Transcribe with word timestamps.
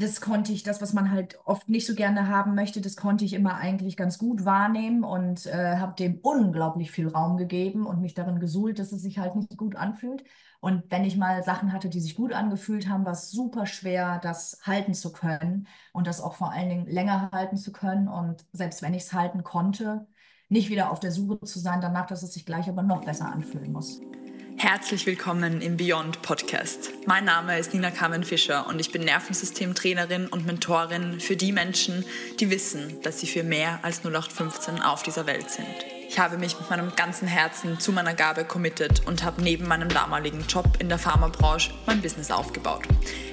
das 0.00 0.22
konnte 0.22 0.52
ich, 0.52 0.62
das, 0.62 0.80
was 0.80 0.94
man 0.94 1.10
halt 1.10 1.38
oft 1.44 1.68
nicht 1.68 1.86
so 1.86 1.94
gerne 1.94 2.28
haben 2.28 2.54
möchte, 2.54 2.80
das 2.80 2.96
konnte 2.96 3.24
ich 3.24 3.34
immer 3.34 3.56
eigentlich 3.56 3.96
ganz 3.98 4.16
gut 4.16 4.46
wahrnehmen 4.46 5.04
und 5.04 5.44
äh, 5.46 5.76
habe 5.76 5.94
dem 5.94 6.18
unglaublich 6.22 6.90
viel 6.90 7.08
Raum 7.08 7.36
gegeben 7.36 7.86
und 7.86 8.00
mich 8.00 8.14
darin 8.14 8.40
gesuhlt, 8.40 8.78
dass 8.78 8.92
es 8.92 9.02
sich 9.02 9.18
halt 9.18 9.36
nicht 9.36 9.56
gut 9.58 9.76
anfühlt. 9.76 10.24
Und 10.60 10.84
wenn 10.90 11.04
ich 11.04 11.18
mal 11.18 11.42
Sachen 11.42 11.72
hatte, 11.72 11.90
die 11.90 12.00
sich 12.00 12.14
gut 12.14 12.32
angefühlt 12.32 12.88
haben, 12.88 13.04
war 13.04 13.12
es 13.12 13.30
super 13.30 13.66
schwer, 13.66 14.18
das 14.22 14.60
halten 14.62 14.94
zu 14.94 15.12
können 15.12 15.66
und 15.92 16.06
das 16.06 16.20
auch 16.22 16.34
vor 16.34 16.50
allen 16.50 16.70
Dingen 16.70 16.86
länger 16.86 17.30
halten 17.30 17.58
zu 17.58 17.70
können. 17.70 18.08
Und 18.08 18.46
selbst 18.52 18.80
wenn 18.82 18.94
ich 18.94 19.02
es 19.02 19.12
halten 19.12 19.44
konnte, 19.44 20.06
nicht 20.48 20.70
wieder 20.70 20.90
auf 20.90 21.00
der 21.00 21.12
Suche 21.12 21.40
zu 21.40 21.58
sein 21.58 21.80
danach, 21.80 22.06
dass 22.06 22.22
es 22.22 22.32
sich 22.32 22.46
gleich 22.46 22.68
aber 22.68 22.82
noch 22.82 23.04
besser 23.04 23.30
anfühlen 23.30 23.72
muss. 23.72 24.00
Herzlich 24.62 25.06
willkommen 25.06 25.62
im 25.62 25.78
Beyond 25.78 26.20
Podcast. 26.20 26.90
Mein 27.06 27.24
Name 27.24 27.58
ist 27.58 27.72
Nina 27.72 27.90
Carmen 27.90 28.24
Fischer 28.24 28.66
und 28.66 28.78
ich 28.78 28.92
bin 28.92 29.02
Nervensystemtrainerin 29.04 30.26
und 30.26 30.44
Mentorin 30.44 31.18
für 31.18 31.34
die 31.34 31.50
Menschen, 31.50 32.04
die 32.40 32.50
wissen, 32.50 33.00
dass 33.00 33.20
sie 33.20 33.26
für 33.26 33.42
mehr 33.42 33.78
als 33.80 34.04
0815 34.04 34.82
auf 34.82 35.02
dieser 35.02 35.26
Welt 35.26 35.50
sind. 35.50 35.66
Ich 36.10 36.18
habe 36.18 36.36
mich 36.36 36.60
mit 36.60 36.68
meinem 36.68 36.94
ganzen 36.94 37.26
Herzen 37.26 37.80
zu 37.80 37.90
meiner 37.90 38.12
Gabe 38.12 38.44
committed 38.44 39.06
und 39.06 39.24
habe 39.24 39.40
neben 39.40 39.66
meinem 39.66 39.88
damaligen 39.88 40.44
Job 40.46 40.76
in 40.78 40.90
der 40.90 40.98
Pharmabranche 40.98 41.72
mein 41.86 42.02
Business 42.02 42.30
aufgebaut. 42.30 42.82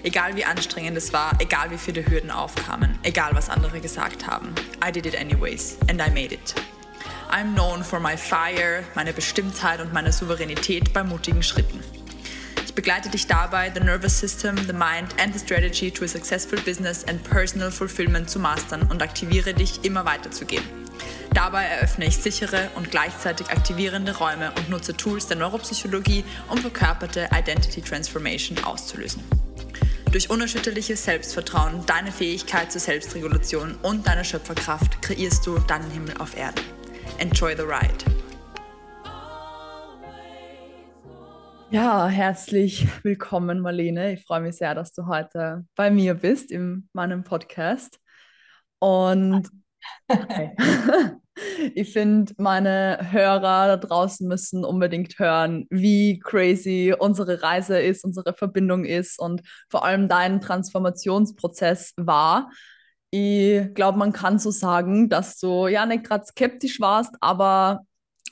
Egal 0.03 0.37
wie 0.37 0.45
anstrengend 0.45 0.95
es 0.95 1.11
war, 1.11 1.33
egal 1.39 1.71
wie 1.71 1.77
viele 1.77 2.05
Hürden 2.05 2.31
aufkamen, 2.31 2.97
egal 3.03 3.31
was 3.33 3.49
andere 3.49 3.81
gesagt 3.81 4.25
haben. 4.27 4.55
I 4.81 4.93
did 4.93 5.05
it 5.05 5.19
anyways 5.19 5.77
and 5.89 6.01
I 6.01 6.09
made 6.09 6.33
it. 6.33 6.55
I'm 7.29 7.53
known 7.53 7.83
for 7.83 7.99
my 7.99 8.15
fire, 8.15 8.83
meine 8.95 9.13
Bestimmtheit 9.13 9.81
und 9.81 9.93
meine 9.93 10.11
Souveränität 10.11 10.93
bei 10.93 11.03
mutigen 11.03 11.43
Schritten. 11.43 11.79
Ich 12.65 12.73
begleite 12.73 13.09
dich 13.09 13.27
dabei, 13.27 13.71
the 13.73 13.79
nervous 13.79 14.17
system, 14.17 14.55
the 14.57 14.73
mind 14.73 15.13
and 15.19 15.33
the 15.33 15.39
strategy 15.39 15.91
to 15.91 16.05
a 16.05 16.07
successful 16.07 16.59
business 16.61 17.03
and 17.05 17.23
personal 17.23 17.71
fulfillment 17.71 18.29
zu 18.29 18.39
mastern 18.39 18.83
und 18.83 19.01
aktiviere 19.01 19.53
dich, 19.53 19.83
immer 19.83 20.05
weiterzugehen. 20.05 20.63
Dabei 21.33 21.65
eröffne 21.65 22.05
ich 22.05 22.17
sichere 22.17 22.69
und 22.75 22.89
gleichzeitig 22.89 23.49
aktivierende 23.49 24.17
Räume 24.17 24.51
und 24.57 24.69
nutze 24.69 24.95
Tools 24.95 25.27
der 25.27 25.37
Neuropsychologie, 25.37 26.23
um 26.49 26.57
verkörperte 26.57 27.29
Identity 27.33 27.81
Transformation 27.81 28.57
auszulösen. 28.63 29.23
Durch 30.11 30.29
unerschütterliches 30.29 31.03
Selbstvertrauen, 31.03 31.85
deine 31.85 32.11
Fähigkeit 32.11 32.71
zur 32.71 32.81
Selbstregulation 32.81 33.75
und 33.83 34.07
deine 34.07 34.23
Schöpferkraft 34.23 35.01
kreierst 35.01 35.45
du 35.45 35.59
deinen 35.59 35.91
Himmel 35.91 36.15
auf 36.17 36.35
Erden. 36.37 36.76
Enjoy 37.19 37.55
the 37.55 37.63
ride. 37.63 38.05
Ja, 41.71 42.07
herzlich 42.07 42.87
willkommen, 43.03 43.59
Marlene. 43.59 44.13
Ich 44.13 44.23
freue 44.23 44.41
mich 44.41 44.57
sehr, 44.57 44.75
dass 44.75 44.93
du 44.93 45.07
heute 45.07 45.65
bei 45.75 45.89
mir 45.89 46.13
bist 46.13 46.51
in 46.51 46.89
meinem 46.93 47.23
Podcast. 47.23 47.99
Und 48.77 49.49
ich 51.73 51.91
finde, 51.91 52.33
meine 52.37 52.99
Hörer 53.11 53.67
da 53.67 53.77
draußen 53.77 54.27
müssen 54.27 54.63
unbedingt 54.63 55.17
hören, 55.17 55.65
wie 55.71 56.19
crazy 56.19 56.93
unsere 56.97 57.41
Reise 57.41 57.79
ist, 57.79 58.05
unsere 58.05 58.35
Verbindung 58.35 58.85
ist 58.85 59.19
und 59.19 59.41
vor 59.69 59.83
allem 59.83 60.07
dein 60.07 60.39
Transformationsprozess 60.39 61.93
war. 61.97 62.51
Ich 63.09 63.73
glaube, 63.73 63.97
man 63.97 64.11
kann 64.11 64.37
so 64.37 64.51
sagen, 64.51 65.09
dass 65.09 65.39
du 65.39 65.67
ja 65.67 65.85
nicht 65.85 66.03
gerade 66.03 66.25
skeptisch 66.25 66.79
warst, 66.79 67.15
aber 67.21 67.81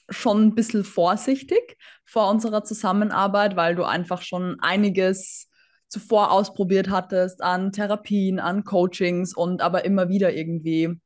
schon 0.10 0.44
ein 0.44 0.56
bisschen 0.56 0.84
vorsichtig 0.84 1.78
vor 2.06 2.30
unserer 2.30 2.64
Zusammenarbeit, 2.64 3.56
weil 3.56 3.76
du 3.76 3.84
einfach 3.84 4.22
schon 4.22 4.58
einiges 4.60 5.50
zuvor 5.88 6.32
ausprobiert 6.32 6.90
hattest 6.90 7.42
an 7.42 7.72
Therapien, 7.72 8.40
an 8.40 8.64
Coachings 8.64 9.36
und 9.36 9.62
aber 9.62 9.86
immer 9.86 10.10
wieder 10.10 10.34
irgendwie 10.34 11.00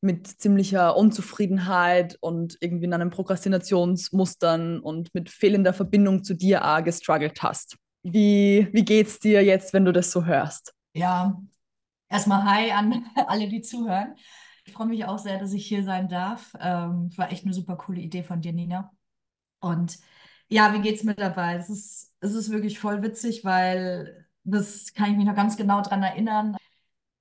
mit 0.00 0.26
ziemlicher 0.26 0.96
Unzufriedenheit 0.96 2.16
und 2.20 2.56
irgendwie 2.60 2.84
in 2.84 2.94
einem 2.94 3.10
Prokrastinationsmustern 3.10 4.78
und 4.80 5.14
mit 5.14 5.30
fehlender 5.30 5.72
Verbindung 5.72 6.22
zu 6.22 6.34
dir 6.34 6.64
auch 6.64 6.84
gestruggelt 6.84 7.42
hast. 7.42 7.76
Wie, 8.02 8.68
wie 8.72 8.84
geht's 8.84 9.18
dir 9.18 9.42
jetzt, 9.42 9.72
wenn 9.72 9.84
du 9.84 9.92
das 9.92 10.12
so 10.12 10.24
hörst? 10.24 10.74
Ja, 10.92 11.40
Erstmal 12.08 12.44
Hi 12.44 12.70
an 12.72 13.04
alle, 13.26 13.48
die 13.48 13.62
zuhören. 13.62 14.14
Ich 14.64 14.72
freue 14.72 14.86
mich 14.88 15.04
auch 15.04 15.18
sehr, 15.18 15.38
dass 15.38 15.52
ich 15.52 15.66
hier 15.66 15.84
sein 15.84 16.08
darf. 16.08 16.52
Ähm, 16.60 17.10
war 17.16 17.30
echt 17.32 17.44
eine 17.44 17.54
super 17.54 17.76
coole 17.76 18.00
Idee 18.00 18.22
von 18.22 18.40
dir, 18.40 18.52
Nina. 18.52 18.92
Und 19.60 19.98
ja, 20.48 20.74
wie 20.74 20.80
geht's 20.82 21.04
mir 21.04 21.14
dabei? 21.14 21.56
Es 21.56 21.70
ist, 21.70 22.14
es 22.20 22.34
ist 22.34 22.50
wirklich 22.50 22.78
voll 22.78 23.02
witzig, 23.02 23.44
weil 23.44 24.26
das 24.44 24.94
kann 24.94 25.10
ich 25.12 25.16
mich 25.16 25.26
noch 25.26 25.34
ganz 25.36 25.56
genau 25.56 25.82
dran 25.82 26.02
erinnern. 26.02 26.56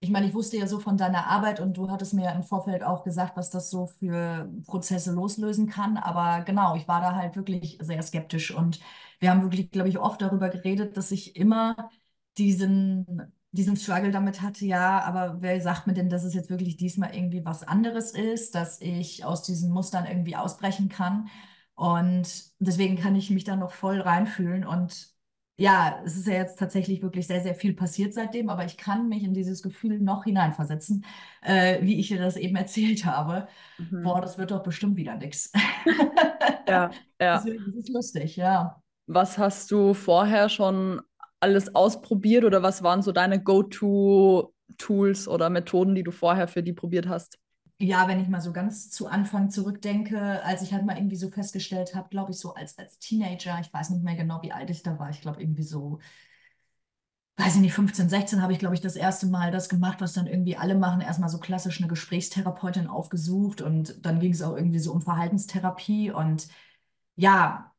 Ich 0.02 0.12
meine, 0.12 0.28
ich 0.28 0.34
wusste 0.36 0.58
ja 0.58 0.68
so 0.68 0.80
von 0.80 0.98
deiner 0.98 1.28
Arbeit 1.28 1.60
und 1.62 1.78
du 1.78 1.90
hattest 1.92 2.14
mir 2.14 2.32
im 2.34 2.44
Vorfeld 2.44 2.84
auch 2.84 3.04
gesagt, 3.04 3.38
was 3.38 3.50
das 3.52 3.70
so 3.72 3.88
für 3.88 4.52
Prozesse 4.68 5.14
loslösen 5.14 5.68
kann. 5.70 5.98
Aber 5.98 6.44
genau, 6.46 6.76
ich 6.76 6.88
war 6.88 7.02
da 7.02 7.16
halt 7.16 7.36
wirklich 7.36 7.80
sehr 7.82 8.02
skeptisch 8.04 8.52
und 8.56 8.80
wir 9.20 9.32
haben 9.32 9.44
wirklich, 9.44 9.72
glaube 9.72 9.90
ich, 9.90 10.00
oft 10.00 10.22
darüber 10.22 10.50
geredet, 10.50 10.98
dass 10.98 11.12
ich 11.12 11.36
immer 11.36 11.90
diesen 12.38 13.34
diesen 13.56 13.76
Struggle 13.78 14.12
damit 14.12 14.42
hatte, 14.42 14.66
ja, 14.66 15.02
aber 15.02 15.42
wer 15.42 15.60
sagt 15.62 15.88
mir 15.88 15.94
denn, 15.94 16.10
dass 16.10 16.24
es 16.24 16.34
jetzt 16.34 16.50
wirklich 16.50 16.78
diesmal 16.78 17.16
irgendwie 17.16 17.44
was 17.44 17.64
anderes 17.64 18.12
ist, 18.12 18.54
dass 18.56 18.82
ich 18.82 19.26
aus 19.26 19.44
diesen 19.44 19.72
Mustern 19.72 20.06
irgendwie 20.06 20.36
ausbrechen 20.36 20.90
kann? 20.90 21.30
Und 21.76 22.28
deswegen 22.60 22.98
kann 22.98 23.16
ich 23.16 23.32
mich 23.32 23.44
da 23.44 23.56
noch 23.56 23.72
voll 23.72 24.00
reinfühlen. 24.00 24.66
Und 24.66 25.14
ja, 25.58 26.02
es 26.06 26.18
ist 26.18 26.28
ja 26.28 26.34
jetzt 26.34 26.60
tatsächlich 26.60 27.02
wirklich 27.02 27.28
sehr, 27.28 27.42
sehr 27.42 27.56
viel 27.56 27.74
passiert 27.74 28.14
seitdem, 28.14 28.50
aber 28.50 28.66
ich 28.66 28.78
kann 28.78 29.08
mich 29.08 29.24
in 29.24 29.34
dieses 29.34 29.62
Gefühl 29.62 30.00
noch 30.00 30.26
hineinversetzen, 30.26 31.06
äh, 31.42 31.82
wie 31.82 32.00
ich 32.00 32.10
dir 32.10 32.20
das 32.20 32.36
eben 32.38 32.56
erzählt 32.58 33.06
habe. 33.06 33.48
Mhm. 33.78 34.04
Boah, 34.04 34.22
das 34.22 34.38
wird 34.38 34.52
doch 34.52 34.64
bestimmt 34.64 34.98
wieder 34.98 35.16
nichts. 35.16 35.52
Ja, 36.68 36.92
ja. 37.22 37.36
Das 37.36 37.46
ist 37.46 37.90
lustig, 37.90 38.36
ja. 38.36 38.82
Was 39.08 39.38
hast 39.38 39.72
du 39.72 39.94
vorher 39.94 40.50
schon 40.50 41.02
alles 41.46 41.76
ausprobiert 41.76 42.44
oder 42.44 42.64
was 42.64 42.82
waren 42.82 43.04
so 43.04 43.12
deine 43.12 43.42
Go-To-Tools 43.42 45.28
oder 45.28 45.50
Methoden, 45.52 45.94
die 45.96 46.04
du 46.04 46.12
vorher 46.12 46.48
für 46.48 46.64
die 46.64 46.74
probiert 46.74 47.08
hast? 47.08 47.38
Ja, 47.78 48.08
wenn 48.08 48.22
ich 48.22 48.30
mal 48.30 48.40
so 48.42 48.54
ganz 48.54 48.90
zu 48.90 49.08
Anfang 49.08 49.50
zurückdenke, 49.50 50.42
als 50.44 50.62
ich 50.62 50.72
halt 50.74 50.86
mal 50.86 50.96
irgendwie 50.98 51.18
so 51.18 51.30
festgestellt 51.30 51.94
habe, 51.94 52.08
glaube 52.10 52.32
ich, 52.32 52.40
so 52.40 52.54
als, 52.54 52.78
als 52.78 53.00
Teenager, 53.00 53.60
ich 53.60 53.74
weiß 53.74 53.90
nicht 53.90 54.04
mehr 54.04 54.16
genau, 54.16 54.42
wie 54.42 54.54
alt 54.54 54.70
ich 54.70 54.82
da 54.82 54.98
war, 54.98 55.10
ich 55.10 55.20
glaube 55.22 55.42
irgendwie 55.42 55.64
so, 55.64 56.00
weiß 57.38 57.56
ich 57.56 57.62
nicht, 57.62 57.74
15, 57.74 58.10
16 58.10 58.42
habe 58.42 58.54
ich, 58.54 58.60
glaube 58.60 58.76
ich, 58.76 58.82
das 58.82 58.96
erste 58.96 59.28
Mal 59.28 59.52
das 59.52 59.68
gemacht, 59.70 60.00
was 60.02 60.14
dann 60.14 60.28
irgendwie 60.28 60.56
alle 60.58 60.76
machen, 60.76 61.02
erstmal 61.02 61.30
so 61.30 61.40
klassisch 61.40 61.80
eine 61.80 61.90
Gesprächstherapeutin 61.90 62.88
aufgesucht 62.88 63.62
und 63.62 64.06
dann 64.06 64.20
ging 64.20 64.32
es 64.32 64.42
auch 64.42 64.56
irgendwie 64.56 64.80
so 64.80 64.94
um 64.94 65.02
Verhaltenstherapie 65.02 66.12
und 66.12 66.48
ja, 67.18 67.75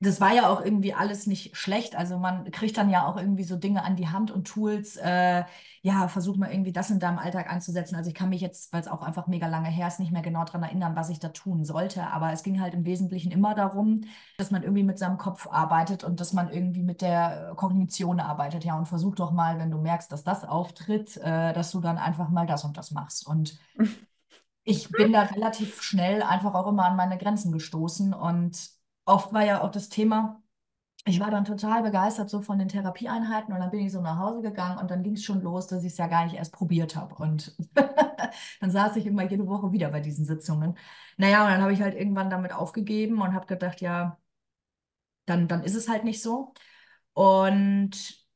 das 0.00 0.20
war 0.20 0.32
ja 0.32 0.48
auch 0.48 0.64
irgendwie 0.64 0.94
alles 0.94 1.26
nicht 1.26 1.56
schlecht. 1.56 1.96
Also 1.96 2.18
man 2.18 2.48
kriegt 2.52 2.76
dann 2.76 2.88
ja 2.88 3.04
auch 3.04 3.16
irgendwie 3.16 3.42
so 3.42 3.56
Dinge 3.56 3.82
an 3.82 3.96
die 3.96 4.08
Hand 4.08 4.30
und 4.30 4.46
Tools. 4.46 4.96
Äh, 4.96 5.42
ja, 5.82 6.06
versuch 6.06 6.36
mal 6.36 6.52
irgendwie 6.52 6.72
das 6.72 6.90
in 6.90 7.00
deinem 7.00 7.18
Alltag 7.18 7.50
einzusetzen. 7.50 7.96
Also 7.96 8.08
ich 8.08 8.14
kann 8.14 8.28
mich 8.28 8.40
jetzt, 8.40 8.72
weil 8.72 8.80
es 8.80 8.86
auch 8.86 9.02
einfach 9.02 9.26
mega 9.26 9.48
lange 9.48 9.68
her 9.68 9.88
ist, 9.88 9.98
nicht 9.98 10.12
mehr 10.12 10.22
genau 10.22 10.44
daran 10.44 10.62
erinnern, 10.62 10.94
was 10.94 11.08
ich 11.10 11.18
da 11.18 11.30
tun 11.30 11.64
sollte. 11.64 12.06
Aber 12.06 12.32
es 12.32 12.44
ging 12.44 12.60
halt 12.60 12.74
im 12.74 12.84
Wesentlichen 12.84 13.32
immer 13.32 13.56
darum, 13.56 14.02
dass 14.36 14.52
man 14.52 14.62
irgendwie 14.62 14.84
mit 14.84 15.00
seinem 15.00 15.18
Kopf 15.18 15.48
arbeitet 15.48 16.04
und 16.04 16.20
dass 16.20 16.32
man 16.32 16.48
irgendwie 16.48 16.84
mit 16.84 17.02
der 17.02 17.54
Kognition 17.56 18.20
arbeitet. 18.20 18.64
Ja, 18.64 18.78
und 18.78 18.86
versuch 18.86 19.16
doch 19.16 19.32
mal, 19.32 19.58
wenn 19.58 19.72
du 19.72 19.78
merkst, 19.78 20.12
dass 20.12 20.22
das 20.22 20.44
auftritt, 20.44 21.16
äh, 21.16 21.52
dass 21.52 21.72
du 21.72 21.80
dann 21.80 21.98
einfach 21.98 22.28
mal 22.28 22.46
das 22.46 22.64
und 22.64 22.76
das 22.76 22.92
machst. 22.92 23.26
Und 23.26 23.58
ich 24.62 24.90
bin 24.90 25.12
da 25.12 25.22
relativ 25.22 25.82
schnell 25.82 26.22
einfach 26.22 26.54
auch 26.54 26.68
immer 26.68 26.84
an 26.84 26.94
meine 26.94 27.18
Grenzen 27.18 27.50
gestoßen 27.50 28.14
und 28.14 28.77
oft 29.08 29.32
war 29.32 29.44
ja 29.44 29.62
auch 29.62 29.70
das 29.70 29.88
Thema, 29.88 30.42
ich 31.06 31.20
war 31.20 31.30
dann 31.30 31.44
total 31.46 31.82
begeistert 31.82 32.30
so 32.30 32.42
von 32.42 32.58
den 32.58 32.68
Therapieeinheiten 32.68 33.54
und 33.54 33.60
dann 33.60 33.70
bin 33.70 33.80
ich 33.80 33.92
so 33.92 34.00
nach 34.02 34.18
Hause 34.18 34.42
gegangen 34.42 34.78
und 34.78 34.90
dann 34.90 35.02
ging 35.02 35.14
es 35.14 35.24
schon 35.24 35.40
los, 35.42 35.66
dass 35.66 35.84
ich 35.84 35.92
es 35.92 35.98
ja 35.98 36.06
gar 36.08 36.24
nicht 36.24 36.36
erst 36.36 36.52
probiert 36.52 36.96
habe. 36.96 37.14
Und 37.16 37.56
dann 38.60 38.70
saß 38.70 38.96
ich 38.96 39.06
immer 39.06 39.24
jede 39.24 39.46
Woche 39.46 39.72
wieder 39.72 39.90
bei 39.90 40.00
diesen 40.00 40.26
Sitzungen. 40.26 40.76
Naja, 41.16 41.44
und 41.44 41.50
dann 41.50 41.62
habe 41.62 41.72
ich 41.72 41.82
halt 41.82 41.94
irgendwann 41.96 42.30
damit 42.30 42.52
aufgegeben 42.52 43.22
und 43.22 43.34
habe 43.34 43.46
gedacht, 43.46 43.80
ja, 43.80 44.18
dann, 45.26 45.48
dann 45.48 45.62
ist 45.64 45.74
es 45.74 45.88
halt 45.88 46.04
nicht 46.04 46.22
so. 46.22 46.52
Und 47.14 48.26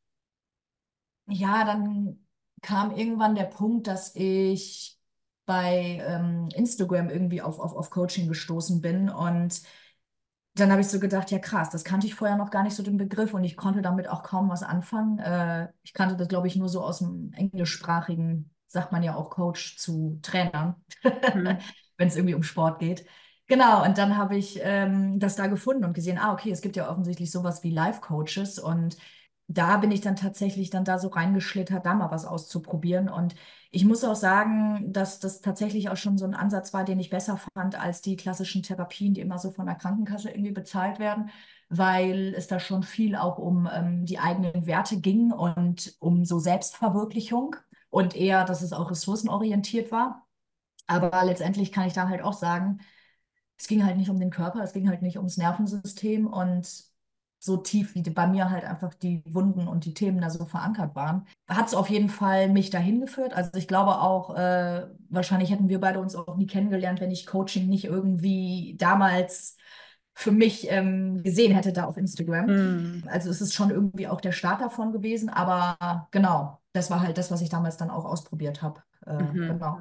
ja, 1.27 1.65
dann 1.65 2.27
kam 2.63 2.93
irgendwann 2.97 3.35
der 3.35 3.45
Punkt, 3.45 3.87
dass 3.87 4.15
ich 4.15 4.99
bei 5.47 6.01
ähm, 6.07 6.49
Instagram 6.55 7.09
irgendwie 7.11 7.43
auf, 7.43 7.59
auf, 7.59 7.75
auf 7.75 7.91
Coaching 7.91 8.29
gestoßen 8.29 8.81
bin 8.81 9.09
und 9.11 9.63
dann 10.55 10.71
habe 10.71 10.83
ich 10.83 10.89
so 10.89 11.01
gedacht, 11.01 11.31
ja 11.31 11.39
krass, 11.39 11.71
das 11.71 11.85
kannte 11.85 12.07
ich 12.07 12.15
vorher 12.15 12.37
noch 12.37 12.51
gar 12.51 12.63
nicht 12.63 12.77
so 12.77 12.83
den 12.83 12.99
Begriff 12.99 13.33
und 13.33 13.45
ich 13.45 13.57
konnte 13.57 13.81
damit 13.81 14.09
auch 14.09 14.23
kaum 14.23 14.51
was 14.51 14.63
anfangen. 14.63 15.19
Äh, 15.19 15.69
ich 15.83 15.95
kannte 15.95 16.17
das, 16.17 16.29
glaube 16.29 16.47
ich, 16.47 16.57
nur 16.57 16.69
so 16.69 16.83
aus 16.83 16.99
dem 16.99 17.33
englischsprachigen, 17.33 18.51
sagt 18.67 18.93
man 18.93 19.03
ja 19.03 19.15
auch 19.15 19.31
Coach 19.31 19.79
zu 19.79 20.19
Trainern, 20.23 20.77
mhm. 21.05 21.59
wenn 21.97 22.09
es 22.09 22.17
irgendwie 22.17 22.35
um 22.35 22.43
Sport 22.43 22.81
geht. 22.81 23.07
Genau, 23.47 23.85
und 23.85 23.99
dann 23.99 24.17
habe 24.17 24.37
ich 24.37 24.61
ähm, 24.63 25.19
das 25.19 25.37
da 25.37 25.47
gefunden 25.47 25.85
und 25.85 25.95
gesehen, 25.95 26.19
ah, 26.19 26.33
okay, 26.33 26.51
es 26.51 26.63
gibt 26.63 26.77
ja 26.77 26.91
offensichtlich 26.91 27.31
sowas 27.31 27.63
wie 27.63 27.71
Life-Coaches 27.71 28.59
und 28.59 28.97
da 29.55 29.77
bin 29.79 29.91
ich 29.91 30.01
dann 30.01 30.17
tatsächlich 30.17 30.71
dann 30.71 30.85
da 30.85 30.99
so 30.99 31.09
reingeschlittert, 31.09 31.85
da 31.85 31.95
mal 31.95 32.11
was 32.11 32.25
auszuprobieren. 32.25 33.09
Und 33.09 33.35
ich 33.71 33.85
muss 33.85 34.05
auch 34.05 34.15
sagen, 34.15 34.93
dass 34.93 35.21
das 35.21 35.41
tatsächlich 35.41 35.89
auch 35.89 35.97
schon 35.97 36.19
so 36.19 36.25
ein 36.25 36.35
Ansatz 36.35 36.73
war, 36.75 36.85
den 36.85 37.01
ich 37.01 37.11
besser 37.11 37.39
fand 37.55 37.79
als 37.81 38.03
die 38.03 38.17
klassischen 38.17 38.63
Therapien, 38.63 39.15
die 39.15 39.21
immer 39.21 39.39
so 39.39 39.51
von 39.51 39.67
der 39.67 39.75
Krankenkasse 39.77 40.31
irgendwie 40.31 40.53
bezahlt 40.53 40.99
werden, 40.99 41.31
weil 41.69 42.35
es 42.37 42.47
da 42.49 42.61
schon 42.61 42.83
viel 42.83 43.17
auch 43.17 43.39
um 43.39 43.69
ähm, 43.73 44.05
die 44.07 44.19
eigenen 44.19 44.67
Werte 44.67 45.01
ging 45.01 45.33
und 45.33 45.97
um 46.01 46.25
so 46.25 46.39
Selbstverwirklichung 46.39 47.57
und 47.91 48.17
eher, 48.17 48.45
dass 48.45 48.63
es 48.63 48.73
auch 48.73 48.91
ressourcenorientiert 48.91 49.91
war. 49.93 50.27
Aber 50.87 51.25
letztendlich 51.25 51.73
kann 51.73 51.87
ich 51.87 51.93
da 51.95 52.09
halt 52.09 52.23
auch 52.23 52.33
sagen, 52.35 52.81
es 53.59 53.69
ging 53.69 53.85
halt 53.85 53.97
nicht 53.97 54.11
um 54.11 54.19
den 54.19 54.31
Körper, 54.31 54.63
es 54.63 54.73
ging 54.73 54.89
halt 54.89 55.03
nicht 55.03 55.17
ums 55.19 55.37
Nervensystem 55.37 56.27
und 56.27 56.92
so 57.45 57.57
tief, 57.57 57.97
wie 57.97 58.03
bei 58.03 58.29
mir 58.29 58.51
halt 58.51 58.65
einfach 58.65 58.95
die 58.95 59.23
Wunden 59.27 59.67
und 59.67 59.85
die 59.85 59.95
Themen 59.95 60.21
da 60.21 60.31
so 60.31 60.45
verankert 60.45 60.95
waren, 60.95 61.27
hat 61.49 61.67
es 61.67 61.75
auf 61.75 61.91
jeden 61.91 62.09
Fall 62.09 62.49
mich 62.49 62.71
dahin 62.71 63.01
geführt. 63.01 63.33
Also 63.33 63.51
ich 63.57 63.67
glaube 63.67 64.01
auch, 64.01 64.37
äh, 64.37 64.87
wahrscheinlich 65.09 65.51
hätten 65.51 65.69
wir 65.69 65.81
beide 65.81 65.99
uns 65.99 66.15
auch 66.15 66.37
nie 66.37 66.47
kennengelernt, 66.47 67.01
wenn 67.01 67.11
ich 67.11 67.27
Coaching 67.27 67.69
nicht 67.69 67.85
irgendwie 67.85 68.77
damals 68.79 69.57
für 70.15 70.31
mich 70.31 70.71
ähm, 70.71 71.25
gesehen 71.25 71.53
hätte 71.53 71.73
da 71.73 71.87
auf 71.87 71.97
Instagram. 71.97 72.47
Mm. 72.47 73.05
Also 73.09 73.29
es 73.29 73.41
ist 73.41 73.55
schon 73.55 73.71
irgendwie 73.71 74.07
auch 74.07 74.21
der 74.21 74.33
Start 74.33 74.61
davon 74.61 74.93
gewesen, 74.93 75.29
aber 75.29 76.07
genau, 76.13 76.61
das 76.73 76.91
war 76.91 77.01
halt 77.01 77.19
das, 77.19 77.33
was 77.33 77.43
ich 77.43 77.49
damals 77.49 77.77
dann 77.77 77.91
auch 77.91 78.05
ausprobiert 78.05 78.63
habe. 78.63 78.83
Äh, 79.05 79.21
mhm. 79.21 79.49
Genau. 79.49 79.81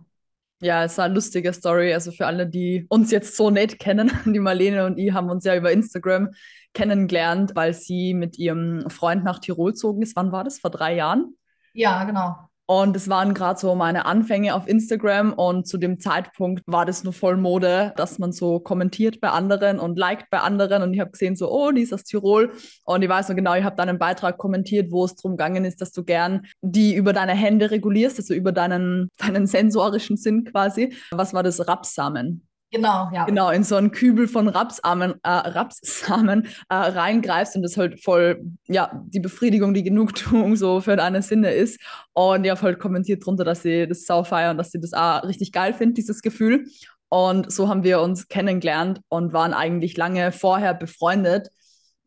Ja, 0.62 0.84
es 0.84 0.98
war 0.98 1.06
eine 1.06 1.16
lustige 1.16 1.54
Story. 1.54 1.94
Also 1.94 2.12
für 2.12 2.28
alle, 2.28 2.48
die 2.48 2.86
uns 2.90 3.12
jetzt 3.12 3.36
so 3.36 3.50
nett 3.50 3.78
kennen, 3.78 4.12
die 4.26 4.40
Marlene 4.40 4.86
und 4.86 4.98
ich 4.98 5.12
haben 5.12 5.30
uns 5.30 5.44
ja 5.44 5.56
über 5.56 5.72
Instagram 5.72 6.30
kennengelernt, 6.74 7.52
weil 7.56 7.74
sie 7.74 8.14
mit 8.14 8.38
ihrem 8.38 8.90
Freund 8.90 9.24
nach 9.24 9.40
Tirol 9.40 9.74
zogen 9.74 10.02
ist. 10.02 10.16
Wann 10.16 10.32
war 10.32 10.44
das? 10.44 10.60
Vor 10.60 10.72
drei 10.72 10.96
Jahren? 10.96 11.36
Ja, 11.74 12.04
genau. 12.04 12.36
Und 12.74 12.96
es 12.96 13.10
waren 13.10 13.34
gerade 13.34 13.60
so 13.60 13.76
meine 13.76 14.06
Anfänge 14.06 14.56
auf 14.56 14.66
Instagram 14.66 15.34
und 15.34 15.68
zu 15.68 15.78
dem 15.78 16.00
Zeitpunkt 16.00 16.64
war 16.68 16.86
das 16.86 17.04
nur 17.04 17.12
voll 17.12 17.36
Mode, 17.36 17.92
dass 17.98 18.18
man 18.18 18.32
so 18.32 18.62
kommentiert 18.62 19.20
bei 19.20 19.28
anderen 19.28 19.78
und 19.78 20.00
liked 20.00 20.30
bei 20.30 20.40
anderen 20.40 20.82
und 20.82 20.94
ich 20.94 21.02
habe 21.02 21.12
gesehen 21.12 21.36
so, 21.36 21.52
oh, 21.52 21.72
die 21.72 21.82
ist 21.82 21.94
aus 21.94 22.06
Tirol 22.06 22.54
und 22.86 23.02
ich 23.02 23.10
weiß 23.10 23.28
noch 23.28 23.36
genau, 23.36 23.56
ich 23.56 23.66
habe 23.66 23.76
dann 23.76 23.90
einen 23.90 24.00
Beitrag 24.00 24.38
kommentiert, 24.38 24.90
wo 24.90 25.04
es 25.04 25.16
darum 25.16 25.36
gegangen 25.36 25.66
ist, 25.66 25.82
dass 25.82 25.92
du 25.92 26.06
gern 26.06 26.46
die 26.62 26.96
über 26.96 27.12
deine 27.12 27.34
Hände 27.34 27.72
regulierst, 27.72 28.20
also 28.20 28.34
über 28.34 28.54
deinen, 28.54 29.10
deinen 29.18 29.48
sensorischen 29.48 30.16
Sinn 30.16 30.46
quasi. 30.46 30.94
Was 31.12 31.34
war 31.34 31.44
das? 31.44 31.68
Rapsamen. 31.68 32.48
Genau, 32.72 33.10
ja. 33.14 33.26
Genau, 33.26 33.50
in 33.50 33.66
so 33.66 33.76
einen 33.76 33.92
Kübel 33.92 34.30
von 34.30 34.48
Rapsamen, 34.48 35.16
äh, 35.24 35.30
Rapssamen 35.30 36.46
äh, 36.70 36.74
reingreifst 36.76 37.58
und 37.58 37.64
das 37.64 37.76
halt 37.76 38.02
voll, 38.02 38.42
ja, 38.68 39.04
die 39.08 39.20
Befriedigung, 39.20 39.74
die 39.74 39.84
Genugtuung 39.84 40.56
so 40.56 40.80
für 40.80 40.96
deine 40.96 41.22
Sinne 41.22 41.52
ist. 41.52 41.82
Und 42.14 42.46
ich 42.46 42.50
habe 42.52 42.62
halt 42.62 42.80
kommentiert 42.80 43.26
drunter, 43.26 43.44
dass 43.44 43.64
sie 43.64 43.88
das 43.88 44.06
sau 44.06 44.24
feiern 44.24 44.58
dass 44.58 44.72
sie 44.72 44.80
das 44.80 44.94
auch 44.94 45.24
richtig 45.24 45.52
geil 45.52 45.74
findet, 45.74 45.98
dieses 45.98 46.22
Gefühl. 46.22 46.66
Und 47.10 47.52
so 47.52 47.68
haben 47.68 47.84
wir 47.84 48.00
uns 48.00 48.30
kennengelernt 48.30 49.02
und 49.10 49.34
waren 49.34 49.54
eigentlich 49.54 49.98
lange 49.98 50.32
vorher 50.32 50.74
befreundet, 50.74 51.50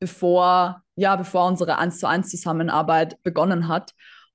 bevor, 0.00 0.82
ja, 0.96 1.14
bevor 1.16 1.46
unsere 1.46 1.76
1 1.76 1.99
zu 1.99 2.08
1 2.08 2.31
Zusammenarbeit 2.31 3.22
begonnen 3.22 3.69
hat. 3.69 3.93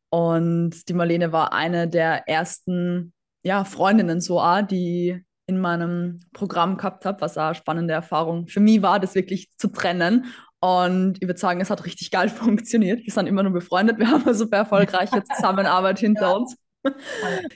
Und 0.10 0.88
die 0.90 0.94
Marlene 0.94 1.32
war 1.32 1.54
eine 1.54 1.88
der 1.88 2.28
ersten, 2.28 3.14
ja, 3.42 3.64
Freundinnen 3.64 4.22
so, 4.22 4.40
die 4.70 5.24
in 5.50 5.60
meinem 5.60 6.22
Programm 6.32 6.78
gehabt 6.78 7.06
habe, 7.06 7.20
was 7.22 7.38
eine 7.38 7.56
spannende 7.56 7.94
Erfahrung 7.94 8.48
für 8.48 8.60
mich 8.60 8.84
war, 8.84 9.00
das 9.00 9.16
wirklich 9.16 9.50
zu 9.58 9.68
trennen. 9.68 10.26
Und 10.62 11.18
ich 11.20 11.28
würde 11.28 11.40
sagen, 11.40 11.60
es 11.60 11.72
hat 11.72 11.86
richtig 11.86 12.12
geil 12.12 12.30
funktioniert. 12.30 13.04
Wir 13.04 13.12
sind 13.12 13.28
immer 13.28 13.44
nur 13.44 13.52
befreundet. 13.52 13.98
Wir 13.98 14.10
haben 14.10 14.24
eine 14.24 14.36
super 14.36 14.58
erfolgreiche 14.58 15.24
Zusammenarbeit 15.36 16.00
hinter 16.00 16.22
ja. 16.22 16.32
uns. 16.32 16.56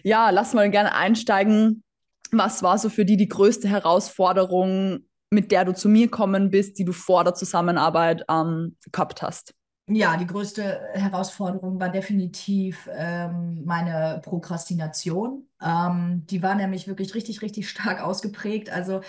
ja, 0.04 0.30
lass 0.32 0.54
mal 0.54 0.70
gerne 0.70 0.96
einsteigen. 0.96 1.84
Was 2.32 2.64
war 2.64 2.80
so 2.80 2.90
für 2.90 3.06
dich 3.06 3.18
die 3.18 3.28
größte 3.28 3.68
Herausforderung, 3.68 5.06
mit 5.30 5.52
der 5.52 5.66
du 5.66 5.74
zu 5.76 5.88
mir 5.88 6.10
kommen 6.10 6.50
bist, 6.50 6.80
die 6.80 6.86
du 6.86 6.94
vor 6.94 7.24
der 7.24 7.36
Zusammenarbeit 7.36 8.24
ähm, 8.28 8.76
gehabt 8.92 9.22
hast? 9.22 9.54
Ja, 9.88 10.16
die 10.16 10.26
größte 10.26 10.64
Herausforderung 10.94 11.78
war 11.80 11.90
definitiv 11.90 12.88
ähm, 12.94 13.66
meine 13.66 14.22
Prokrastination. 14.24 15.46
Ähm, 15.62 16.26
die 16.28 16.42
war 16.42 16.56
nämlich 16.56 16.88
wirklich 16.88 17.14
richtig, 17.16 17.42
richtig 17.42 17.70
stark 17.70 18.00
ausgeprägt. 18.02 18.70
Also 18.70 19.02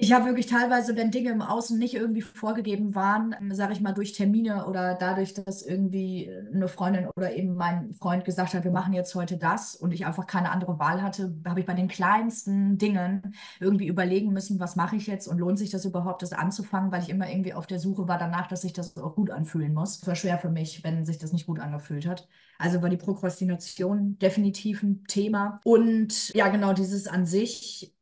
ich 0.00 0.12
habe 0.12 0.26
wirklich 0.26 0.46
teilweise, 0.46 0.94
wenn 0.94 1.10
Dinge 1.10 1.30
im 1.30 1.42
Außen 1.42 1.76
nicht 1.76 1.94
irgendwie 1.94 2.22
vorgegeben 2.22 2.94
waren, 2.94 3.34
sage 3.50 3.72
ich 3.72 3.80
mal 3.80 3.92
durch 3.92 4.12
Termine 4.12 4.66
oder 4.66 4.94
dadurch, 4.94 5.34
dass 5.34 5.60
irgendwie 5.60 6.30
eine 6.54 6.68
Freundin 6.68 7.08
oder 7.16 7.34
eben 7.34 7.56
mein 7.56 7.92
Freund 7.94 8.24
gesagt 8.24 8.54
hat, 8.54 8.62
wir 8.62 8.70
machen 8.70 8.92
jetzt 8.92 9.16
heute 9.16 9.36
das 9.36 9.74
und 9.74 9.92
ich 9.92 10.06
einfach 10.06 10.28
keine 10.28 10.52
andere 10.52 10.78
Wahl 10.78 11.02
hatte, 11.02 11.34
habe 11.44 11.58
ich 11.58 11.66
bei 11.66 11.74
den 11.74 11.88
kleinsten 11.88 12.78
Dingen 12.78 13.34
irgendwie 13.58 13.88
überlegen 13.88 14.32
müssen, 14.32 14.60
was 14.60 14.76
mache 14.76 14.94
ich 14.94 15.08
jetzt 15.08 15.26
und 15.26 15.38
lohnt 15.38 15.58
sich 15.58 15.70
das 15.70 15.84
überhaupt, 15.84 16.22
das 16.22 16.32
anzufangen, 16.32 16.92
weil 16.92 17.02
ich 17.02 17.10
immer 17.10 17.28
irgendwie 17.28 17.54
auf 17.54 17.66
der 17.66 17.80
Suche 17.80 18.06
war 18.06 18.18
danach, 18.18 18.46
dass 18.46 18.62
sich 18.62 18.72
das 18.72 18.96
auch 18.98 19.16
gut 19.16 19.32
anfühlen 19.32 19.74
muss. 19.74 20.00
Es 20.00 20.06
war 20.06 20.14
schwer 20.14 20.38
für 20.38 20.50
mich, 20.50 20.84
wenn 20.84 21.04
sich 21.04 21.18
das 21.18 21.32
nicht 21.32 21.46
gut 21.46 21.58
angefühlt 21.58 22.06
hat. 22.06 22.28
Also 22.56 22.82
war 22.82 22.88
die 22.88 22.96
Prokrastination 22.96 24.16
definitiv 24.20 24.84
ein 24.84 25.02
Thema. 25.08 25.58
Und 25.64 26.32
ja, 26.34 26.46
genau 26.48 26.72
dieses 26.72 27.08
an 27.08 27.26
sich 27.26 27.97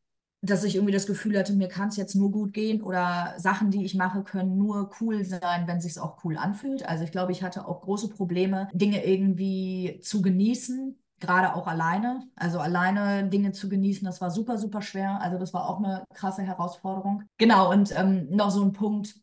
dass 0.47 0.65
ich 0.65 0.77
irgendwie 0.77 0.93
das 0.93 1.07
Gefühl 1.07 1.39
hatte, 1.39 1.53
mir 1.53 1.69
kann 1.69 1.89
es 1.89 1.97
jetzt 1.97 2.15
nur 2.15 2.31
gut 2.31 2.53
gehen 2.53 2.83
oder 2.83 3.35
Sachen, 3.39 3.71
die 3.71 3.85
ich 3.85 3.95
mache, 3.95 4.23
können 4.23 4.57
nur 4.57 4.91
cool 5.01 5.25
sein, 5.25 5.67
wenn 5.67 5.81
sich 5.81 5.99
auch 5.99 6.25
cool 6.25 6.37
anfühlt. 6.37 6.89
Also 6.89 7.05
ich 7.05 7.13
glaube, 7.13 7.33
ich 7.33 7.43
hatte 7.43 7.67
auch 7.67 7.83
große 7.83 8.09
Probleme, 8.09 8.69
Dinge 8.73 9.05
irgendwie 9.05 10.01
zu 10.03 10.23
genießen, 10.23 10.99
gerade 11.21 11.55
auch 11.55 11.67
alleine. 11.67 12.29
Also 12.37 12.59
alleine 12.59 13.29
Dinge 13.29 13.53
zu 13.53 13.69
genießen, 13.69 14.05
das 14.05 14.21
war 14.21 14.31
super, 14.31 14.59
super 14.59 14.83
schwer. 14.83 15.21
Also 15.21 15.39
das 15.39 15.53
war 15.55 15.69
auch 15.69 15.79
eine 15.79 16.05
krasse 16.15 16.43
Herausforderung. 16.43 17.23
Genau, 17.39 17.71
und 17.71 17.97
ähm, 17.97 18.29
noch 18.31 18.51
so 18.51 18.63
ein 18.63 18.73
Punkt 18.73 19.17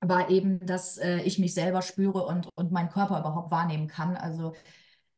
war 0.00 0.30
eben, 0.30 0.64
dass 0.66 0.98
äh, 0.98 1.20
ich 1.20 1.38
mich 1.38 1.54
selber 1.54 1.82
spüre 1.82 2.24
und, 2.26 2.48
und 2.54 2.70
meinen 2.72 2.90
Körper 2.90 3.18
überhaupt 3.20 3.50
wahrnehmen 3.50 3.88
kann. 3.88 4.16
Also 4.16 4.52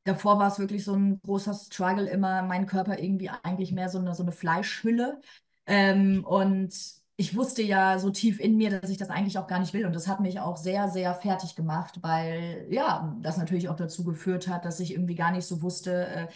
davor 0.08 0.38
war 0.38 0.48
es 0.48 0.58
wirklich 0.58 0.84
so 0.84 0.94
ein 0.94 1.20
großer 1.22 1.54
Struggle, 1.54 2.08
immer 2.08 2.42
mein 2.42 2.66
Körper 2.66 2.98
irgendwie 2.98 3.30
eigentlich 3.42 3.72
mehr 3.72 3.88
so 3.88 3.98
eine, 3.98 4.14
so 4.14 4.22
eine 4.22 4.32
Fleischhülle. 4.32 5.20
Ähm, 5.66 6.24
und 6.24 6.72
ich 7.16 7.36
wusste 7.36 7.62
ja 7.62 7.98
so 7.98 8.10
tief 8.10 8.40
in 8.40 8.56
mir, 8.56 8.70
dass 8.70 8.90
ich 8.90 8.96
das 8.96 9.10
eigentlich 9.10 9.38
auch 9.38 9.46
gar 9.46 9.58
nicht 9.60 9.74
will. 9.74 9.84
Und 9.84 9.94
das 9.94 10.08
hat 10.08 10.20
mich 10.20 10.40
auch 10.40 10.56
sehr, 10.56 10.88
sehr 10.88 11.14
fertig 11.14 11.56
gemacht, 11.56 11.98
weil 12.00 12.66
ja, 12.70 13.16
das 13.20 13.36
natürlich 13.36 13.68
auch 13.68 13.76
dazu 13.76 14.04
geführt 14.04 14.48
hat, 14.48 14.64
dass 14.64 14.80
ich 14.80 14.92
irgendwie 14.92 15.14
gar 15.14 15.30
nicht 15.30 15.46
so 15.46 15.60
wusste, 15.60 16.06
äh, 16.06 16.28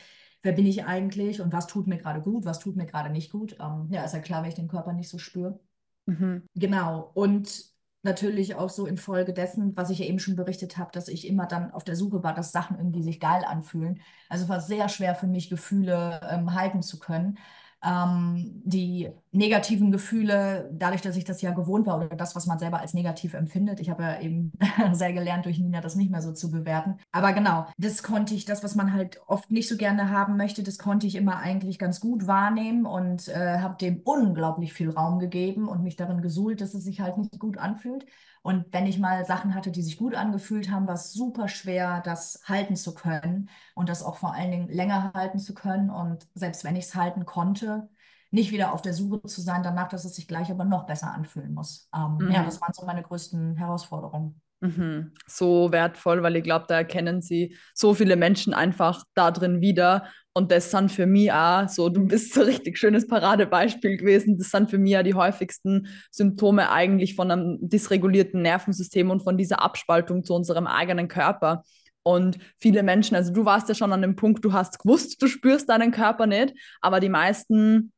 wer 0.42 0.52
bin 0.52 0.66
ich 0.66 0.84
eigentlich 0.84 1.40
und 1.40 1.52
was 1.52 1.66
tut 1.66 1.86
mir 1.86 1.98
gerade 1.98 2.20
gut, 2.20 2.44
was 2.44 2.58
tut 2.58 2.76
mir 2.76 2.86
gerade 2.86 3.10
nicht 3.10 3.32
gut. 3.32 3.56
Ähm, 3.60 3.88
ja, 3.90 4.04
ist 4.04 4.12
ja 4.12 4.20
klar, 4.20 4.42
wenn 4.42 4.50
ich 4.50 4.56
den 4.56 4.68
Körper 4.68 4.92
nicht 4.92 5.08
so 5.08 5.18
spüre. 5.18 5.60
Mhm. 6.06 6.42
Genau. 6.54 7.10
Und 7.14 7.71
natürlich 8.04 8.54
auch 8.56 8.70
so 8.70 8.86
infolgedessen, 8.86 9.76
was 9.76 9.90
ich 9.90 9.98
ja 10.00 10.06
eben 10.06 10.18
schon 10.18 10.36
berichtet 10.36 10.76
habe, 10.78 10.90
dass 10.92 11.08
ich 11.08 11.26
immer 11.26 11.46
dann 11.46 11.70
auf 11.72 11.84
der 11.84 11.96
Suche 11.96 12.22
war, 12.22 12.34
dass 12.34 12.52
Sachen 12.52 12.76
irgendwie 12.78 13.02
sich 13.02 13.20
geil 13.20 13.44
anfühlen. 13.44 14.00
Also 14.28 14.44
es 14.44 14.50
war 14.50 14.60
sehr 14.60 14.88
schwer 14.88 15.14
für 15.14 15.26
mich, 15.26 15.50
Gefühle 15.50 16.20
ähm, 16.30 16.54
halten 16.54 16.82
zu 16.82 16.98
können 16.98 17.38
ähm, 17.82 18.62
die 18.64 19.10
negativen 19.32 19.90
Gefühle, 19.90 20.70
dadurch, 20.72 21.00
dass 21.00 21.16
ich 21.16 21.24
das 21.24 21.40
ja 21.40 21.52
gewohnt 21.52 21.86
war 21.86 21.96
oder 21.96 22.08
das, 22.14 22.36
was 22.36 22.46
man 22.46 22.58
selber 22.58 22.80
als 22.80 22.92
negativ 22.92 23.32
empfindet. 23.32 23.80
Ich 23.80 23.88
habe 23.88 24.02
ja 24.02 24.20
eben 24.20 24.52
sehr 24.92 25.12
gelernt 25.12 25.46
durch 25.46 25.58
Nina, 25.58 25.80
das 25.80 25.96
nicht 25.96 26.10
mehr 26.10 26.20
so 26.20 26.32
zu 26.32 26.50
bewerten. 26.50 26.98
Aber 27.12 27.32
genau, 27.32 27.66
das 27.78 28.02
konnte 28.02 28.34
ich, 28.34 28.44
das, 28.44 28.62
was 28.62 28.74
man 28.74 28.92
halt 28.92 29.20
oft 29.26 29.50
nicht 29.50 29.68
so 29.68 29.76
gerne 29.76 30.10
haben 30.10 30.36
möchte, 30.36 30.62
das 30.62 30.78
konnte 30.78 31.06
ich 31.06 31.14
immer 31.14 31.38
eigentlich 31.38 31.78
ganz 31.78 31.98
gut 31.98 32.26
wahrnehmen 32.26 32.84
und 32.84 33.28
äh, 33.28 33.58
habe 33.58 33.76
dem 33.80 34.00
unglaublich 34.04 34.74
viel 34.74 34.90
Raum 34.90 35.18
gegeben 35.18 35.66
und 35.66 35.82
mich 35.82 35.96
darin 35.96 36.20
gesuhlt, 36.20 36.60
dass 36.60 36.74
es 36.74 36.84
sich 36.84 37.00
halt 37.00 37.16
nicht 37.16 37.38
gut 37.38 37.56
anfühlt. 37.56 38.04
Und 38.42 38.66
wenn 38.72 38.86
ich 38.86 38.98
mal 38.98 39.24
Sachen 39.24 39.54
hatte, 39.54 39.70
die 39.70 39.82
sich 39.82 39.96
gut 39.96 40.14
angefühlt 40.14 40.70
haben, 40.70 40.88
war 40.88 40.94
es 40.94 41.12
super 41.12 41.48
schwer, 41.48 42.00
das 42.04 42.42
halten 42.44 42.74
zu 42.76 42.92
können 42.92 43.48
und 43.74 43.88
das 43.88 44.02
auch 44.02 44.16
vor 44.16 44.34
allen 44.34 44.50
Dingen 44.50 44.68
länger 44.68 45.12
halten 45.14 45.38
zu 45.38 45.54
können. 45.54 45.90
Und 45.90 46.26
selbst 46.34 46.64
wenn 46.64 46.76
ich 46.76 46.86
es 46.86 46.94
halten 46.96 47.24
konnte, 47.24 47.88
nicht 48.32 48.50
wieder 48.50 48.72
auf 48.72 48.82
der 48.82 48.94
Suche 48.94 49.22
zu 49.22 49.40
sein 49.40 49.62
danach, 49.62 49.88
dass 49.88 50.04
es 50.04 50.16
sich 50.16 50.26
gleich 50.26 50.50
aber 50.50 50.64
noch 50.64 50.86
besser 50.86 51.12
anfühlen 51.12 51.54
muss. 51.54 51.88
Ähm, 51.94 52.18
mhm. 52.18 52.32
Ja, 52.32 52.42
das 52.44 52.60
waren 52.60 52.72
so 52.72 52.84
meine 52.84 53.02
größten 53.02 53.56
Herausforderungen. 53.56 54.40
Mhm. 54.60 55.12
So 55.26 55.70
wertvoll, 55.72 56.22
weil 56.22 56.36
ich 56.36 56.44
glaube, 56.44 56.66
da 56.68 56.76
erkennen 56.76 57.20
sie 57.20 57.56
so 57.74 57.94
viele 57.94 58.16
Menschen 58.16 58.54
einfach 58.54 59.04
da 59.14 59.30
drin 59.30 59.60
wieder. 59.60 60.06
Und 60.34 60.50
das 60.50 60.70
sind 60.70 60.90
für 60.90 61.04
mich 61.04 61.30
auch 61.30 61.68
so, 61.68 61.90
du 61.90 62.06
bist 62.06 62.32
so 62.32 62.40
ein 62.40 62.46
richtig 62.46 62.78
schönes 62.78 63.06
Paradebeispiel 63.06 63.98
gewesen. 63.98 64.38
Das 64.38 64.50
sind 64.50 64.70
für 64.70 64.78
mich 64.78 64.92
ja 64.92 65.02
die 65.02 65.14
häufigsten 65.14 65.88
Symptome 66.10 66.70
eigentlich 66.70 67.16
von 67.16 67.30
einem 67.30 67.58
dysregulierten 67.60 68.40
Nervensystem 68.40 69.10
und 69.10 69.22
von 69.22 69.36
dieser 69.36 69.60
Abspaltung 69.60 70.24
zu 70.24 70.32
unserem 70.34 70.66
eigenen 70.66 71.08
Körper. 71.08 71.64
Und 72.04 72.38
viele 72.58 72.82
Menschen, 72.82 73.16
also 73.16 73.32
du 73.32 73.44
warst 73.44 73.68
ja 73.68 73.74
schon 73.74 73.92
an 73.92 74.02
dem 74.02 74.16
Punkt, 74.16 74.44
du 74.44 74.52
hast 74.52 74.78
gewusst, 74.78 75.20
du 75.20 75.26
spürst 75.26 75.68
deinen 75.68 75.90
Körper 75.90 76.26
nicht, 76.26 76.54
aber 76.80 76.98
die 76.98 77.08
meisten, 77.08 77.92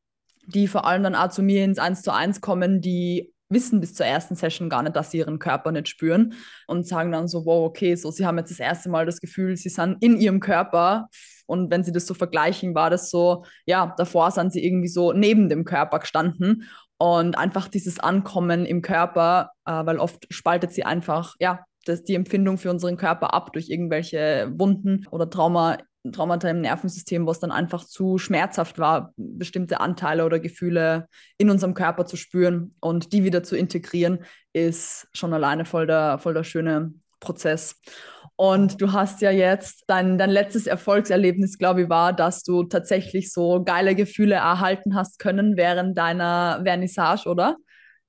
die 0.46 0.68
vor 0.68 0.86
allem 0.86 1.02
dann 1.02 1.14
auch 1.14 1.28
zu 1.28 1.42
mir 1.42 1.64
ins 1.64 1.78
Eins 1.78 2.02
zu 2.02 2.12
eins 2.12 2.40
kommen, 2.40 2.80
die 2.80 3.34
wissen 3.48 3.80
bis 3.80 3.94
zur 3.94 4.06
ersten 4.06 4.34
Session 4.34 4.68
gar 4.68 4.82
nicht, 4.82 4.96
dass 4.96 5.10
sie 5.10 5.18
ihren 5.18 5.38
Körper 5.38 5.72
nicht 5.72 5.88
spüren 5.88 6.34
und 6.66 6.86
sagen 6.86 7.12
dann 7.12 7.28
so, 7.28 7.44
wow, 7.44 7.66
okay, 7.66 7.94
so 7.94 8.10
sie 8.10 8.26
haben 8.26 8.38
jetzt 8.38 8.50
das 8.50 8.60
erste 8.60 8.88
Mal 8.90 9.06
das 9.06 9.20
Gefühl, 9.20 9.56
sie 9.56 9.68
sind 9.68 10.02
in 10.02 10.18
ihrem 10.18 10.40
Körper. 10.40 11.08
Und 11.46 11.70
wenn 11.70 11.84
sie 11.84 11.92
das 11.92 12.06
so 12.06 12.14
vergleichen, 12.14 12.74
war 12.74 12.90
das 12.90 13.10
so, 13.10 13.44
ja, 13.66 13.94
davor 13.98 14.30
sind 14.30 14.52
sie 14.52 14.64
irgendwie 14.64 14.88
so 14.88 15.12
neben 15.12 15.48
dem 15.48 15.64
Körper 15.64 15.98
gestanden. 15.98 16.64
Und 16.96 17.36
einfach 17.36 17.68
dieses 17.68 18.00
Ankommen 18.00 18.64
im 18.64 18.80
Körper, 18.80 19.50
äh, 19.66 19.84
weil 19.84 19.98
oft 19.98 20.26
spaltet 20.32 20.72
sie 20.72 20.84
einfach, 20.84 21.34
ja, 21.38 21.64
das, 21.84 22.02
die 22.02 22.14
Empfindung 22.14 22.56
für 22.56 22.70
unseren 22.70 22.96
Körper 22.96 23.34
ab 23.34 23.52
durch 23.52 23.68
irgendwelche 23.68 24.50
Wunden 24.56 25.06
oder 25.10 25.28
Trauma 25.28 25.76
Traumata 26.12 26.48
im 26.50 26.60
Nervensystem, 26.60 27.26
wo 27.26 27.30
es 27.30 27.40
dann 27.40 27.50
einfach 27.50 27.84
zu 27.84 28.18
schmerzhaft 28.18 28.78
war, 28.78 29.12
bestimmte 29.16 29.80
Anteile 29.80 30.24
oder 30.24 30.38
Gefühle 30.38 31.08
in 31.38 31.50
unserem 31.50 31.74
Körper 31.74 32.06
zu 32.06 32.16
spüren 32.16 32.74
und 32.80 33.12
die 33.12 33.24
wieder 33.24 33.42
zu 33.42 33.56
integrieren, 33.56 34.24
ist 34.52 35.08
schon 35.12 35.32
alleine 35.32 35.64
voll 35.64 35.86
der, 35.86 36.18
voll 36.18 36.34
der 36.34 36.44
schöne 36.44 36.92
Prozess. 37.20 37.80
Und 38.36 38.80
du 38.80 38.92
hast 38.92 39.22
ja 39.22 39.30
jetzt, 39.30 39.84
dein, 39.86 40.18
dein 40.18 40.30
letztes 40.30 40.66
Erfolgserlebnis, 40.66 41.56
glaube 41.56 41.82
ich, 41.82 41.88
war, 41.88 42.12
dass 42.12 42.42
du 42.42 42.64
tatsächlich 42.64 43.32
so 43.32 43.62
geile 43.62 43.94
Gefühle 43.94 44.34
erhalten 44.34 44.96
hast 44.96 45.18
können 45.18 45.56
während 45.56 45.96
deiner 45.96 46.60
Vernissage, 46.64 47.28
oder? 47.28 47.56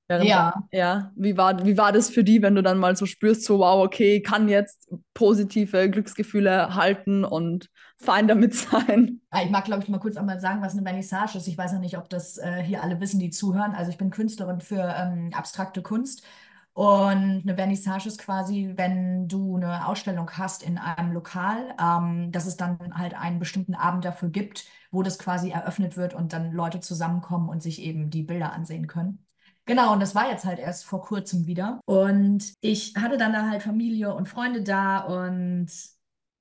Ja. 0.08 0.54
ja. 0.70 1.12
Wie 1.16 1.36
war, 1.36 1.64
wie 1.64 1.76
war 1.76 1.92
das 1.92 2.10
für 2.10 2.22
die, 2.22 2.42
wenn 2.42 2.54
du 2.54 2.62
dann 2.62 2.78
mal 2.78 2.96
so 2.96 3.06
spürst, 3.06 3.44
so 3.44 3.58
wow, 3.58 3.84
okay, 3.84 4.22
kann 4.22 4.48
jetzt 4.48 4.88
positive 5.14 5.90
Glücksgefühle 5.90 6.74
halten 6.74 7.24
und 7.24 7.68
fein 7.98 8.28
damit 8.28 8.54
sein? 8.54 9.20
Ich 9.42 9.50
mag, 9.50 9.64
glaube 9.64 9.82
ich, 9.82 9.88
mal 9.88 9.98
kurz 9.98 10.16
einmal 10.16 10.40
sagen, 10.40 10.62
was 10.62 10.74
eine 10.74 10.82
Vernissage 10.82 11.38
ist. 11.38 11.48
Ich 11.48 11.58
weiß 11.58 11.72
noch 11.72 11.80
nicht, 11.80 11.98
ob 11.98 12.08
das 12.08 12.38
äh, 12.38 12.62
hier 12.62 12.82
alle 12.82 13.00
wissen, 13.00 13.18
die 13.18 13.30
zuhören. 13.30 13.74
Also 13.74 13.90
ich 13.90 13.98
bin 13.98 14.10
Künstlerin 14.10 14.60
für 14.60 14.94
ähm, 14.96 15.30
abstrakte 15.34 15.82
Kunst. 15.82 16.24
Und 16.72 17.42
eine 17.42 17.54
Vernissage 17.54 18.06
ist 18.06 18.18
quasi, 18.18 18.74
wenn 18.76 19.28
du 19.28 19.56
eine 19.56 19.88
Ausstellung 19.88 20.30
hast 20.32 20.62
in 20.62 20.76
einem 20.76 21.12
Lokal, 21.12 21.74
ähm, 21.80 22.30
dass 22.32 22.44
es 22.44 22.58
dann 22.58 22.78
halt 22.92 23.14
einen 23.14 23.38
bestimmten 23.38 23.74
Abend 23.74 24.04
dafür 24.04 24.28
gibt, 24.28 24.66
wo 24.90 25.02
das 25.02 25.18
quasi 25.18 25.50
eröffnet 25.50 25.96
wird 25.96 26.12
und 26.12 26.34
dann 26.34 26.52
Leute 26.52 26.80
zusammenkommen 26.80 27.48
und 27.48 27.62
sich 27.62 27.80
eben 27.80 28.10
die 28.10 28.22
Bilder 28.22 28.52
ansehen 28.52 28.88
können. 28.88 29.25
Genau, 29.66 29.92
und 29.92 30.00
das 30.00 30.14
war 30.14 30.30
jetzt 30.30 30.44
halt 30.44 30.58
erst 30.60 30.84
vor 30.84 31.02
kurzem 31.02 31.46
wieder. 31.46 31.80
Und 31.86 32.54
ich 32.60 32.94
hatte 32.96 33.16
dann 33.16 33.32
da 33.32 33.48
halt 33.48 33.62
Familie 33.64 34.14
und 34.14 34.28
Freunde 34.28 34.62
da 34.62 35.00
und 35.00 35.68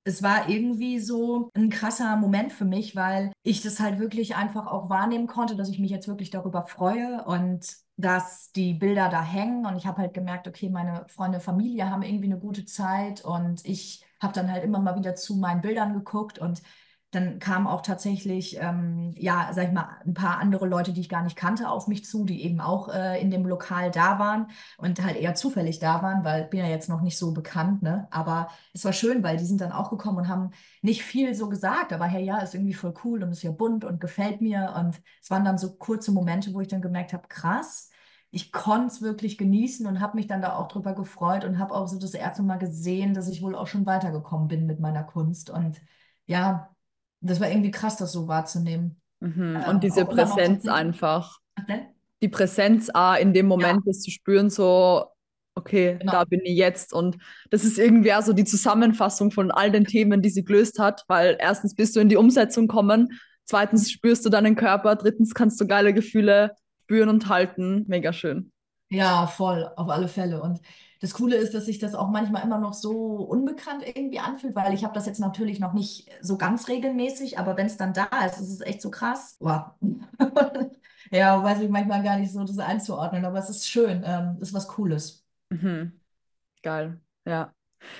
es 0.07 0.21
war 0.21 0.47
irgendwie 0.47 0.99
so 0.99 1.49
ein 1.55 1.69
krasser 1.71 2.15
Moment 2.17 2.53
für 2.53 2.65
mich, 2.65 2.95
weil 2.95 3.31
ich 3.41 3.63
das 3.63 3.79
halt 3.79 3.97
wirklich 3.97 4.35
einfach 4.35 4.67
auch 4.67 4.89
wahrnehmen 4.91 5.25
konnte, 5.25 5.55
dass 5.55 5.69
ich 5.69 5.79
mich 5.79 5.89
jetzt 5.89 6.07
wirklich 6.07 6.29
darüber 6.29 6.63
freue 6.67 7.23
und 7.25 7.65
dass 7.97 8.51
die 8.51 8.73
Bilder 8.75 9.09
da 9.09 9.23
hängen. 9.23 9.65
Und 9.65 9.75
ich 9.77 9.87
habe 9.87 9.97
halt 10.01 10.13
gemerkt, 10.13 10.47
okay, 10.47 10.69
meine 10.69 11.05
Freunde, 11.09 11.39
Familie 11.39 11.89
haben 11.89 12.03
irgendwie 12.03 12.25
eine 12.25 12.37
gute 12.39 12.65
Zeit 12.65 13.25
und 13.25 13.65
ich 13.65 14.03
habe 14.21 14.33
dann 14.33 14.51
halt 14.51 14.63
immer 14.63 14.79
mal 14.79 14.95
wieder 14.97 15.15
zu 15.15 15.35
meinen 15.37 15.61
Bildern 15.61 15.93
geguckt 15.93 16.37
und 16.37 16.61
dann 17.15 17.39
kamen 17.39 17.67
auch 17.67 17.81
tatsächlich, 17.81 18.57
ähm, 18.59 19.13
ja, 19.17 19.49
sag 19.53 19.67
ich 19.67 19.73
mal, 19.73 19.89
ein 20.05 20.13
paar 20.13 20.39
andere 20.39 20.67
Leute, 20.67 20.93
die 20.93 21.01
ich 21.01 21.09
gar 21.09 21.23
nicht 21.23 21.35
kannte, 21.35 21.69
auf 21.69 21.87
mich 21.87 22.05
zu, 22.05 22.25
die 22.25 22.43
eben 22.43 22.59
auch 22.61 22.89
äh, 22.89 23.19
in 23.21 23.31
dem 23.31 23.45
Lokal 23.45 23.91
da 23.91 24.19
waren 24.19 24.47
und 24.77 25.03
halt 25.03 25.15
eher 25.17 25.35
zufällig 25.35 25.79
da 25.79 26.01
waren, 26.03 26.23
weil 26.23 26.43
ich 26.43 26.49
bin 26.49 26.59
ja 26.59 26.67
jetzt 26.67 26.89
noch 26.89 27.01
nicht 27.01 27.17
so 27.17 27.33
bekannt, 27.33 27.81
ne? 27.81 28.07
Aber 28.11 28.49
es 28.73 28.85
war 28.85 28.93
schön, 28.93 29.23
weil 29.23 29.37
die 29.37 29.45
sind 29.45 29.61
dann 29.61 29.71
auch 29.71 29.89
gekommen 29.89 30.17
und 30.19 30.27
haben 30.27 30.51
nicht 30.81 31.03
viel 31.03 31.33
so 31.33 31.49
gesagt, 31.49 31.93
aber 31.93 32.05
hey, 32.05 32.23
ja, 32.23 32.39
ist 32.39 32.53
irgendwie 32.53 32.73
voll 32.73 32.93
cool 33.03 33.23
und 33.23 33.31
ist 33.31 33.43
ja 33.43 33.51
bunt 33.51 33.85
und 33.85 33.99
gefällt 34.01 34.41
mir. 34.41 34.73
Und 34.77 35.01
es 35.21 35.31
waren 35.31 35.45
dann 35.45 35.57
so 35.57 35.75
kurze 35.77 36.11
Momente, 36.11 36.53
wo 36.53 36.61
ich 36.61 36.67
dann 36.67 36.81
gemerkt 36.81 37.13
habe, 37.13 37.27
krass, 37.27 37.89
ich 38.31 38.51
konnte 38.51 38.87
es 38.87 39.01
wirklich 39.01 39.37
genießen 39.37 39.87
und 39.87 39.99
habe 40.01 40.17
mich 40.17 40.27
dann 40.27 40.41
da 40.41 40.55
auch 40.57 40.67
drüber 40.67 40.93
gefreut 40.93 41.45
und 41.45 41.57
habe 41.59 41.73
auch 41.73 41.87
so 41.87 41.97
das 41.97 42.13
erste 42.13 42.43
Mal 42.43 42.57
gesehen, 42.57 43.13
dass 43.13 43.29
ich 43.29 43.41
wohl 43.41 43.55
auch 43.55 43.67
schon 43.67 43.85
weitergekommen 43.85 44.47
bin 44.49 44.65
mit 44.65 44.79
meiner 44.79 45.03
Kunst. 45.03 45.49
Und 45.49 45.81
ja, 46.25 46.74
das 47.21 47.39
war 47.39 47.49
irgendwie 47.49 47.71
krass, 47.71 47.97
das 47.97 48.11
so 48.11 48.27
wahrzunehmen. 48.27 49.01
Mhm. 49.19 49.55
Und 49.55 49.73
ähm, 49.75 49.79
diese 49.79 50.05
Präsenz 50.05 50.67
einfach. 50.67 51.39
Die 52.21 52.29
Präsenz 52.29 52.89
ah, 52.93 53.15
in 53.15 53.33
dem 53.33 53.47
Moment, 53.47 53.79
ja. 53.79 53.81
das 53.85 54.01
zu 54.01 54.11
spüren, 54.11 54.49
so, 54.49 55.05
okay, 55.55 55.97
genau. 55.99 56.11
da 56.11 56.23
bin 56.25 56.41
ich 56.43 56.57
jetzt. 56.57 56.93
Und 56.93 57.17
das 57.49 57.63
ist 57.63 57.77
irgendwie 57.77 58.13
auch 58.13 58.21
so 58.21 58.33
die 58.33 58.45
Zusammenfassung 58.45 59.31
von 59.31 59.51
all 59.51 59.71
den 59.71 59.85
Themen, 59.85 60.21
die 60.21 60.29
sie 60.29 60.43
gelöst 60.43 60.79
hat, 60.79 61.03
weil 61.07 61.37
erstens 61.39 61.75
bist 61.75 61.95
du 61.95 61.99
in 61.99 62.09
die 62.09 62.17
Umsetzung 62.17 62.67
kommen, 62.67 63.09
zweitens 63.45 63.91
spürst 63.91 64.25
du 64.25 64.29
deinen 64.29 64.55
Körper, 64.55 64.95
drittens 64.95 65.33
kannst 65.33 65.59
du 65.59 65.67
geile 65.67 65.93
Gefühle 65.93 66.55
spüren 66.83 67.09
und 67.09 67.29
halten. 67.29 67.85
Mega 67.87 68.13
schön. 68.13 68.51
Ja, 68.89 69.27
voll, 69.27 69.69
auf 69.75 69.89
alle 69.89 70.07
Fälle. 70.07 70.41
Und 70.41 70.59
das 71.05 71.13
Coole 71.13 71.35
ist, 71.35 71.53
dass 71.53 71.67
sich 71.67 71.77
das 71.77 71.93
auch 71.93 72.09
manchmal 72.09 72.43
immer 72.43 72.57
noch 72.57 72.73
so 72.73 73.17
unbekannt 73.17 73.83
irgendwie 73.85 74.17
anfühlt, 74.17 74.55
weil 74.55 74.73
ich 74.73 74.83
habe 74.83 74.95
das 74.95 75.05
jetzt 75.05 75.19
natürlich 75.19 75.59
noch 75.59 75.73
nicht 75.73 76.09
so 76.19 76.35
ganz 76.35 76.67
regelmäßig, 76.67 77.37
aber 77.37 77.57
wenn 77.57 77.67
es 77.67 77.77
dann 77.77 77.93
da 77.93 78.07
ist, 78.25 78.41
ist 78.41 78.49
es 78.49 78.61
echt 78.61 78.81
so 78.81 78.89
krass. 78.89 79.35
Wow. 79.39 79.65
ja, 81.11 81.43
weiß 81.43 81.61
ich 81.61 81.69
manchmal 81.69 82.01
gar 82.01 82.17
nicht 82.17 82.31
so, 82.31 82.43
das 82.43 82.57
einzuordnen, 82.57 83.23
aber 83.23 83.37
es 83.37 83.51
ist 83.51 83.67
schön, 83.67 84.01
ähm, 84.03 84.37
ist 84.41 84.55
was 84.55 84.67
Cooles. 84.67 85.23
Mhm. 85.51 85.91
Geil, 86.63 86.99
ja. 87.23 87.53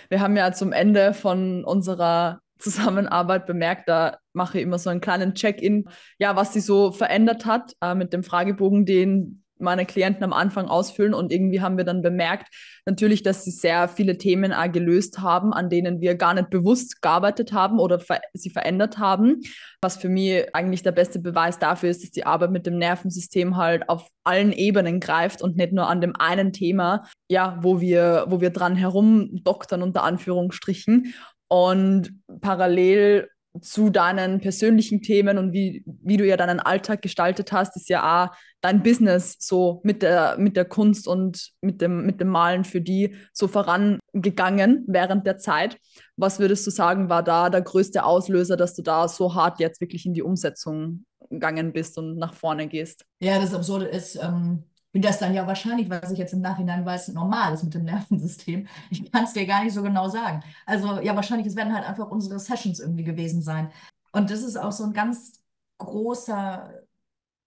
Wir 0.10 0.20
haben 0.20 0.36
ja 0.36 0.52
zum 0.52 0.72
Ende 0.72 1.14
von 1.14 1.64
unserer 1.64 2.42
Zusammenarbeit 2.58 3.46
bemerkt, 3.46 3.88
da 3.88 4.18
mache 4.34 4.58
ich 4.58 4.64
immer 4.64 4.80
so 4.80 4.90
einen 4.90 5.02
kleinen 5.02 5.36
Check-in, 5.36 5.88
ja, 6.18 6.36
was 6.36 6.54
sie 6.54 6.60
so 6.60 6.92
verändert 6.92 7.46
hat 7.46 7.74
äh, 7.82 7.94
mit 7.94 8.14
dem 8.14 8.24
Fragebogen, 8.24 8.88
den 8.88 9.45
meine 9.58 9.86
Klienten 9.86 10.24
am 10.24 10.34
Anfang 10.34 10.68
ausfüllen 10.68 11.14
und 11.14 11.32
irgendwie 11.32 11.62
haben 11.62 11.78
wir 11.78 11.86
dann 11.86 12.02
bemerkt, 12.02 12.48
natürlich, 12.86 13.24
dass 13.24 13.44
sie 13.44 13.52
sehr 13.52 13.88
viele 13.88 14.18
Themen 14.18 14.54
auch 14.54 14.72
gelöst 14.72 15.20
haben, 15.20 15.54
an 15.54 15.70
denen 15.70 16.02
wir 16.02 16.16
gar 16.16 16.34
nicht 16.34 16.50
bewusst 16.50 17.02
gearbeitet 17.02 17.54
haben 17.54 17.80
oder 17.80 18.00
ver 18.00 18.20
sie 18.34 18.50
verändert 18.50 18.98
haben. 18.98 19.42
Was 19.82 19.98
für 19.98 20.10
mich 20.10 20.54
eigentlich 20.54 20.84
der 20.84 20.92
beste 20.92 21.20
Beweis 21.20 21.60
dafür 21.60 21.90
ist, 21.90 22.04
dass 22.04 22.12
die 22.12 22.26
Arbeit 22.26 22.52
mit 22.52 22.66
dem 22.66 22.78
Nervensystem 22.78 23.56
halt 23.56 23.88
auf 23.90 24.10
allen 24.24 24.52
Ebenen 24.52 25.00
greift 25.00 25.42
und 25.42 25.58
nicht 25.58 25.72
nur 25.72 25.88
an 25.88 26.02
dem 26.02 26.16
einen 26.16 26.52
Thema, 26.52 27.06
ja, 27.30 27.58
wo 27.62 27.80
wir, 27.80 28.26
wo 28.28 28.42
wir 28.42 28.50
dran 28.50 28.76
herumdoktern 28.76 29.82
unter 29.82 30.04
Anführungsstrichen. 30.04 31.14
Und 31.48 32.20
parallel 32.42 33.30
zu 33.62 33.90
deinen 33.90 34.40
persönlichen 34.42 35.02
Themen 35.02 35.38
und 35.38 35.54
wie, 35.54 35.84
wie 35.86 36.18
du 36.18 36.26
ja 36.26 36.38
deinen 36.38 36.60
Alltag 36.60 37.02
gestaltet 37.02 37.52
hast, 37.52 37.76
ist 37.76 37.90
ja 37.90 38.26
auch 38.26 38.36
dein 38.62 38.84
Business 38.84 39.38
so 39.40 39.82
mit 39.84 40.02
der, 40.02 40.38
mit 40.38 40.58
der 40.58 40.66
Kunst 40.66 41.08
und 41.08 41.52
mit 41.62 41.82
dem, 41.82 42.06
mit 42.06 42.20
dem 42.20 42.30
Malen 42.30 42.64
für 42.64 42.82
die 42.82 43.16
so 43.34 43.48
vorangegangen 43.48 44.84
während 44.88 45.26
der 45.26 45.38
Zeit. 45.38 45.78
Was 46.18 46.40
würdest 46.40 46.66
du 46.66 46.72
sagen, 46.72 47.10
war 47.10 47.24
da 47.24 47.50
der 47.50 47.62
größte 47.62 48.04
Auslöser, 48.04 48.58
dass 48.58 48.76
du 48.76 48.82
da 48.82 49.08
so 49.08 49.36
hart 49.36 49.60
jetzt 49.60 49.82
wirklich 49.82 50.06
in 50.06 50.14
die 50.14 50.24
Umsetzung 50.24 51.06
gegangen 51.30 51.74
bist 51.74 51.98
und 51.98 52.18
nach 52.18 52.34
vorne 52.34 52.68
gehst? 52.68 53.06
Ja, 53.20 53.40
das 53.40 53.54
Absurde 53.54 53.86
ist, 53.86 54.16
ähm, 54.16 54.64
wie 54.96 55.02
das 55.02 55.20
dann 55.20 55.34
ja 55.34 55.46
wahrscheinlich, 55.46 55.90
was 55.90 56.10
ich 56.10 56.18
jetzt 56.18 56.32
im 56.32 56.40
Nachhinein 56.40 56.86
weiß, 56.86 57.10
normal 57.10 57.54
ist 57.54 57.66
mit 57.66 57.74
dem 57.74 57.84
Nervensystem. 57.84 58.66
Ich 58.90 59.12
kann 59.12 59.26
es 59.26 59.34
dir 59.34 59.46
gar 59.46 59.62
nicht 59.62 59.74
so 59.74 59.84
genau 59.84 60.08
sagen. 60.08 60.42
Also 60.66 61.02
ja, 61.02 61.14
wahrscheinlich, 61.18 61.48
es 61.48 61.58
werden 61.58 61.76
halt 61.76 61.86
einfach 61.86 62.10
unsere 62.10 62.40
Sessions 62.40 62.80
irgendwie 62.80 63.04
gewesen 63.04 63.42
sein. 63.42 63.72
Und 64.14 64.32
das 64.32 64.42
ist 64.42 64.56
auch 64.56 64.72
so 64.72 64.86
ein 64.86 64.94
ganz 64.94 65.44
großer, 65.80 66.70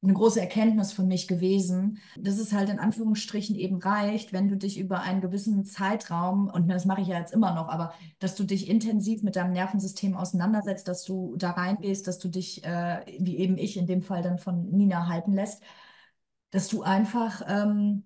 eine 0.03 0.13
große 0.13 0.39
Erkenntnis 0.39 0.93
für 0.93 1.05
mich 1.05 1.27
gewesen, 1.27 2.01
dass 2.19 2.39
es 2.39 2.53
halt 2.53 2.69
in 2.69 2.79
Anführungsstrichen 2.79 3.57
eben 3.57 3.79
reicht, 3.79 4.35
wenn 4.35 4.49
du 4.49 4.59
dich 4.59 4.79
über 4.79 5.01
einen 5.01 5.23
gewissen 5.23 5.65
Zeitraum, 5.65 6.51
und 6.51 6.69
das 6.69 6.85
mache 6.85 7.01
ich 7.01 7.09
ja 7.09 7.19
jetzt 7.19 7.33
immer 7.33 7.55
noch, 7.55 7.71
aber 7.71 7.95
dass 8.19 8.35
du 8.35 8.45
dich 8.45 8.69
intensiv 8.69 9.23
mit 9.23 9.37
deinem 9.37 9.55
Nervensystem 9.55 10.19
auseinandersetzt, 10.19 10.87
dass 10.87 11.03
du 11.03 11.35
da 11.39 11.53
reingehst, 11.53 12.07
dass 12.09 12.19
du 12.19 12.29
dich, 12.29 12.63
äh, 12.65 13.01
wie 13.19 13.39
eben 13.39 13.57
ich 13.57 13.79
in 13.79 13.87
dem 13.87 14.03
Fall 14.03 14.21
dann 14.21 14.39
von 14.39 14.69
Nina 14.69 15.09
halten 15.09 15.33
lässt 15.33 15.63
dass 16.51 16.69
du 16.69 16.83
einfach 16.83 17.43
ähm, 17.47 18.05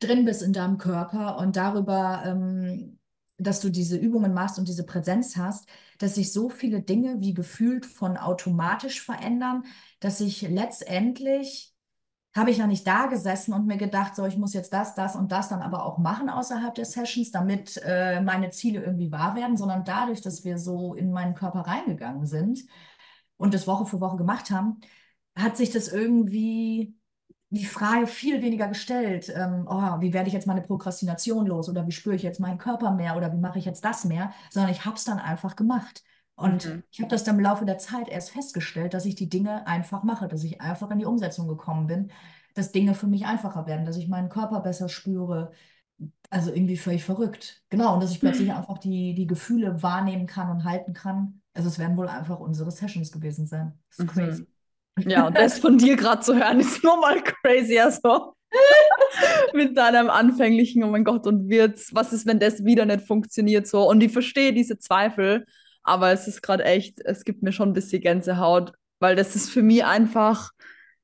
drin 0.00 0.24
bist 0.24 0.42
in 0.42 0.52
deinem 0.52 0.78
Körper 0.78 1.38
und 1.38 1.56
darüber, 1.56 2.22
ähm, 2.26 2.98
dass 3.38 3.60
du 3.60 3.70
diese 3.70 3.96
Übungen 3.96 4.32
machst 4.32 4.58
und 4.58 4.68
diese 4.68 4.86
Präsenz 4.86 5.36
hast, 5.36 5.68
dass 5.98 6.14
sich 6.14 6.32
so 6.32 6.48
viele 6.48 6.82
Dinge 6.82 7.20
wie 7.20 7.34
gefühlt 7.34 7.86
von 7.86 8.16
automatisch 8.16 9.02
verändern, 9.02 9.64
dass 10.00 10.20
ich 10.20 10.42
letztendlich 10.42 11.74
habe 12.36 12.50
ich 12.50 12.58
ja 12.58 12.66
nicht 12.66 12.86
da 12.86 13.06
gesessen 13.06 13.54
und 13.54 13.66
mir 13.66 13.76
gedacht, 13.76 14.16
so, 14.16 14.26
ich 14.26 14.36
muss 14.36 14.54
jetzt 14.54 14.72
das, 14.72 14.94
das 14.96 15.14
und 15.14 15.30
das 15.30 15.48
dann 15.48 15.62
aber 15.62 15.86
auch 15.86 15.98
machen 15.98 16.28
außerhalb 16.28 16.74
der 16.74 16.84
Sessions, 16.84 17.30
damit 17.30 17.80
äh, 17.84 18.20
meine 18.20 18.50
Ziele 18.50 18.82
irgendwie 18.82 19.12
wahr 19.12 19.36
werden, 19.36 19.56
sondern 19.56 19.84
dadurch, 19.84 20.20
dass 20.20 20.44
wir 20.44 20.58
so 20.58 20.94
in 20.94 21.12
meinen 21.12 21.34
Körper 21.34 21.60
reingegangen 21.60 22.26
sind 22.26 22.64
und 23.36 23.54
das 23.54 23.68
Woche 23.68 23.86
für 23.86 24.00
Woche 24.00 24.16
gemacht 24.16 24.50
haben, 24.50 24.80
hat 25.36 25.56
sich 25.56 25.70
das 25.70 25.88
irgendwie 25.88 26.96
die 27.54 27.64
Frage 27.64 28.06
viel 28.06 28.42
weniger 28.42 28.68
gestellt, 28.68 29.32
ähm, 29.34 29.66
oh, 29.68 30.00
wie 30.00 30.12
werde 30.12 30.28
ich 30.28 30.34
jetzt 30.34 30.46
meine 30.46 30.62
Prokrastination 30.62 31.46
los 31.46 31.68
oder 31.68 31.86
wie 31.86 31.92
spüre 31.92 32.16
ich 32.16 32.22
jetzt 32.22 32.40
meinen 32.40 32.58
Körper 32.58 32.92
mehr 32.92 33.16
oder 33.16 33.32
wie 33.32 33.38
mache 33.38 33.58
ich 33.58 33.64
jetzt 33.64 33.84
das 33.84 34.04
mehr, 34.04 34.32
sondern 34.50 34.72
ich 34.72 34.84
habe 34.84 34.96
es 34.96 35.04
dann 35.04 35.18
einfach 35.18 35.56
gemacht. 35.56 36.02
Und 36.36 36.66
mhm. 36.66 36.82
ich 36.90 37.00
habe 37.00 37.10
das 37.10 37.24
dann 37.24 37.36
im 37.36 37.44
Laufe 37.44 37.64
der 37.64 37.78
Zeit 37.78 38.08
erst 38.08 38.30
festgestellt, 38.30 38.92
dass 38.94 39.04
ich 39.06 39.14
die 39.14 39.28
Dinge 39.28 39.66
einfach 39.66 40.02
mache, 40.02 40.26
dass 40.28 40.42
ich 40.44 40.60
einfach 40.60 40.90
in 40.90 40.98
die 40.98 41.04
Umsetzung 41.04 41.48
gekommen 41.48 41.86
bin. 41.86 42.10
dass 42.54 42.72
Dinge 42.72 42.94
für 42.94 43.06
mich 43.08 43.26
einfacher 43.26 43.66
werden, 43.66 43.84
dass 43.84 43.96
ich 43.96 44.08
meinen 44.08 44.28
Körper 44.28 44.60
besser 44.60 44.88
spüre. 44.88 45.52
Also 46.30 46.52
irgendwie 46.52 46.76
völlig 46.76 47.04
verrückt. 47.04 47.62
Genau, 47.70 47.94
und 47.94 48.02
dass 48.02 48.10
ich 48.10 48.20
plötzlich 48.20 48.52
einfach 48.52 48.78
die, 48.78 49.14
die 49.14 49.26
Gefühle 49.26 49.82
wahrnehmen 49.82 50.26
kann 50.26 50.50
und 50.50 50.64
halten 50.64 50.92
kann. 50.92 51.40
Also 51.52 51.68
es 51.68 51.78
werden 51.78 51.96
wohl 51.96 52.08
einfach 52.08 52.40
unsere 52.40 52.70
Sessions 52.70 53.12
gewesen 53.12 53.46
sein. 53.46 53.78
Das 53.90 54.00
ist 54.00 54.06
crazy. 54.08 54.46
Ja, 55.00 55.26
und 55.26 55.36
das 55.36 55.58
von 55.58 55.76
dir 55.76 55.96
gerade 55.96 56.22
zu 56.22 56.34
hören, 56.34 56.60
ist 56.60 56.84
nur 56.84 56.96
mal 56.98 57.22
crazy. 57.22 57.78
Also 57.78 58.34
mit 59.52 59.76
deinem 59.76 60.10
anfänglichen, 60.10 60.84
oh 60.84 60.88
mein 60.88 61.04
Gott, 61.04 61.26
und 61.26 61.48
wird's, 61.48 61.94
was 61.94 62.12
ist, 62.12 62.26
wenn 62.26 62.38
das 62.38 62.64
wieder 62.64 62.84
nicht 62.86 63.06
funktioniert 63.06 63.66
so? 63.66 63.88
Und 63.88 64.02
ich 64.02 64.12
verstehe 64.12 64.52
diese 64.52 64.78
Zweifel, 64.78 65.46
aber 65.82 66.12
es 66.12 66.28
ist 66.28 66.42
gerade 66.42 66.64
echt, 66.64 67.00
es 67.04 67.24
gibt 67.24 67.42
mir 67.42 67.52
schon 67.52 67.70
ein 67.70 67.74
bisschen 67.74 68.02
Gänsehaut, 68.02 68.72
weil 69.00 69.16
das 69.16 69.36
ist 69.36 69.50
für 69.50 69.62
mich 69.62 69.84
einfach, 69.84 70.50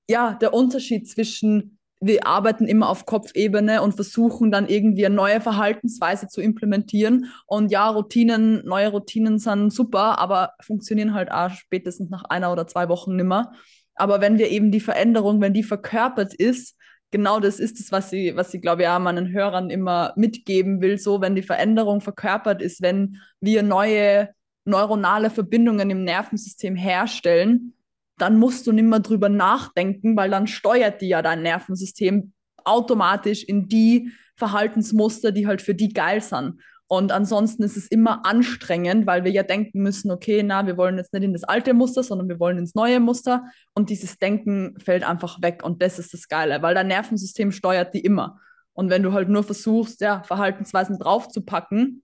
ja, 0.08 0.34
der 0.34 0.54
Unterschied 0.54 1.08
zwischen, 1.08 1.78
wir 2.00 2.26
arbeiten 2.26 2.66
immer 2.66 2.88
auf 2.88 3.04
Kopfebene 3.04 3.82
und 3.82 3.94
versuchen 3.94 4.50
dann 4.50 4.68
irgendwie 4.68 5.04
eine 5.04 5.14
neue 5.14 5.40
Verhaltensweise 5.40 6.28
zu 6.28 6.40
implementieren. 6.40 7.30
Und 7.46 7.70
ja, 7.70 7.88
Routinen, 7.90 8.64
neue 8.64 8.88
Routinen 8.88 9.38
sind 9.38 9.70
super, 9.70 10.18
aber 10.18 10.54
funktionieren 10.62 11.12
halt 11.12 11.30
auch 11.30 11.50
spätestens 11.50 12.08
nach 12.08 12.24
einer 12.24 12.52
oder 12.52 12.66
zwei 12.66 12.88
Wochen 12.88 13.16
nimmer. 13.16 13.52
Aber 13.94 14.20
wenn 14.20 14.38
wir 14.38 14.48
eben 14.50 14.70
die 14.70 14.80
Veränderung, 14.80 15.40
wenn 15.40 15.52
die 15.52 15.62
verkörpert 15.62 16.34
ist, 16.34 16.76
genau 17.10 17.40
das 17.40 17.58
ist 17.58 17.80
es, 17.80 17.92
was 17.92 18.10
sie, 18.10 18.36
was 18.36 18.50
sie, 18.50 18.60
glaube 18.60 18.82
ich, 18.82 18.88
auch 18.88 18.98
meinen 18.98 19.32
Hörern 19.32 19.70
immer 19.70 20.12
mitgeben 20.16 20.80
will. 20.80 20.98
So, 20.98 21.20
wenn 21.20 21.34
die 21.34 21.42
Veränderung 21.42 22.00
verkörpert 22.00 22.62
ist, 22.62 22.82
wenn 22.82 23.18
wir 23.40 23.62
neue 23.62 24.30
neuronale 24.64 25.30
Verbindungen 25.30 25.90
im 25.90 26.04
Nervensystem 26.04 26.76
herstellen, 26.76 27.74
dann 28.18 28.38
musst 28.38 28.66
du 28.66 28.72
nicht 28.72 28.84
mehr 28.84 29.00
drüber 29.00 29.28
nachdenken, 29.28 30.16
weil 30.16 30.30
dann 30.30 30.46
steuert 30.46 31.00
die 31.00 31.08
ja 31.08 31.22
dein 31.22 31.42
Nervensystem 31.42 32.32
automatisch 32.64 33.42
in 33.42 33.68
die 33.68 34.12
Verhaltensmuster, 34.36 35.32
die 35.32 35.46
halt 35.46 35.62
für 35.62 35.74
die 35.74 35.92
geil 35.92 36.20
sind. 36.20 36.60
Und 36.92 37.12
ansonsten 37.12 37.62
ist 37.62 37.76
es 37.76 37.86
immer 37.86 38.26
anstrengend, 38.26 39.06
weil 39.06 39.22
wir 39.22 39.30
ja 39.30 39.44
denken 39.44 39.80
müssen, 39.80 40.10
okay, 40.10 40.42
na, 40.42 40.66
wir 40.66 40.76
wollen 40.76 40.98
jetzt 40.98 41.12
nicht 41.12 41.22
in 41.22 41.32
das 41.32 41.44
alte 41.44 41.72
Muster, 41.72 42.02
sondern 42.02 42.28
wir 42.28 42.40
wollen 42.40 42.58
ins 42.58 42.74
neue 42.74 42.98
Muster. 42.98 43.44
Und 43.74 43.90
dieses 43.90 44.18
Denken 44.18 44.74
fällt 44.80 45.04
einfach 45.04 45.40
weg. 45.40 45.62
Und 45.62 45.82
das 45.82 46.00
ist 46.00 46.12
das 46.12 46.26
Geile, 46.26 46.62
weil 46.62 46.74
dein 46.74 46.88
Nervensystem 46.88 47.52
steuert 47.52 47.94
die 47.94 48.00
immer. 48.00 48.40
Und 48.72 48.90
wenn 48.90 49.04
du 49.04 49.12
halt 49.12 49.28
nur 49.28 49.44
versuchst, 49.44 50.00
ja, 50.00 50.24
Verhaltensweisen 50.24 50.98
draufzupacken 50.98 52.02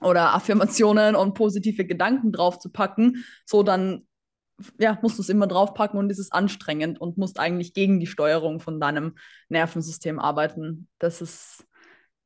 oder 0.00 0.34
Affirmationen 0.34 1.14
und 1.14 1.34
positive 1.34 1.84
Gedanken 1.84 2.32
draufzupacken, 2.32 3.24
so 3.46 3.62
dann 3.62 4.04
ja, 4.80 4.98
musst 5.00 5.16
du 5.18 5.22
es 5.22 5.28
immer 5.28 5.46
draufpacken 5.46 5.96
und 5.96 6.10
es 6.10 6.18
ist 6.18 6.32
anstrengend 6.32 7.00
und 7.00 7.18
musst 7.18 7.38
eigentlich 7.38 7.72
gegen 7.72 8.00
die 8.00 8.08
Steuerung 8.08 8.58
von 8.58 8.80
deinem 8.80 9.14
Nervensystem 9.48 10.18
arbeiten. 10.18 10.88
Das 10.98 11.20
ist 11.20 11.64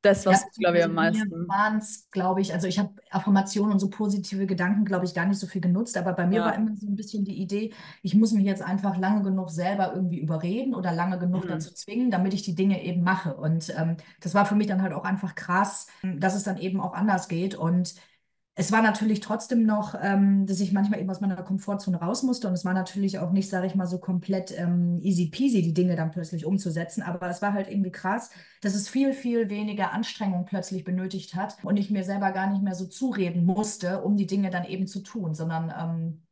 das, 0.01 0.25
was, 0.25 0.41
ja, 0.41 0.47
glaube 0.57 0.77
ich, 0.77 0.83
am 0.85 0.93
meisten. 0.93 1.47
waren 1.47 1.77
es, 1.77 2.09
glaube 2.11 2.39
ich, 2.39 2.53
also 2.53 2.67
ich 2.67 2.79
habe 2.79 2.93
Affirmationen 3.09 3.73
und 3.73 3.79
so 3.79 3.89
positive 3.89 4.45
Gedanken, 4.45 4.85
glaube 4.85 5.05
ich, 5.05 5.13
gar 5.13 5.25
nicht 5.25 5.39
so 5.39 5.47
viel 5.47 5.61
genutzt, 5.61 5.97
aber 5.97 6.13
bei 6.13 6.25
mir 6.25 6.37
ja. 6.37 6.45
war 6.45 6.55
immer 6.55 6.75
so 6.77 6.87
ein 6.87 6.95
bisschen 6.95 7.25
die 7.25 7.41
Idee, 7.41 7.73
ich 8.01 8.15
muss 8.15 8.31
mich 8.31 8.45
jetzt 8.45 8.61
einfach 8.61 8.97
lange 8.97 9.23
genug 9.23 9.49
selber 9.49 9.93
irgendwie 9.93 10.19
überreden 10.19 10.73
oder 10.73 10.93
lange 10.93 11.19
genug 11.19 11.45
mhm. 11.45 11.49
dazu 11.49 11.73
zwingen, 11.73 12.11
damit 12.11 12.33
ich 12.33 12.43
die 12.43 12.55
Dinge 12.55 12.83
eben 12.83 13.03
mache. 13.03 13.35
Und 13.35 13.73
ähm, 13.77 13.97
das 14.21 14.33
war 14.33 14.45
für 14.45 14.55
mich 14.55 14.67
dann 14.67 14.81
halt 14.81 14.93
auch 14.93 15.03
einfach 15.03 15.35
krass, 15.35 15.87
dass 16.01 16.35
es 16.35 16.43
dann 16.43 16.57
eben 16.57 16.79
auch 16.79 16.93
anders 16.93 17.27
geht. 17.27 17.55
Und 17.55 17.95
es 18.59 18.73
war 18.73 18.81
natürlich 18.81 19.21
trotzdem 19.21 19.65
noch, 19.65 19.95
ähm, 20.01 20.45
dass 20.45 20.59
ich 20.59 20.73
manchmal 20.73 20.99
eben 20.99 21.09
aus 21.09 21.21
meiner 21.21 21.41
Komfortzone 21.41 21.95
raus 21.95 22.23
musste 22.23 22.49
und 22.49 22.53
es 22.53 22.65
war 22.65 22.73
natürlich 22.73 23.17
auch 23.17 23.31
nicht, 23.31 23.49
sage 23.49 23.65
ich 23.67 23.73
mal, 23.73 23.87
so 23.87 23.99
komplett 23.99 24.51
ähm, 24.51 24.99
easy 25.01 25.27
peasy, 25.27 25.61
die 25.61 25.73
Dinge 25.73 25.95
dann 25.95 26.11
plötzlich 26.11 26.45
umzusetzen, 26.45 27.01
aber 27.01 27.29
es 27.29 27.41
war 27.41 27.53
halt 27.53 27.69
irgendwie 27.69 27.93
krass, 27.93 28.31
dass 28.59 28.75
es 28.75 28.89
viel, 28.89 29.13
viel 29.13 29.49
weniger 29.49 29.93
Anstrengung 29.93 30.43
plötzlich 30.43 30.83
benötigt 30.83 31.35
hat 31.35 31.55
und 31.63 31.77
ich 31.77 31.89
mir 31.89 32.03
selber 32.03 32.33
gar 32.33 32.51
nicht 32.51 32.61
mehr 32.61 32.75
so 32.75 32.85
zureden 32.85 33.45
musste, 33.45 34.01
um 34.01 34.17
die 34.17 34.27
Dinge 34.27 34.49
dann 34.49 34.65
eben 34.65 34.87
zu 34.87 34.99
tun, 35.03 35.33
sondern 35.33 35.73
ähm, 35.79 36.23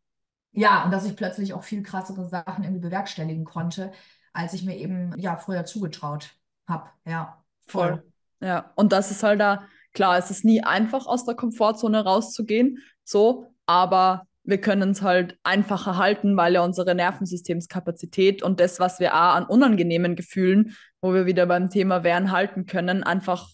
ja, 0.52 0.84
und 0.84 0.92
dass 0.92 1.06
ich 1.06 1.16
plötzlich 1.16 1.54
auch 1.54 1.64
viel 1.64 1.82
krassere 1.82 2.28
Sachen 2.28 2.66
irgendwie 2.66 2.82
bewerkstelligen 2.82 3.46
konnte, 3.46 3.94
als 4.34 4.52
ich 4.52 4.66
mir 4.66 4.76
eben 4.76 5.18
ja 5.18 5.38
vorher 5.38 5.64
zugetraut 5.64 6.36
habe. 6.68 6.90
Ja, 7.06 7.42
voll. 7.68 7.88
voll. 7.88 8.04
Ja, 8.42 8.74
und 8.76 8.92
das 8.92 9.12
ist 9.12 9.24
halt 9.24 9.40
da 9.40 9.64
Klar, 9.98 10.20
es 10.20 10.30
ist 10.30 10.46
nie 10.46 10.62
einfach, 10.62 11.08
aus 11.08 11.26
der 11.26 11.34
Komfortzone 11.34 12.04
rauszugehen, 12.04 12.84
so, 13.04 13.48
aber 13.66 14.28
wir 14.44 14.62
können 14.62 14.92
es 14.92 15.02
halt 15.02 15.40
einfacher 15.42 15.98
halten, 15.98 16.38
weil 16.38 16.54
ja 16.54 16.64
unsere 16.64 16.94
Nervensystemskapazität 16.94 18.44
und 18.44 18.60
das, 18.60 18.80
was 18.80 19.00
wir 19.00 19.16
auch 19.16 19.34
an 19.34 19.46
unangenehmen 19.46 20.16
Gefühlen, 20.16 20.76
wo 21.02 21.16
wir 21.16 21.26
wieder 21.26 21.48
beim 21.48 21.72
Thema 21.72 22.04
wären, 22.04 22.32
halten 22.32 22.68
können, 22.68 23.02
einfach 23.02 23.50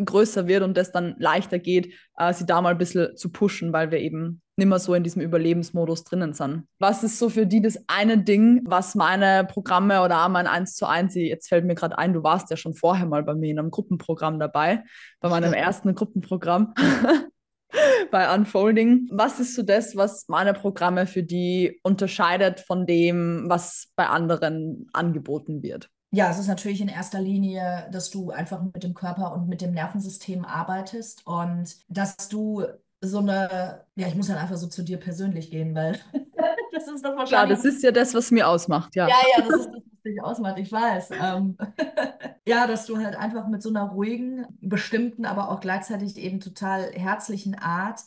größer 0.00 0.46
wird 0.46 0.62
und 0.62 0.78
es 0.78 0.92
dann 0.92 1.16
leichter 1.18 1.58
geht, 1.58 1.92
äh, 2.16 2.32
sie 2.32 2.46
da 2.46 2.60
mal 2.60 2.74
ein 2.74 2.78
bisschen 2.78 3.16
zu 3.16 3.32
pushen, 3.32 3.72
weil 3.72 3.90
wir 3.90 3.98
eben 3.98 4.40
nicht 4.58 4.66
mehr 4.66 4.78
so 4.78 4.94
in 4.94 5.04
diesem 5.04 5.22
Überlebensmodus 5.22 6.04
drinnen 6.04 6.34
sind. 6.34 6.66
Was 6.78 7.04
ist 7.04 7.18
so 7.18 7.28
für 7.28 7.46
die 7.46 7.62
das 7.62 7.78
eine 7.86 8.18
Ding, 8.18 8.62
was 8.66 8.94
meine 8.94 9.44
Programme 9.44 10.02
oder 10.02 10.24
auch 10.24 10.28
mein 10.28 10.46
1 10.46 10.74
zu 10.74 10.86
1, 10.86 11.14
jetzt 11.14 11.48
fällt 11.48 11.64
mir 11.64 11.74
gerade 11.74 11.96
ein, 11.96 12.12
du 12.12 12.22
warst 12.22 12.50
ja 12.50 12.56
schon 12.56 12.74
vorher 12.74 13.06
mal 13.06 13.22
bei 13.22 13.34
mir 13.34 13.50
in 13.50 13.58
einem 13.58 13.70
Gruppenprogramm 13.70 14.38
dabei, 14.38 14.82
bei 15.20 15.28
meinem 15.28 15.52
ersten 15.54 15.94
Gruppenprogramm. 15.94 16.74
bei 18.10 18.34
Unfolding. 18.34 19.08
Was 19.10 19.40
ist 19.40 19.54
so 19.54 19.62
das, 19.62 19.94
was 19.94 20.26
meine 20.28 20.54
Programme 20.54 21.06
für 21.06 21.22
die 21.22 21.78
unterscheidet 21.82 22.60
von 22.60 22.86
dem, 22.86 23.44
was 23.48 23.88
bei 23.94 24.06
anderen 24.06 24.86
angeboten 24.92 25.62
wird? 25.62 25.90
Ja, 26.10 26.30
es 26.30 26.38
ist 26.38 26.48
natürlich 26.48 26.80
in 26.80 26.88
erster 26.88 27.20
Linie, 27.20 27.86
dass 27.92 28.08
du 28.08 28.30
einfach 28.30 28.62
mit 28.62 28.82
dem 28.82 28.94
Körper 28.94 29.34
und 29.34 29.48
mit 29.48 29.60
dem 29.60 29.72
Nervensystem 29.72 30.44
arbeitest 30.46 31.26
und 31.26 31.76
dass 31.88 32.28
du 32.28 32.64
so 33.00 33.18
eine, 33.18 33.84
ja, 33.94 34.08
ich 34.08 34.14
muss 34.14 34.28
halt 34.28 34.40
einfach 34.40 34.56
so 34.56 34.66
zu 34.66 34.82
dir 34.82 34.98
persönlich 34.98 35.50
gehen, 35.50 35.74
weil 35.74 35.98
das 36.72 36.88
ist 36.88 37.04
doch 37.04 37.10
wahrscheinlich. 37.10 37.28
Klar, 37.28 37.46
das 37.46 37.64
ist 37.64 37.82
ja 37.82 37.92
das, 37.92 38.14
was 38.14 38.30
mir 38.30 38.48
ausmacht, 38.48 38.96
ja. 38.96 39.08
Ja, 39.08 39.16
ja, 39.36 39.42
das 39.42 39.60
ist 39.60 39.66
das, 39.66 39.74
was 39.74 40.02
dich 40.04 40.22
ausmacht, 40.22 40.58
ich 40.58 40.72
weiß. 40.72 41.10
Ähm, 41.12 41.56
ja, 42.46 42.66
dass 42.66 42.86
du 42.86 42.98
halt 42.98 43.16
einfach 43.16 43.46
mit 43.48 43.62
so 43.62 43.68
einer 43.68 43.84
ruhigen, 43.84 44.46
bestimmten, 44.60 45.24
aber 45.24 45.50
auch 45.50 45.60
gleichzeitig 45.60 46.16
eben 46.16 46.40
total 46.40 46.90
herzlichen 46.92 47.54
Art 47.54 48.00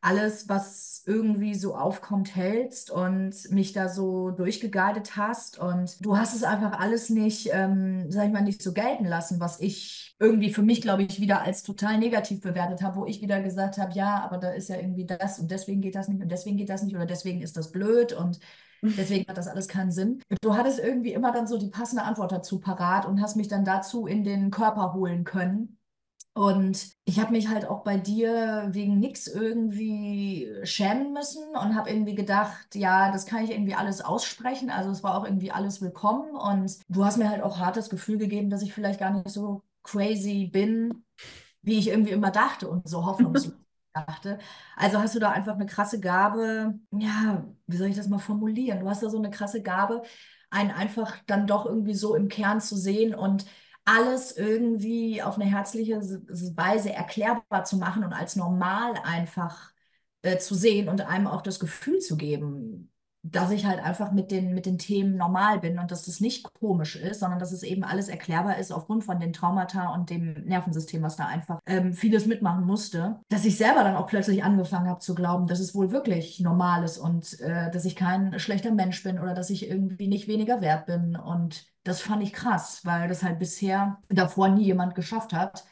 alles, 0.00 0.48
was 0.48 1.02
irgendwie 1.06 1.54
so 1.54 1.74
aufkommt, 1.74 2.36
hältst 2.36 2.90
und 2.90 3.34
mich 3.50 3.72
da 3.72 3.88
so 3.88 4.30
durchgeguidet 4.30 5.16
hast. 5.16 5.58
Und 5.58 6.04
du 6.04 6.16
hast 6.16 6.34
es 6.36 6.44
einfach 6.44 6.78
alles 6.78 7.10
nicht, 7.10 7.50
ähm, 7.52 8.10
sag 8.10 8.26
ich 8.26 8.32
mal, 8.32 8.42
nicht 8.42 8.62
so 8.62 8.72
gelten 8.72 9.06
lassen, 9.06 9.40
was 9.40 9.60
ich 9.60 10.14
irgendwie 10.20 10.52
für 10.52 10.62
mich, 10.62 10.82
glaube 10.82 11.02
ich, 11.02 11.20
wieder 11.20 11.42
als 11.42 11.62
total 11.64 11.98
negativ 11.98 12.40
bewertet 12.40 12.82
habe, 12.82 12.96
wo 13.00 13.06
ich 13.06 13.20
wieder 13.22 13.42
gesagt 13.42 13.78
habe, 13.78 13.92
ja, 13.92 14.22
aber 14.22 14.38
da 14.38 14.50
ist 14.50 14.68
ja 14.68 14.76
irgendwie 14.76 15.06
das 15.06 15.38
und 15.40 15.50
deswegen 15.50 15.80
geht 15.80 15.96
das 15.96 16.08
nicht 16.08 16.22
und 16.22 16.30
deswegen 16.30 16.56
geht 16.56 16.68
das 16.70 16.82
nicht 16.82 16.94
oder 16.94 17.06
deswegen 17.06 17.42
ist 17.42 17.56
das 17.56 17.72
blöd 17.72 18.12
und 18.12 18.38
Deswegen 18.96 19.28
hat 19.28 19.36
das 19.36 19.48
alles 19.48 19.68
keinen 19.68 19.90
Sinn. 19.90 20.22
Du 20.40 20.56
hattest 20.56 20.78
irgendwie 20.78 21.12
immer 21.12 21.32
dann 21.32 21.46
so 21.46 21.58
die 21.58 21.68
passende 21.68 22.04
Antwort 22.04 22.32
dazu 22.32 22.60
parat 22.60 23.06
und 23.06 23.20
hast 23.20 23.36
mich 23.36 23.48
dann 23.48 23.64
dazu 23.64 24.06
in 24.06 24.24
den 24.24 24.50
Körper 24.50 24.92
holen 24.94 25.24
können. 25.24 25.77
Und 26.38 26.92
ich 27.04 27.18
habe 27.18 27.32
mich 27.32 27.48
halt 27.48 27.64
auch 27.64 27.82
bei 27.82 27.96
dir 27.96 28.68
wegen 28.70 29.00
nichts 29.00 29.26
irgendwie 29.26 30.48
schämen 30.62 31.12
müssen 31.12 31.42
und 31.60 31.74
habe 31.74 31.90
irgendwie 31.90 32.14
gedacht, 32.14 32.76
ja, 32.76 33.10
das 33.10 33.26
kann 33.26 33.42
ich 33.42 33.50
irgendwie 33.50 33.74
alles 33.74 34.00
aussprechen. 34.02 34.70
Also 34.70 34.92
es 34.92 35.02
war 35.02 35.18
auch 35.18 35.24
irgendwie 35.24 35.50
alles 35.50 35.82
willkommen. 35.82 36.36
Und 36.36 36.78
du 36.88 37.04
hast 37.04 37.16
mir 37.16 37.28
halt 37.28 37.42
auch 37.42 37.58
hartes 37.58 37.90
Gefühl 37.90 38.18
gegeben, 38.18 38.50
dass 38.50 38.62
ich 38.62 38.72
vielleicht 38.72 39.00
gar 39.00 39.10
nicht 39.10 39.28
so 39.30 39.64
crazy 39.82 40.46
bin, 40.46 41.02
wie 41.62 41.76
ich 41.80 41.88
irgendwie 41.88 42.12
immer 42.12 42.30
dachte 42.30 42.68
und 42.68 42.88
so 42.88 43.04
hoffnungslos 43.04 43.56
dachte. 43.92 44.38
Also 44.76 45.00
hast 45.00 45.16
du 45.16 45.18
da 45.18 45.30
einfach 45.32 45.54
eine 45.54 45.66
krasse 45.66 45.98
Gabe, 45.98 46.78
ja, 46.92 47.48
wie 47.66 47.76
soll 47.76 47.88
ich 47.88 47.96
das 47.96 48.06
mal 48.08 48.20
formulieren? 48.20 48.78
Du 48.78 48.88
hast 48.88 49.02
da 49.02 49.10
so 49.10 49.18
eine 49.18 49.30
krasse 49.30 49.60
Gabe, 49.60 50.02
einen 50.50 50.70
einfach 50.70 51.16
dann 51.26 51.48
doch 51.48 51.66
irgendwie 51.66 51.94
so 51.94 52.14
im 52.14 52.28
Kern 52.28 52.60
zu 52.60 52.76
sehen 52.76 53.12
und 53.12 53.44
alles 53.84 54.36
irgendwie 54.36 55.22
auf 55.22 55.36
eine 55.36 55.46
herzliche 55.46 56.00
Weise 56.56 56.92
erklärbar 56.92 57.64
zu 57.64 57.76
machen 57.78 58.04
und 58.04 58.12
als 58.12 58.36
normal 58.36 58.94
einfach 59.04 59.72
äh, 60.22 60.38
zu 60.38 60.54
sehen 60.54 60.88
und 60.88 61.00
einem 61.02 61.26
auch 61.26 61.42
das 61.42 61.58
Gefühl 61.60 61.98
zu 62.00 62.16
geben, 62.16 62.92
dass 63.30 63.50
ich 63.50 63.66
halt 63.66 63.80
einfach 63.80 64.12
mit 64.12 64.30
den, 64.30 64.54
mit 64.54 64.66
den 64.66 64.78
Themen 64.78 65.16
normal 65.16 65.58
bin 65.60 65.78
und 65.78 65.90
dass 65.90 66.04
das 66.04 66.20
nicht 66.20 66.46
komisch 66.60 66.96
ist, 66.96 67.20
sondern 67.20 67.38
dass 67.38 67.52
es 67.52 67.62
eben 67.62 67.84
alles 67.84 68.08
erklärbar 68.08 68.58
ist 68.58 68.72
aufgrund 68.72 69.04
von 69.04 69.20
den 69.20 69.32
Traumata 69.32 69.92
und 69.94 70.10
dem 70.10 70.32
Nervensystem, 70.44 71.02
was 71.02 71.16
da 71.16 71.26
einfach 71.26 71.60
ähm, 71.66 71.92
vieles 71.92 72.26
mitmachen 72.26 72.64
musste. 72.64 73.20
Dass 73.28 73.44
ich 73.44 73.56
selber 73.56 73.84
dann 73.84 73.96
auch 73.96 74.06
plötzlich 74.06 74.44
angefangen 74.44 74.88
habe 74.88 75.00
zu 75.00 75.14
glauben, 75.14 75.46
dass 75.46 75.60
es 75.60 75.74
wohl 75.74 75.90
wirklich 75.90 76.40
normal 76.40 76.84
ist 76.84 76.98
und 76.98 77.40
äh, 77.40 77.70
dass 77.70 77.84
ich 77.84 77.96
kein 77.96 78.38
schlechter 78.38 78.72
Mensch 78.72 79.02
bin 79.02 79.18
oder 79.18 79.34
dass 79.34 79.50
ich 79.50 79.68
irgendwie 79.68 80.08
nicht 80.08 80.28
weniger 80.28 80.60
wert 80.60 80.86
bin 80.86 81.16
und 81.16 81.66
das 81.84 82.00
fand 82.00 82.22
ich 82.22 82.32
krass, 82.32 82.80
weil 82.84 83.08
das 83.08 83.22
halt 83.22 83.38
bisher 83.38 83.98
davor 84.08 84.48
nie 84.48 84.64
jemand 84.64 84.94
geschafft 84.94 85.32
hat, 85.32 85.64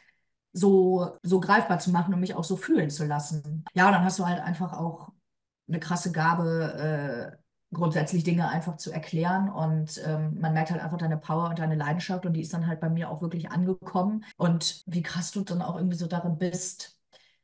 so, 0.51 1.17
so 1.21 1.39
greifbar 1.39 1.79
zu 1.79 1.91
machen 1.91 2.13
und 2.13 2.19
mich 2.19 2.33
auch 2.33 2.43
so 2.43 2.57
fühlen 2.57 2.89
zu 2.89 3.05
lassen. 3.05 3.63
Ja, 3.73 3.91
dann 3.91 4.03
hast 4.03 4.19
du 4.19 4.25
halt 4.25 4.41
einfach 4.41 4.73
auch 4.73 5.09
eine 5.67 5.79
krasse 5.79 6.11
Gabe, 6.11 7.37
grundsätzlich 7.73 8.23
Dinge 8.23 8.49
einfach 8.49 8.77
zu 8.77 8.91
erklären 8.91 9.49
und 9.49 10.01
ähm, 10.05 10.39
man 10.39 10.53
merkt 10.53 10.71
halt 10.71 10.81
einfach 10.81 10.97
deine 10.97 11.17
Power 11.17 11.49
und 11.49 11.59
deine 11.59 11.75
Leidenschaft 11.75 12.25
und 12.25 12.33
die 12.33 12.41
ist 12.41 12.53
dann 12.53 12.65
halt 12.67 12.79
bei 12.79 12.89
mir 12.89 13.09
auch 13.09 13.21
wirklich 13.21 13.51
angekommen 13.51 14.23
und 14.37 14.83
wie 14.85 15.01
krass 15.03 15.31
du 15.31 15.41
dann 15.41 15.61
auch 15.61 15.75
irgendwie 15.75 15.97
so 15.97 16.07
darin 16.07 16.37
bist, 16.37 16.97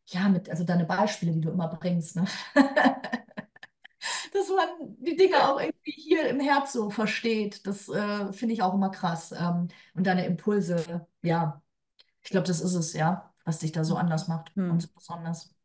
ja, 0.08 0.30
mit, 0.30 0.50
also 0.50 0.64
deine 0.64 0.86
Beispiele, 0.86 1.32
die 1.34 1.42
du 1.42 1.52
immer 1.52 1.68
bringst, 1.70 2.16
ne? 2.16 2.26
dass 4.34 4.50
man 4.50 4.96
die 5.00 5.16
Dinge 5.16 5.48
auch 5.50 5.60
irgendwie 5.60 5.92
hier 5.92 6.28
im 6.30 6.40
Herz 6.40 6.74
so 6.74 6.90
versteht. 6.90 7.66
Das 7.68 7.90
äh, 7.90 8.32
finde 8.34 8.54
ich 8.54 8.62
auch 8.62 8.74
immer 8.74 8.90
krass. 8.90 9.32
Ähm, 9.32 9.68
und 9.94 10.08
deine 10.08 10.26
Impulse, 10.26 11.08
ja, 11.22 11.62
ich 12.24 12.32
glaube, 12.32 12.48
das 12.48 12.62
ist 12.62 12.76
es, 12.76 12.94
ja, 12.94 13.34
was 13.46 13.60
dich 13.60 13.72
da 13.72 13.84
so 13.84 13.96
anders 13.98 14.28
macht 14.28 14.52
Hm. 14.56 14.72
und 14.72 14.82
so 14.82 14.88
besonders. 14.96 15.56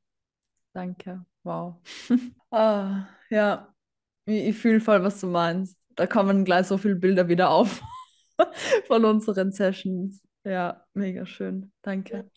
Danke. 0.75 1.25
Wow. 1.45 1.77
Ah, 2.51 3.09
ja, 3.31 3.75
ich, 4.29 4.57
fühle 4.57 4.81
voll, 4.81 5.03
was 5.03 5.21
du 5.21 5.27
meinst. 5.27 5.79
Da 5.97 6.07
kommen 6.07 6.45
gleich 6.45 6.67
so 6.67 6.79
viele 6.79 6.97
Bilder 6.97 7.29
wieder 7.29 7.51
auf 7.51 7.83
von 8.87 9.05
unseren 9.05 9.53
Sessions. 9.53 10.23
Ja, 10.45 10.85
mega 10.95 11.27
schön. 11.27 11.73
Danke. 11.83 12.31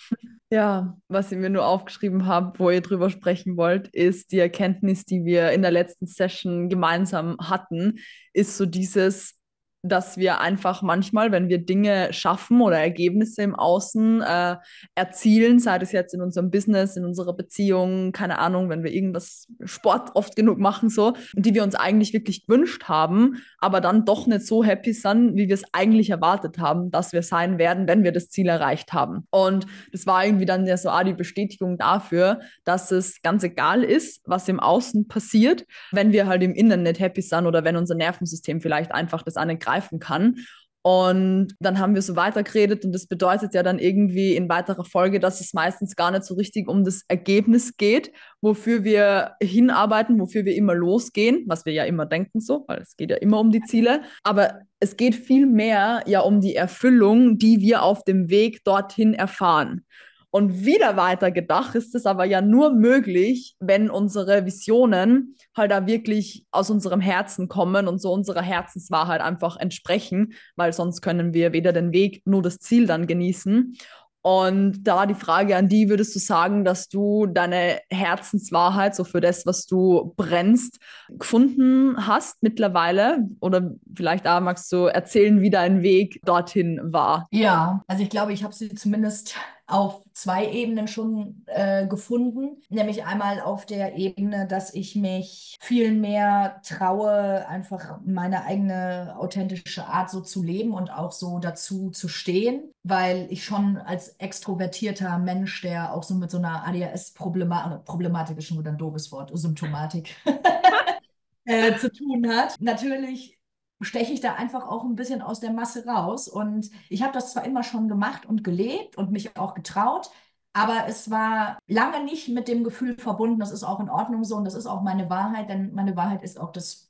Ja, 0.49 0.97
was 1.07 1.31
ich 1.31 1.37
mir 1.37 1.49
nur 1.49 1.65
aufgeschrieben 1.65 2.25
habe, 2.25 2.59
wo 2.59 2.69
ihr 2.69 2.81
drüber 2.81 3.09
sprechen 3.09 3.55
wollt, 3.55 3.87
ist 3.89 4.31
die 4.31 4.39
Erkenntnis, 4.39 5.05
die 5.05 5.23
wir 5.23 5.51
in 5.51 5.61
der 5.61 5.71
letzten 5.71 6.07
Session 6.07 6.67
gemeinsam 6.67 7.37
hatten, 7.39 7.99
ist 8.33 8.57
so 8.57 8.65
dieses, 8.65 9.39
dass 9.83 10.17
wir 10.17 10.39
einfach 10.41 10.83
manchmal, 10.83 11.31
wenn 11.31 11.49
wir 11.49 11.57
Dinge 11.57 12.13
schaffen 12.13 12.61
oder 12.61 12.77
Ergebnisse 12.77 13.41
im 13.41 13.55
Außen 13.55 14.21
äh, 14.21 14.57
erzielen, 14.93 15.57
sei 15.57 15.79
das 15.79 15.91
jetzt 15.91 16.13
in 16.13 16.21
unserem 16.21 16.51
Business, 16.51 16.97
in 16.97 17.05
unserer 17.05 17.33
Beziehung, 17.33 18.11
keine 18.11 18.37
Ahnung, 18.37 18.69
wenn 18.69 18.83
wir 18.83 18.91
irgendwas 18.91 19.47
Sport 19.63 20.11
oft 20.13 20.35
genug 20.35 20.59
machen, 20.59 20.89
so, 20.89 21.13
die 21.33 21.55
wir 21.55 21.63
uns 21.63 21.73
eigentlich 21.73 22.13
wirklich 22.13 22.45
gewünscht 22.45 22.83
haben, 22.83 23.41
aber 23.57 23.81
dann 23.81 24.05
doch 24.05 24.27
nicht 24.27 24.45
so 24.45 24.63
happy 24.63 24.93
sind, 24.93 25.35
wie 25.35 25.47
wir 25.47 25.55
es 25.55 25.63
eigentlich 25.73 26.11
erwartet 26.11 26.59
haben, 26.59 26.91
dass 26.91 27.11
wir 27.11 27.23
sein 27.23 27.57
werden, 27.57 27.87
wenn 27.87 28.03
wir 28.03 28.11
das 28.11 28.29
Ziel 28.29 28.49
erreicht 28.49 28.93
haben. 28.93 29.25
Und 29.31 29.65
das 29.91 30.05
war 30.05 30.23
irgendwie 30.23 30.45
dann 30.45 30.67
ja 30.67 30.77
so 30.77 30.89
ah, 30.89 31.03
die 31.03 31.13
Bestätigung 31.13 31.79
dafür, 31.79 32.41
dass 32.65 32.91
es 32.91 33.23
ganz 33.23 33.43
egal 33.43 33.83
ist, 33.83 34.21
was 34.25 34.47
im 34.47 34.59
Außen 34.59 35.07
passiert, 35.07 35.65
wenn 35.91 36.11
wir 36.11 36.27
halt 36.27 36.43
im 36.43 36.53
Innen 36.53 36.83
nicht 36.83 36.99
happy 36.99 37.23
sind 37.23 37.47
oder 37.47 37.63
wenn 37.63 37.77
unser 37.77 37.95
Nervensystem 37.95 38.61
vielleicht 38.61 38.91
einfach 38.91 39.23
das 39.23 39.37
eine 39.37 39.57
greifen 39.71 39.99
kann. 39.99 40.35
Und 40.83 41.53
dann 41.59 41.77
haben 41.77 41.93
wir 41.93 42.01
so 42.01 42.15
weitergeredet 42.15 42.83
und 42.85 42.91
das 42.91 43.05
bedeutet 43.05 43.53
ja 43.53 43.61
dann 43.61 43.77
irgendwie 43.77 44.35
in 44.35 44.49
weiterer 44.49 44.83
Folge, 44.83 45.19
dass 45.19 45.39
es 45.39 45.53
meistens 45.53 45.95
gar 45.95 46.09
nicht 46.09 46.23
so 46.23 46.33
richtig 46.33 46.67
um 46.67 46.83
das 46.83 47.03
Ergebnis 47.07 47.77
geht, 47.77 48.11
wofür 48.41 48.83
wir 48.83 49.33
hinarbeiten, 49.43 50.19
wofür 50.19 50.43
wir 50.43 50.55
immer 50.55 50.73
losgehen, 50.73 51.43
was 51.45 51.67
wir 51.67 51.73
ja 51.73 51.83
immer 51.83 52.07
denken 52.07 52.39
so, 52.39 52.65
weil 52.67 52.81
es 52.81 52.97
geht 52.97 53.11
ja 53.11 53.17
immer 53.17 53.39
um 53.39 53.51
die 53.51 53.61
Ziele. 53.61 54.01
Aber 54.23 54.61
es 54.79 54.97
geht 54.97 55.13
viel 55.13 55.45
mehr 55.45 56.01
ja 56.07 56.21
um 56.21 56.41
die 56.41 56.55
Erfüllung, 56.55 57.37
die 57.37 57.59
wir 57.59 57.83
auf 57.83 58.03
dem 58.03 58.31
Weg 58.31 58.63
dorthin 58.63 59.13
erfahren. 59.13 59.85
Und 60.31 60.65
wieder 60.65 60.95
weiter 60.95 61.29
gedacht 61.29 61.75
ist 61.75 61.93
es 61.93 62.05
aber 62.05 62.23
ja 62.23 62.41
nur 62.41 62.73
möglich, 62.73 63.55
wenn 63.59 63.89
unsere 63.89 64.45
Visionen 64.45 65.35
halt 65.55 65.71
da 65.71 65.85
wirklich 65.85 66.45
aus 66.51 66.69
unserem 66.69 67.01
Herzen 67.01 67.49
kommen 67.49 67.87
und 67.87 68.01
so 68.01 68.13
unserer 68.13 68.41
Herzenswahrheit 68.41 69.19
einfach 69.19 69.57
entsprechen, 69.57 70.33
weil 70.55 70.71
sonst 70.71 71.01
können 71.01 71.33
wir 71.33 71.51
weder 71.51 71.73
den 71.73 71.91
Weg 71.91 72.21
nur 72.25 72.41
das 72.41 72.59
Ziel 72.59 72.87
dann 72.87 73.07
genießen. 73.07 73.75
Und 74.23 74.83
da 74.83 75.07
die 75.07 75.15
Frage 75.15 75.57
an 75.57 75.67
die, 75.67 75.89
würdest 75.89 76.15
du 76.15 76.19
sagen, 76.19 76.63
dass 76.63 76.87
du 76.87 77.25
deine 77.25 77.79
Herzenswahrheit, 77.89 78.95
so 78.95 79.03
für 79.03 79.19
das, 79.19 79.45
was 79.47 79.65
du 79.65 80.13
brennst, 80.15 80.77
gefunden 81.09 81.95
hast 82.05 82.43
mittlerweile? 82.43 83.27
Oder 83.39 83.71
vielleicht 83.93 84.27
auch 84.27 84.39
magst 84.39 84.71
du 84.71 84.85
erzählen, 84.85 85.41
wie 85.41 85.49
dein 85.49 85.81
Weg 85.81 86.21
dorthin 86.23 86.79
war? 86.83 87.27
Ja, 87.31 87.83
also 87.87 88.03
ich 88.03 88.09
glaube, 88.09 88.31
ich 88.31 88.43
habe 88.43 88.53
sie 88.53 88.69
zumindest 88.75 89.35
auf 89.71 90.03
zwei 90.13 90.51
Ebenen 90.51 90.87
schon 90.87 91.43
äh, 91.47 91.87
gefunden. 91.87 92.61
Nämlich 92.69 93.05
einmal 93.05 93.39
auf 93.39 93.65
der 93.65 93.95
Ebene, 93.95 94.45
dass 94.47 94.73
ich 94.73 94.95
mich 94.95 95.57
viel 95.61 95.93
mehr 95.93 96.61
traue, 96.63 97.47
einfach 97.47 97.99
meine 98.05 98.43
eigene 98.43 99.15
authentische 99.17 99.85
Art 99.85 100.09
so 100.09 100.21
zu 100.21 100.43
leben 100.43 100.73
und 100.73 100.91
auch 100.91 101.11
so 101.11 101.39
dazu 101.39 101.89
zu 101.89 102.07
stehen, 102.07 102.71
weil 102.83 103.27
ich 103.29 103.45
schon 103.45 103.77
als 103.77 104.09
extrovertierter 104.19 105.17
Mensch, 105.19 105.61
der 105.61 105.93
auch 105.93 106.03
so 106.03 106.15
mit 106.15 106.31
so 106.31 106.37
einer 106.37 106.67
ADHS-Problematik, 106.67 107.85
Problematik 107.85 108.37
ist 108.37 108.47
schon 108.47 108.59
wieder 108.59 108.71
ein 108.71 108.77
doofes 108.77 109.11
Wort, 109.11 109.31
Symptomatik, 109.33 110.15
äh, 111.45 111.77
zu 111.77 111.91
tun 111.91 112.27
hat, 112.27 112.55
natürlich 112.59 113.40
steche 113.81 114.13
ich 114.13 114.21
da 114.21 114.35
einfach 114.35 114.67
auch 114.67 114.83
ein 114.83 114.95
bisschen 114.95 115.21
aus 115.21 115.39
der 115.39 115.51
Masse 115.51 115.85
raus. 115.85 116.27
Und 116.27 116.69
ich 116.89 117.01
habe 117.03 117.13
das 117.13 117.33
zwar 117.33 117.45
immer 117.45 117.63
schon 117.63 117.87
gemacht 117.87 118.25
und 118.25 118.43
gelebt 118.43 118.97
und 118.97 119.11
mich 119.11 119.37
auch 119.37 119.53
getraut, 119.53 120.09
aber 120.53 120.85
es 120.87 121.09
war 121.09 121.57
lange 121.67 122.03
nicht 122.03 122.27
mit 122.29 122.47
dem 122.47 122.63
Gefühl 122.63 122.97
verbunden, 122.97 123.39
das 123.39 123.51
ist 123.51 123.63
auch 123.63 123.79
in 123.79 123.89
Ordnung 123.89 124.23
so 124.23 124.35
und 124.35 124.45
das 124.45 124.53
ist 124.55 124.65
auch 124.67 124.81
meine 124.81 125.09
Wahrheit, 125.09 125.49
denn 125.49 125.73
meine 125.73 125.95
Wahrheit 125.95 126.23
ist 126.23 126.39
auch, 126.39 126.51
dass 126.51 126.89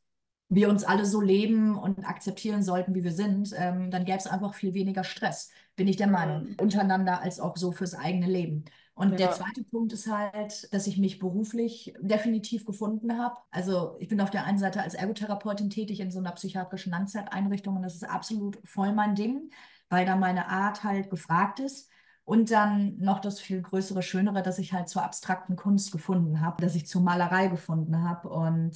wir 0.49 0.67
uns 0.69 0.83
alle 0.83 1.05
so 1.05 1.21
leben 1.21 1.77
und 1.77 2.05
akzeptieren 2.05 2.61
sollten, 2.63 2.93
wie 2.95 3.03
wir 3.03 3.13
sind, 3.13 3.53
ähm, 3.55 3.89
dann 3.91 4.03
gäbe 4.05 4.17
es 4.17 4.27
einfach 4.27 4.53
viel 4.53 4.73
weniger 4.73 5.03
Stress, 5.03 5.49
bin 5.75 5.87
ich 5.87 5.95
der 5.95 6.07
Meinung, 6.07 6.49
Mhm. 6.49 6.55
untereinander 6.59 7.21
als 7.21 7.39
auch 7.39 7.55
so 7.55 7.71
fürs 7.71 7.93
eigene 7.95 8.27
Leben. 8.27 8.65
Und 8.93 9.19
der 9.19 9.29
Ja. 9.29 9.35
zweite 9.35 9.63
Punkt 9.63 9.93
ist 9.93 10.07
halt, 10.07 10.71
dass 10.73 10.85
ich 10.87 10.97
mich 10.97 11.17
beruflich 11.19 11.93
definitiv 12.01 12.65
gefunden 12.65 13.17
habe. 13.17 13.37
Also 13.49 13.95
ich 13.99 14.07
bin 14.09 14.21
auf 14.21 14.29
der 14.29 14.45
einen 14.45 14.59
Seite 14.59 14.81
als 14.81 14.93
Ergotherapeutin 14.93 15.69
tätig 15.69 15.99
in 16.01 16.11
so 16.11 16.19
einer 16.19 16.33
psychiatrischen 16.33 16.91
Langzeiteinrichtung 16.91 17.77
und 17.77 17.83
das 17.83 17.95
ist 17.95 18.03
absolut 18.03 18.59
voll 18.65 18.93
mein 18.93 19.15
Ding, 19.15 19.49
weil 19.89 20.05
da 20.05 20.15
meine 20.15 20.47
Art 20.49 20.83
halt 20.83 21.09
gefragt 21.09 21.59
ist. 21.59 21.89
Und 22.23 22.51
dann 22.51 22.97
noch 22.99 23.19
das 23.19 23.39
viel 23.39 23.61
größere, 23.61 24.03
schönere, 24.03 24.43
dass 24.43 24.59
ich 24.59 24.73
halt 24.73 24.87
zur 24.89 25.03
abstrakten 25.03 25.55
Kunst 25.55 25.91
gefunden 25.91 26.39
habe, 26.41 26.61
dass 26.61 26.75
ich 26.75 26.85
zur 26.87 27.01
Malerei 27.01 27.47
gefunden 27.47 28.03
habe 28.07 28.29
und 28.29 28.73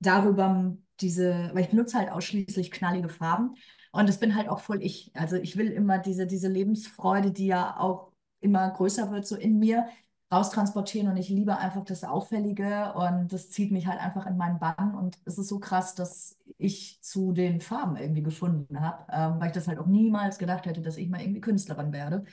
darüber 0.00 0.76
diese, 1.00 1.50
weil 1.54 1.62
ich 1.64 1.70
benutze 1.70 1.98
halt 1.98 2.10
ausschließlich 2.10 2.70
knallige 2.70 3.08
Farben 3.08 3.54
und 3.92 4.08
das 4.08 4.18
bin 4.20 4.34
halt 4.36 4.48
auch 4.48 4.60
voll 4.60 4.82
ich. 4.82 5.10
Also 5.14 5.36
ich 5.36 5.56
will 5.56 5.68
immer 5.68 5.98
diese, 5.98 6.26
diese 6.26 6.48
Lebensfreude, 6.48 7.32
die 7.32 7.46
ja 7.46 7.76
auch 7.78 8.11
immer 8.42 8.70
größer 8.70 9.10
wird, 9.10 9.26
so 9.26 9.36
in 9.36 9.58
mir 9.58 9.86
raustransportieren 10.32 11.08
und 11.10 11.18
ich 11.18 11.28
liebe 11.28 11.58
einfach 11.58 11.84
das 11.84 12.04
Auffällige 12.04 12.94
und 12.94 13.32
das 13.32 13.50
zieht 13.50 13.70
mich 13.70 13.86
halt 13.86 14.00
einfach 14.00 14.26
in 14.26 14.38
meinen 14.38 14.58
Bann 14.58 14.94
und 14.94 15.18
es 15.26 15.36
ist 15.36 15.48
so 15.48 15.58
krass, 15.58 15.94
dass 15.94 16.38
ich 16.56 17.00
zu 17.02 17.32
den 17.32 17.60
Farben 17.60 17.96
irgendwie 17.96 18.22
gefunden 18.22 18.80
habe, 18.80 19.04
ähm, 19.12 19.40
weil 19.40 19.48
ich 19.48 19.52
das 19.52 19.68
halt 19.68 19.78
auch 19.78 19.86
niemals 19.86 20.38
gedacht 20.38 20.64
hätte, 20.64 20.80
dass 20.80 20.96
ich 20.96 21.08
mal 21.10 21.20
irgendwie 21.20 21.42
Künstlerin 21.42 21.92
werde. 21.92 22.24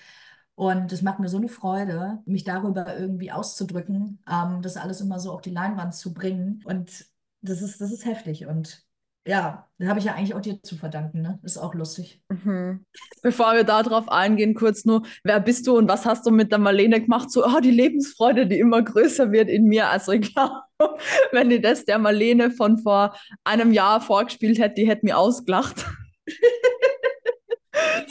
Und 0.56 0.92
es 0.92 1.02
macht 1.02 1.20
mir 1.20 1.30
so 1.30 1.38
eine 1.38 1.50
Freude, 1.50 2.20
mich 2.26 2.44
darüber 2.44 2.98
irgendwie 2.98 3.32
auszudrücken, 3.32 4.22
ähm, 4.30 4.62
das 4.62 4.78
alles 4.78 5.02
immer 5.02 5.20
so 5.20 5.32
auf 5.34 5.42
die 5.42 5.52
Leinwand 5.52 5.94
zu 5.96 6.14
bringen. 6.14 6.62
Und 6.66 7.06
das 7.42 7.62
ist, 7.62 7.82
das 7.82 7.92
ist 7.92 8.06
heftig. 8.06 8.46
Und 8.46 8.86
ja, 9.26 9.68
da 9.78 9.88
habe 9.88 10.00
ich 10.00 10.06
ja 10.06 10.14
eigentlich 10.14 10.34
auch 10.34 10.42
dir 10.42 10.62
zu 10.64 10.76
verdanken, 10.76 11.22
ne? 11.22 11.40
Ist 11.44 11.58
auch 11.58 11.74
lustig. 11.74 12.22
Mhm. 12.30 12.86
Bevor 13.22 13.54
wir 13.54 13.64
darauf 13.64 14.10
eingehen, 14.10 14.56
kurz 14.56 14.86
nur, 14.86 15.04
wer 15.24 15.40
bist 15.40 15.68
du 15.68 15.78
und 15.78 15.88
was 15.88 16.06
hast 16.06 16.26
du 16.26 16.32
mit 16.32 16.52
der 16.52 16.60
Marlene 16.60 17.02
gemacht? 17.02 17.30
So, 17.30 17.46
oh, 17.46 17.60
die 17.62 17.72
Lebensfreude, 17.72 18.48
die 18.48 18.60
immer 18.60 18.82
größer 18.82 19.32
wird 19.32 19.50
in 19.50 19.66
mir. 19.66 19.90
Also 19.90 20.14
ich 20.14 20.34
glaube, 20.34 20.62
wenn 21.32 21.50
die 21.50 21.62
das 21.62 21.86
der 21.86 22.00
Marlene 22.00 22.52
von 22.52 22.78
vor 22.80 23.16
einem 23.44 23.72
Jahr 23.72 24.02
vorgespielt 24.02 24.60
hätte, 24.60 24.76
die 24.76 24.88
hätte 24.88 25.06
mir 25.06 25.18
ausgelacht. 25.18 25.86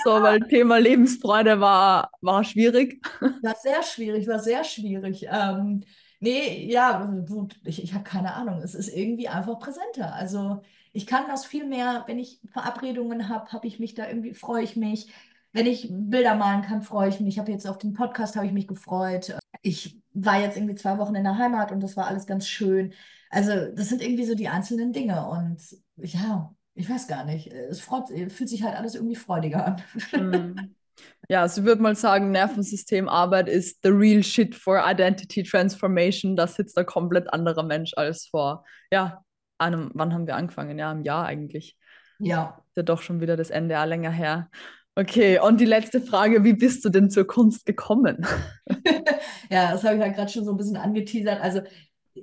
So, 0.04 0.22
weil 0.22 0.40
Thema 0.40 0.78
Lebensfreude 0.78 1.60
war, 1.60 2.10
war 2.20 2.44
schwierig. 2.44 3.04
War 3.42 3.56
sehr 3.60 3.82
schwierig, 3.82 4.26
war 4.26 4.38
sehr 4.38 4.64
schwierig. 4.64 5.26
Ähm, 5.30 5.82
nee, 6.20 6.66
ja, 6.70 7.04
gut, 7.28 7.56
ich, 7.64 7.82
ich 7.82 7.92
habe 7.92 8.04
keine 8.04 8.34
Ahnung. 8.34 8.62
Es 8.62 8.74
ist 8.74 8.88
irgendwie 8.88 9.28
einfach 9.28 9.58
präsenter. 9.58 10.14
Also 10.14 10.62
ich 10.98 11.06
kann 11.06 11.28
das 11.28 11.46
viel 11.46 11.64
mehr, 11.64 12.02
wenn 12.08 12.18
ich 12.18 12.40
Verabredungen 12.50 13.28
habe, 13.28 13.52
habe 13.52 13.68
ich 13.68 13.78
mich 13.78 13.94
da 13.94 14.08
irgendwie, 14.08 14.34
freue 14.34 14.64
ich 14.64 14.74
mich. 14.74 15.12
Wenn 15.52 15.66
ich 15.66 15.86
Bilder 15.92 16.34
malen 16.34 16.62
kann, 16.62 16.82
freue 16.82 17.08
ich 17.08 17.20
mich. 17.20 17.34
Ich 17.34 17.38
habe 17.38 17.52
jetzt 17.52 17.68
auf 17.68 17.78
den 17.78 17.92
Podcast, 17.92 18.34
habe 18.34 18.46
ich 18.46 18.52
mich 18.52 18.66
gefreut. 18.66 19.38
Ich 19.62 20.00
war 20.12 20.40
jetzt 20.40 20.56
irgendwie 20.56 20.74
zwei 20.74 20.98
Wochen 20.98 21.14
in 21.14 21.22
der 21.22 21.38
Heimat 21.38 21.70
und 21.70 21.80
das 21.84 21.96
war 21.96 22.08
alles 22.08 22.26
ganz 22.26 22.48
schön. 22.48 22.94
Also 23.30 23.70
das 23.76 23.90
sind 23.90 24.02
irgendwie 24.02 24.24
so 24.24 24.34
die 24.34 24.48
einzelnen 24.48 24.92
Dinge 24.92 25.28
und 25.28 25.60
ja, 25.98 26.52
ich 26.74 26.90
weiß 26.90 27.06
gar 27.06 27.24
nicht. 27.24 27.46
Es 27.46 27.80
freut, 27.80 28.08
fühlt 28.08 28.48
sich 28.48 28.64
halt 28.64 28.74
alles 28.74 28.96
irgendwie 28.96 29.14
freudiger 29.14 29.66
an. 29.66 29.82
Mhm. 30.12 30.74
Ja, 31.28 31.42
also 31.42 31.60
ich 31.60 31.66
würde 31.66 31.80
mal 31.80 31.94
sagen, 31.94 32.32
Nervensystemarbeit 32.32 33.48
ist 33.48 33.78
the 33.84 33.90
real 33.90 34.24
shit 34.24 34.56
for 34.56 34.82
identity 34.84 35.44
transformation. 35.44 36.34
Da 36.34 36.48
sitzt 36.48 36.76
ein 36.76 36.86
komplett 36.86 37.32
anderer 37.32 37.62
Mensch 37.62 37.92
als 37.94 38.26
vor, 38.26 38.64
ja, 38.90 39.22
einem, 39.58 39.90
wann 39.94 40.14
haben 40.14 40.26
wir 40.26 40.36
angefangen? 40.36 40.78
Ja, 40.78 40.92
im 40.92 41.02
Jahr 41.02 41.26
eigentlich. 41.26 41.76
Ja. 42.18 42.62
Ist 42.68 42.76
ja 42.76 42.82
doch 42.82 43.02
schon 43.02 43.20
wieder 43.20 43.36
das 43.36 43.50
Ende, 43.50 43.74
ja, 43.74 43.84
länger 43.84 44.10
her. 44.10 44.50
Okay, 44.94 45.38
und 45.38 45.60
die 45.60 45.64
letzte 45.64 46.00
Frage, 46.00 46.42
wie 46.42 46.54
bist 46.54 46.84
du 46.84 46.88
denn 46.88 47.10
zur 47.10 47.26
Kunst 47.26 47.66
gekommen? 47.66 48.26
Ja, 49.50 49.72
das 49.72 49.82
habe 49.82 49.94
ich 49.94 50.00
ja 50.00 50.08
gerade 50.08 50.30
schon 50.30 50.44
so 50.44 50.50
ein 50.50 50.58
bisschen 50.58 50.76
angeteasert. 50.76 51.40
Also 51.40 51.62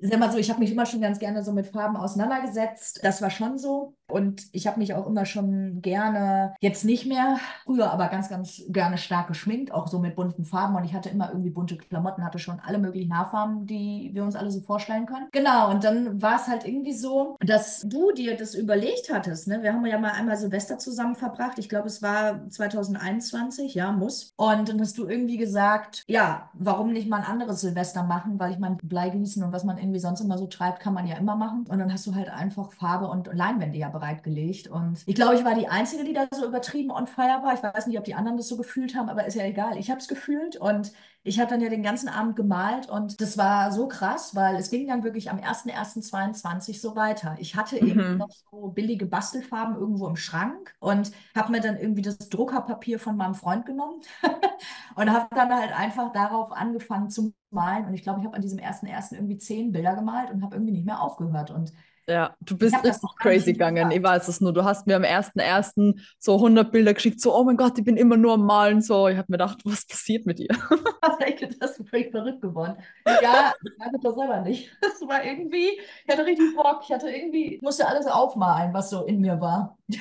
sag 0.02 0.20
mal 0.20 0.32
so, 0.32 0.38
ich 0.38 0.50
habe 0.50 0.60
mich 0.60 0.72
immer 0.72 0.86
schon 0.86 1.02
ganz 1.02 1.20
gerne 1.20 1.44
so 1.44 1.54
mit 1.54 1.68
Farben 1.68 1.96
auseinandergesetzt. 1.96 3.00
Das 3.04 3.22
war 3.22 3.30
schon 3.30 3.58
so. 3.58 3.96
Und 4.08 4.44
ich 4.52 4.68
habe 4.68 4.80
mich 4.80 4.94
auch 4.94 5.08
immer 5.08 5.26
schon 5.26 5.82
gerne, 5.82 6.54
jetzt 6.60 6.86
nicht 6.86 7.06
mehr, 7.06 7.38
früher 7.66 7.92
aber 7.92 8.08
ganz, 8.08 8.30
ganz 8.30 8.64
gerne 8.70 8.98
stark 8.98 9.28
geschminkt, 9.28 9.72
auch 9.72 9.88
so 9.88 10.00
mit 10.00 10.16
bunten 10.16 10.46
Farben. 10.46 10.76
Und 10.76 10.84
ich 10.84 10.94
hatte 10.94 11.10
immer 11.10 11.30
irgendwie 11.30 11.50
bunte 11.50 11.78
Klamotten, 11.78 12.24
hatte 12.24 12.40
schon 12.40 12.60
alle 12.60 12.78
möglichen 12.78 13.16
Haarfarben, 13.18 13.66
die 13.66 14.12
wir 14.14 14.24
uns 14.24 14.36
alle 14.36 14.52
so 14.52 14.62
vorstellen 14.62 15.06
können. 15.06 15.28
Genau, 15.32 15.72
und 15.72 15.84
dann 15.84 16.22
war 16.22 16.36
es 16.36 16.48
halt 16.48 16.66
irgendwie 16.68 16.94
so, 16.94 17.38
dass 17.42 17.82
du 17.82 18.12
dir 18.12 18.38
das 18.38 18.54
überlegt 18.54 19.12
hattest. 19.12 19.48
Ne? 19.48 19.64
Wir 19.64 19.74
haben 19.74 19.86
ja 19.86 19.98
mal 19.98 20.12
einmal 20.12 20.38
Silvester 20.38 20.78
zusammen 20.78 21.16
verbracht. 21.16 21.58
Ich 21.58 21.70
glaube, 21.70 21.88
es 21.88 22.02
war 22.02 22.48
2021, 22.50 23.74
ja, 23.74 23.92
muss. 23.92 24.34
Und 24.36 24.70
dann 24.70 24.80
hast 24.80 24.98
du 24.98 25.08
irgendwie 25.08 25.38
gesagt, 25.38 26.04
ja, 26.08 26.50
warum 26.54 26.94
nicht 26.94 27.10
mal 27.10 27.18
ein 27.18 27.24
anderes 27.24 27.62
Silvester 27.62 28.04
machen, 28.04 28.40
weil 28.40 28.52
ich 28.52 28.60
mein 28.60 28.78
Bleigießen 28.78 29.44
und 29.44 29.52
was 29.52 29.64
man 29.64 29.78
irgendwie 29.78 30.00
sonst 30.00 30.22
immer 30.22 30.38
so 30.38 30.48
treibt, 30.48 30.80
kann 30.80 30.94
man 30.94 31.08
ja 31.08 31.18
immer 31.18 31.36
machen. 31.36 31.66
Und 31.68 31.80
dann 31.80 31.92
hast 31.92 32.06
du 32.06 32.14
halt 32.14 32.30
einfach 32.30 32.72
Farbe 32.72 33.08
und 33.08 33.30
Leinwände 33.34 33.78
ja 33.78 33.95
bereitgelegt. 33.96 34.68
Und 34.68 35.04
ich 35.06 35.16
glaube, 35.16 35.36
ich 35.36 35.46
war 35.46 35.56
die 35.56 35.68
Einzige, 35.68 36.04
die 36.04 36.14
da 36.14 36.28
so 36.32 36.46
übertrieben 36.46 36.92
on 36.92 37.08
fire 37.08 37.42
war. 37.44 37.54
Ich 37.54 37.64
weiß 37.64 37.88
nicht, 37.88 37.98
ob 37.98 38.04
die 38.04 38.16
anderen 38.16 38.38
das 38.38 38.48
so 38.48 38.58
gefühlt 38.58 38.96
haben, 38.96 39.10
aber 39.10 39.26
ist 39.26 39.36
ja 39.36 39.44
egal. 39.44 39.78
Ich 39.78 39.90
habe 39.90 40.00
es 40.00 40.08
gefühlt 40.08 40.58
und 40.58 40.92
ich 41.28 41.40
habe 41.40 41.50
dann 41.50 41.60
ja 41.60 41.70
den 41.70 41.82
ganzen 41.82 42.08
Abend 42.08 42.36
gemalt 42.36 42.88
und 42.88 43.20
das 43.20 43.36
war 43.36 43.72
so 43.72 43.88
krass, 43.88 44.36
weil 44.36 44.58
es 44.58 44.70
ging 44.70 44.88
dann 44.88 45.04
wirklich 45.04 45.32
am 45.32 45.40
01.01.22 45.40 46.80
so 46.80 46.96
weiter. 46.96 47.36
Ich 47.40 47.56
hatte 47.56 47.82
mhm. 47.82 47.90
eben 47.90 48.18
noch 48.18 48.30
so 48.30 48.68
billige 48.68 49.08
Bastelfarben 49.08 49.76
irgendwo 49.76 50.08
im 50.08 50.18
Schrank 50.18 50.76
und 50.80 51.12
habe 51.36 51.52
mir 51.52 51.62
dann 51.62 51.78
irgendwie 51.78 52.04
das 52.04 52.30
Druckerpapier 52.30 53.00
von 53.00 53.18
meinem 53.18 53.34
Freund 53.34 53.66
genommen 53.66 54.02
und 54.96 55.12
habe 55.12 55.34
dann 55.34 55.52
halt 55.52 55.76
einfach 55.76 56.14
darauf 56.14 56.52
angefangen 56.52 57.10
zu 57.10 57.34
malen. 57.50 57.86
Und 57.86 57.96
ich 57.96 58.04
glaube, 58.04 58.20
ich 58.20 58.26
habe 58.28 58.36
an 58.36 58.44
diesem 58.44 58.60
1.01. 58.60 59.16
irgendwie 59.16 59.40
zehn 59.40 59.72
Bilder 59.72 59.96
gemalt 59.96 60.30
und 60.30 60.44
habe 60.44 60.56
irgendwie 60.56 60.74
nicht 60.74 60.86
mehr 60.86 61.02
aufgehört. 61.02 61.50
Und 61.50 61.74
ja, 62.08 62.36
du 62.42 62.58
bist 62.58 62.76
richtig 62.84 63.10
crazy 63.20 63.54
gegangen. 63.54 63.92
Ich 63.92 64.04
weiß 64.04 64.28
es 64.28 64.40
nur. 64.40 64.54
Du 64.54 64.64
hast 64.64 64.86
mir 64.86 64.96
am 64.96 65.04
1.1. 65.04 66.00
so 66.20 66.36
100 66.36 66.72
Bilder 66.72 66.94
geschickt, 66.94 67.20
so, 67.20 67.36
oh 67.36 67.44
mein 67.44 67.58
Gott, 67.58 67.78
ich 67.78 67.84
bin 67.84 67.98
immer 67.98 68.18
nur 68.18 68.34
am 68.34 68.46
Malen. 68.46 68.82
So, 68.82 69.08
ich 69.08 69.18
habe 69.18 69.26
mir 69.30 69.38
gedacht, 69.38 69.60
was 69.64 69.86
passiert 69.86 70.26
mit 70.26 70.40
dir? 70.40 70.48
das 71.60 71.80
ist 71.80 71.90
völlig 71.90 72.12
verrückt 72.12 72.42
geworden. 72.42 72.78
Ja, 73.06 73.54
ich 73.64 73.80
weiß 73.80 74.02
das 74.02 74.16
selber 74.16 74.42
nicht. 74.42 74.72
Das 74.82 75.02
war 75.10 75.24
irgendwie, 75.24 75.80
ich 76.06 76.12
hatte 76.12 76.26
richtig 76.26 76.56
Bock. 76.56 76.82
Ich 76.84 76.92
hatte 76.92 77.10
irgendwie, 77.10 77.60
musste 77.62 77.88
alles 77.88 78.08
aufmalen, 78.08 78.74
was 78.74 78.90
so 78.90 79.04
in 79.06 79.20
mir 79.20 79.40
war. 79.42 79.78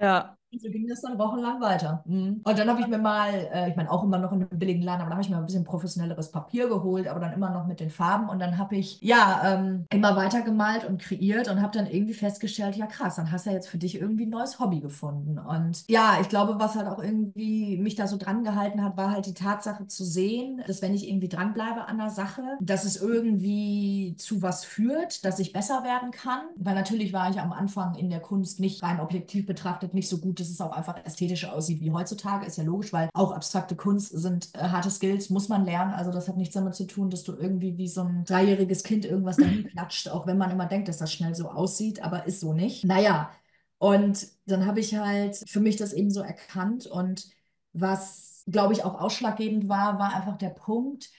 Ja, 0.00 0.36
so 0.58 0.70
ging 0.70 0.86
das 0.86 1.00
dann 1.00 1.18
wochenlang 1.18 1.60
weiter. 1.60 2.02
Mhm. 2.06 2.40
Und 2.44 2.58
dann 2.58 2.68
habe 2.68 2.80
ich 2.80 2.86
mir 2.86 2.98
mal, 2.98 3.30
äh, 3.52 3.70
ich 3.70 3.76
meine 3.76 3.90
auch 3.90 4.02
immer 4.02 4.18
noch 4.18 4.32
in 4.32 4.42
einem 4.42 4.58
billigen 4.58 4.82
Laden, 4.82 5.00
aber 5.00 5.10
dann 5.10 5.18
habe 5.18 5.22
ich 5.22 5.30
mir 5.30 5.36
ein 5.36 5.46
bisschen 5.46 5.64
professionelleres 5.64 6.30
Papier 6.30 6.68
geholt, 6.68 7.08
aber 7.08 7.20
dann 7.20 7.32
immer 7.32 7.50
noch 7.50 7.66
mit 7.66 7.80
den 7.80 7.90
Farben. 7.90 8.28
Und 8.28 8.38
dann 8.38 8.58
habe 8.58 8.76
ich 8.76 9.00
ja 9.00 9.42
ähm, 9.44 9.86
immer 9.90 10.16
weiter 10.16 10.42
gemalt 10.42 10.84
und 10.84 11.00
kreiert 11.00 11.48
und 11.48 11.62
habe 11.62 11.76
dann 11.76 11.86
irgendwie 11.86 12.14
festgestellt, 12.14 12.76
ja 12.76 12.86
krass, 12.86 13.16
dann 13.16 13.32
hast 13.32 13.46
du 13.46 13.50
ja 13.50 13.56
jetzt 13.56 13.68
für 13.68 13.78
dich 13.78 14.00
irgendwie 14.00 14.26
ein 14.26 14.30
neues 14.30 14.60
Hobby 14.60 14.80
gefunden. 14.80 15.38
Und 15.38 15.84
ja, 15.88 16.18
ich 16.20 16.28
glaube, 16.28 16.58
was 16.58 16.76
halt 16.76 16.88
auch 16.88 17.02
irgendwie 17.02 17.78
mich 17.78 17.94
da 17.94 18.06
so 18.06 18.16
dran 18.16 18.44
gehalten 18.44 18.84
hat, 18.84 18.96
war 18.96 19.12
halt 19.12 19.26
die 19.26 19.34
Tatsache 19.34 19.86
zu 19.86 20.04
sehen, 20.04 20.62
dass 20.66 20.82
wenn 20.82 20.94
ich 20.94 21.08
irgendwie 21.08 21.28
dranbleibe 21.28 21.86
an 21.86 21.98
der 21.98 22.10
Sache, 22.10 22.42
dass 22.60 22.84
es 22.84 23.00
irgendwie 23.00 24.14
zu 24.18 24.42
was 24.42 24.64
führt, 24.64 25.24
dass 25.24 25.38
ich 25.38 25.52
besser 25.52 25.82
werden 25.82 26.10
kann. 26.10 26.42
Weil 26.56 26.74
natürlich 26.74 27.12
war 27.12 27.30
ich 27.30 27.40
am 27.40 27.52
Anfang 27.52 27.94
in 27.94 28.10
der 28.10 28.20
Kunst 28.20 28.60
nicht 28.60 28.82
rein 28.82 29.00
objektiv 29.00 29.46
betrachtet 29.46 29.94
nicht 29.94 30.08
so 30.08 30.18
gut 30.18 30.41
dass 30.42 30.50
es 30.50 30.60
auch 30.60 30.72
einfach 30.72 31.04
ästhetischer 31.04 31.52
aussieht 31.54 31.80
wie 31.80 31.92
heutzutage, 31.92 32.46
ist 32.46 32.58
ja 32.58 32.64
logisch, 32.64 32.92
weil 32.92 33.08
auch 33.14 33.32
abstrakte 33.32 33.76
Kunst 33.76 34.10
sind 34.10 34.50
äh, 34.54 34.58
harte 34.58 34.90
Skills, 34.90 35.30
muss 35.30 35.48
man 35.48 35.64
lernen. 35.64 35.94
Also 35.94 36.12
das 36.12 36.28
hat 36.28 36.36
nichts 36.36 36.54
damit 36.54 36.74
zu 36.74 36.86
tun, 36.86 37.10
dass 37.10 37.24
du 37.24 37.34
irgendwie 37.34 37.76
wie 37.78 37.88
so 37.88 38.02
ein 38.02 38.24
dreijähriges 38.24 38.82
Kind 38.82 39.04
irgendwas 39.04 39.36
dahin 39.36 39.66
klatscht, 39.70 40.08
auch 40.08 40.26
wenn 40.26 40.38
man 40.38 40.50
immer 40.50 40.66
denkt, 40.66 40.88
dass 40.88 40.98
das 40.98 41.12
schnell 41.12 41.34
so 41.34 41.48
aussieht, 41.48 42.02
aber 42.02 42.26
ist 42.26 42.40
so 42.40 42.52
nicht. 42.52 42.84
Naja, 42.84 43.30
und 43.78 44.28
dann 44.46 44.66
habe 44.66 44.80
ich 44.80 44.94
halt 44.94 45.42
für 45.48 45.60
mich 45.60 45.76
das 45.76 45.92
eben 45.92 46.10
so 46.10 46.20
erkannt 46.20 46.86
und 46.86 47.28
was, 47.72 48.44
glaube 48.46 48.74
ich, 48.74 48.84
auch 48.84 49.00
ausschlaggebend 49.00 49.68
war, 49.68 49.98
war 49.98 50.14
einfach 50.14 50.36
der 50.36 50.50
Punkt, 50.50 51.10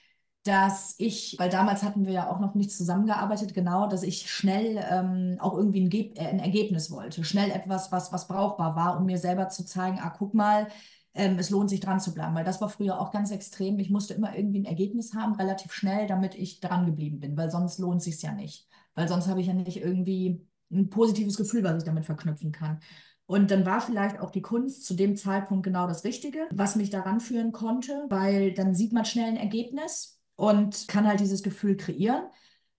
dass 0.43 0.95
ich, 0.97 1.37
weil 1.39 1.49
damals 1.49 1.83
hatten 1.83 2.05
wir 2.05 2.11
ja 2.11 2.29
auch 2.29 2.39
noch 2.39 2.53
nicht 2.53 2.71
zusammengearbeitet, 2.71 3.53
genau, 3.53 3.87
dass 3.87 4.03
ich 4.03 4.29
schnell 4.29 4.83
ähm, 4.91 5.37
auch 5.39 5.57
irgendwie 5.57 5.85
ein, 5.85 6.15
äh, 6.15 6.27
ein, 6.27 6.39
Ergebnis 6.39 6.91
wollte. 6.91 7.23
Schnell 7.23 7.49
etwas, 7.49 7.93
was, 7.93 8.11
was 8.11 8.27
brauchbar 8.27 8.75
war, 8.75 8.99
um 8.99 9.05
mir 9.05 9.17
selber 9.17 9.47
zu 9.47 9.65
zeigen, 9.65 9.99
ah, 10.01 10.09
guck 10.09 10.33
mal, 10.33 10.67
ähm, 11.13 11.39
es 11.39 11.49
lohnt 11.49 11.69
sich 11.69 11.79
dran 11.79 12.01
zu 12.01 12.13
bleiben. 12.13 12.35
Weil 12.35 12.43
das 12.43 12.59
war 12.59 12.67
früher 12.67 12.99
auch 12.99 13.11
ganz 13.11 13.31
extrem. 13.31 13.79
Ich 13.79 13.89
musste 13.89 14.15
immer 14.15 14.35
irgendwie 14.35 14.59
ein 14.59 14.65
Ergebnis 14.65 15.13
haben, 15.13 15.35
relativ 15.35 15.71
schnell, 15.71 16.07
damit 16.07 16.35
ich 16.35 16.59
dran 16.59 16.85
geblieben 16.85 17.21
bin, 17.21 17.37
weil 17.37 17.49
sonst 17.49 17.79
lohnt 17.79 18.03
sich 18.03 18.21
ja 18.21 18.33
nicht. 18.33 18.67
Weil 18.95 19.07
sonst 19.07 19.27
habe 19.27 19.39
ich 19.39 19.47
ja 19.47 19.53
nicht 19.53 19.77
irgendwie 19.77 20.45
ein 20.71 20.89
positives 20.89 21.37
Gefühl, 21.37 21.63
was 21.63 21.77
ich 21.77 21.83
damit 21.83 22.05
verknüpfen 22.05 22.51
kann. 22.51 22.79
Und 23.27 23.49
dann 23.51 23.65
war 23.65 23.79
vielleicht 23.79 24.19
auch 24.19 24.31
die 24.31 24.41
Kunst 24.41 24.85
zu 24.85 24.93
dem 24.93 25.15
Zeitpunkt 25.15 25.63
genau 25.63 25.87
das 25.87 26.03
Richtige, 26.03 26.47
was 26.51 26.75
mich 26.75 26.89
daran 26.89 27.21
führen 27.21 27.53
konnte, 27.53 28.05
weil 28.09 28.53
dann 28.53 28.75
sieht 28.75 28.91
man 28.91 29.05
schnell 29.05 29.29
ein 29.29 29.37
Ergebnis 29.37 30.19
und 30.35 30.87
kann 30.87 31.07
halt 31.07 31.19
dieses 31.19 31.43
Gefühl 31.43 31.77
kreieren. 31.77 32.23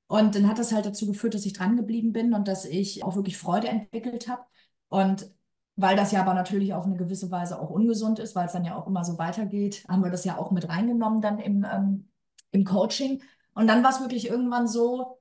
Und 0.06 0.34
dann 0.34 0.48
hat 0.48 0.58
das 0.58 0.72
halt 0.72 0.86
dazu 0.86 1.06
geführt, 1.06 1.34
dass 1.34 1.46
ich 1.46 1.54
dran 1.54 1.76
geblieben 1.76 2.12
bin 2.12 2.34
und 2.34 2.48
dass 2.48 2.64
ich 2.64 3.04
auch 3.04 3.16
wirklich 3.16 3.38
Freude 3.38 3.68
entwickelt 3.68 4.28
habe. 4.28 4.44
Und 4.88 5.30
weil 5.76 5.96
das 5.96 6.12
ja 6.12 6.20
aber 6.20 6.34
natürlich 6.34 6.74
auf 6.74 6.84
eine 6.84 6.96
gewisse 6.96 7.30
Weise 7.30 7.60
auch 7.60 7.70
ungesund 7.70 8.18
ist, 8.18 8.34
weil 8.36 8.46
es 8.46 8.52
dann 8.52 8.64
ja 8.64 8.76
auch 8.76 8.86
immer 8.86 9.04
so 9.04 9.18
weitergeht, 9.18 9.84
haben 9.88 10.04
wir 10.04 10.10
das 10.10 10.24
ja 10.24 10.38
auch 10.38 10.50
mit 10.50 10.68
reingenommen 10.68 11.20
dann 11.20 11.38
im, 11.38 11.64
ähm, 11.64 12.08
im 12.52 12.64
Coaching. 12.64 13.22
Und 13.54 13.66
dann 13.66 13.82
war 13.82 13.90
es 13.90 14.00
wirklich 14.00 14.28
irgendwann 14.28 14.68
so, 14.68 15.20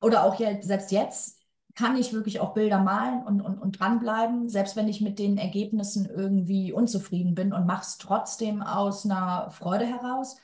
oder 0.00 0.24
auch 0.24 0.36
jetzt, 0.36 0.66
selbst 0.66 0.92
jetzt, 0.92 1.40
kann 1.74 1.96
ich 1.96 2.12
wirklich 2.12 2.40
auch 2.40 2.52
Bilder 2.54 2.80
malen 2.82 3.22
und, 3.24 3.40
und, 3.40 3.58
und 3.58 3.78
dranbleiben, 3.78 4.48
selbst 4.48 4.76
wenn 4.76 4.88
ich 4.88 5.00
mit 5.00 5.18
den 5.18 5.38
Ergebnissen 5.38 6.06
irgendwie 6.06 6.72
unzufrieden 6.72 7.34
bin 7.34 7.52
und 7.52 7.66
mache 7.66 7.82
es 7.82 7.98
trotzdem 7.98 8.62
aus 8.62 9.04
einer 9.04 9.50
Freude 9.50 9.86
heraus. 9.86 10.36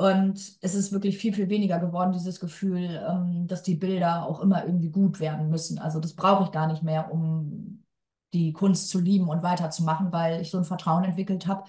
Und 0.00 0.56
es 0.62 0.74
ist 0.74 0.92
wirklich 0.92 1.18
viel, 1.18 1.34
viel 1.34 1.50
weniger 1.50 1.78
geworden, 1.78 2.12
dieses 2.12 2.40
Gefühl, 2.40 3.04
ähm, 3.06 3.46
dass 3.46 3.62
die 3.62 3.74
Bilder 3.74 4.24
auch 4.26 4.40
immer 4.40 4.64
irgendwie 4.64 4.88
gut 4.90 5.20
werden 5.20 5.50
müssen. 5.50 5.78
Also 5.78 6.00
das 6.00 6.14
brauche 6.14 6.44
ich 6.44 6.52
gar 6.52 6.68
nicht 6.68 6.82
mehr, 6.82 7.12
um 7.12 7.84
die 8.32 8.54
Kunst 8.54 8.88
zu 8.88 8.98
lieben 8.98 9.28
und 9.28 9.42
weiterzumachen, 9.42 10.10
weil 10.10 10.40
ich 10.40 10.50
so 10.50 10.56
ein 10.56 10.64
Vertrauen 10.64 11.04
entwickelt 11.04 11.46
habe, 11.46 11.64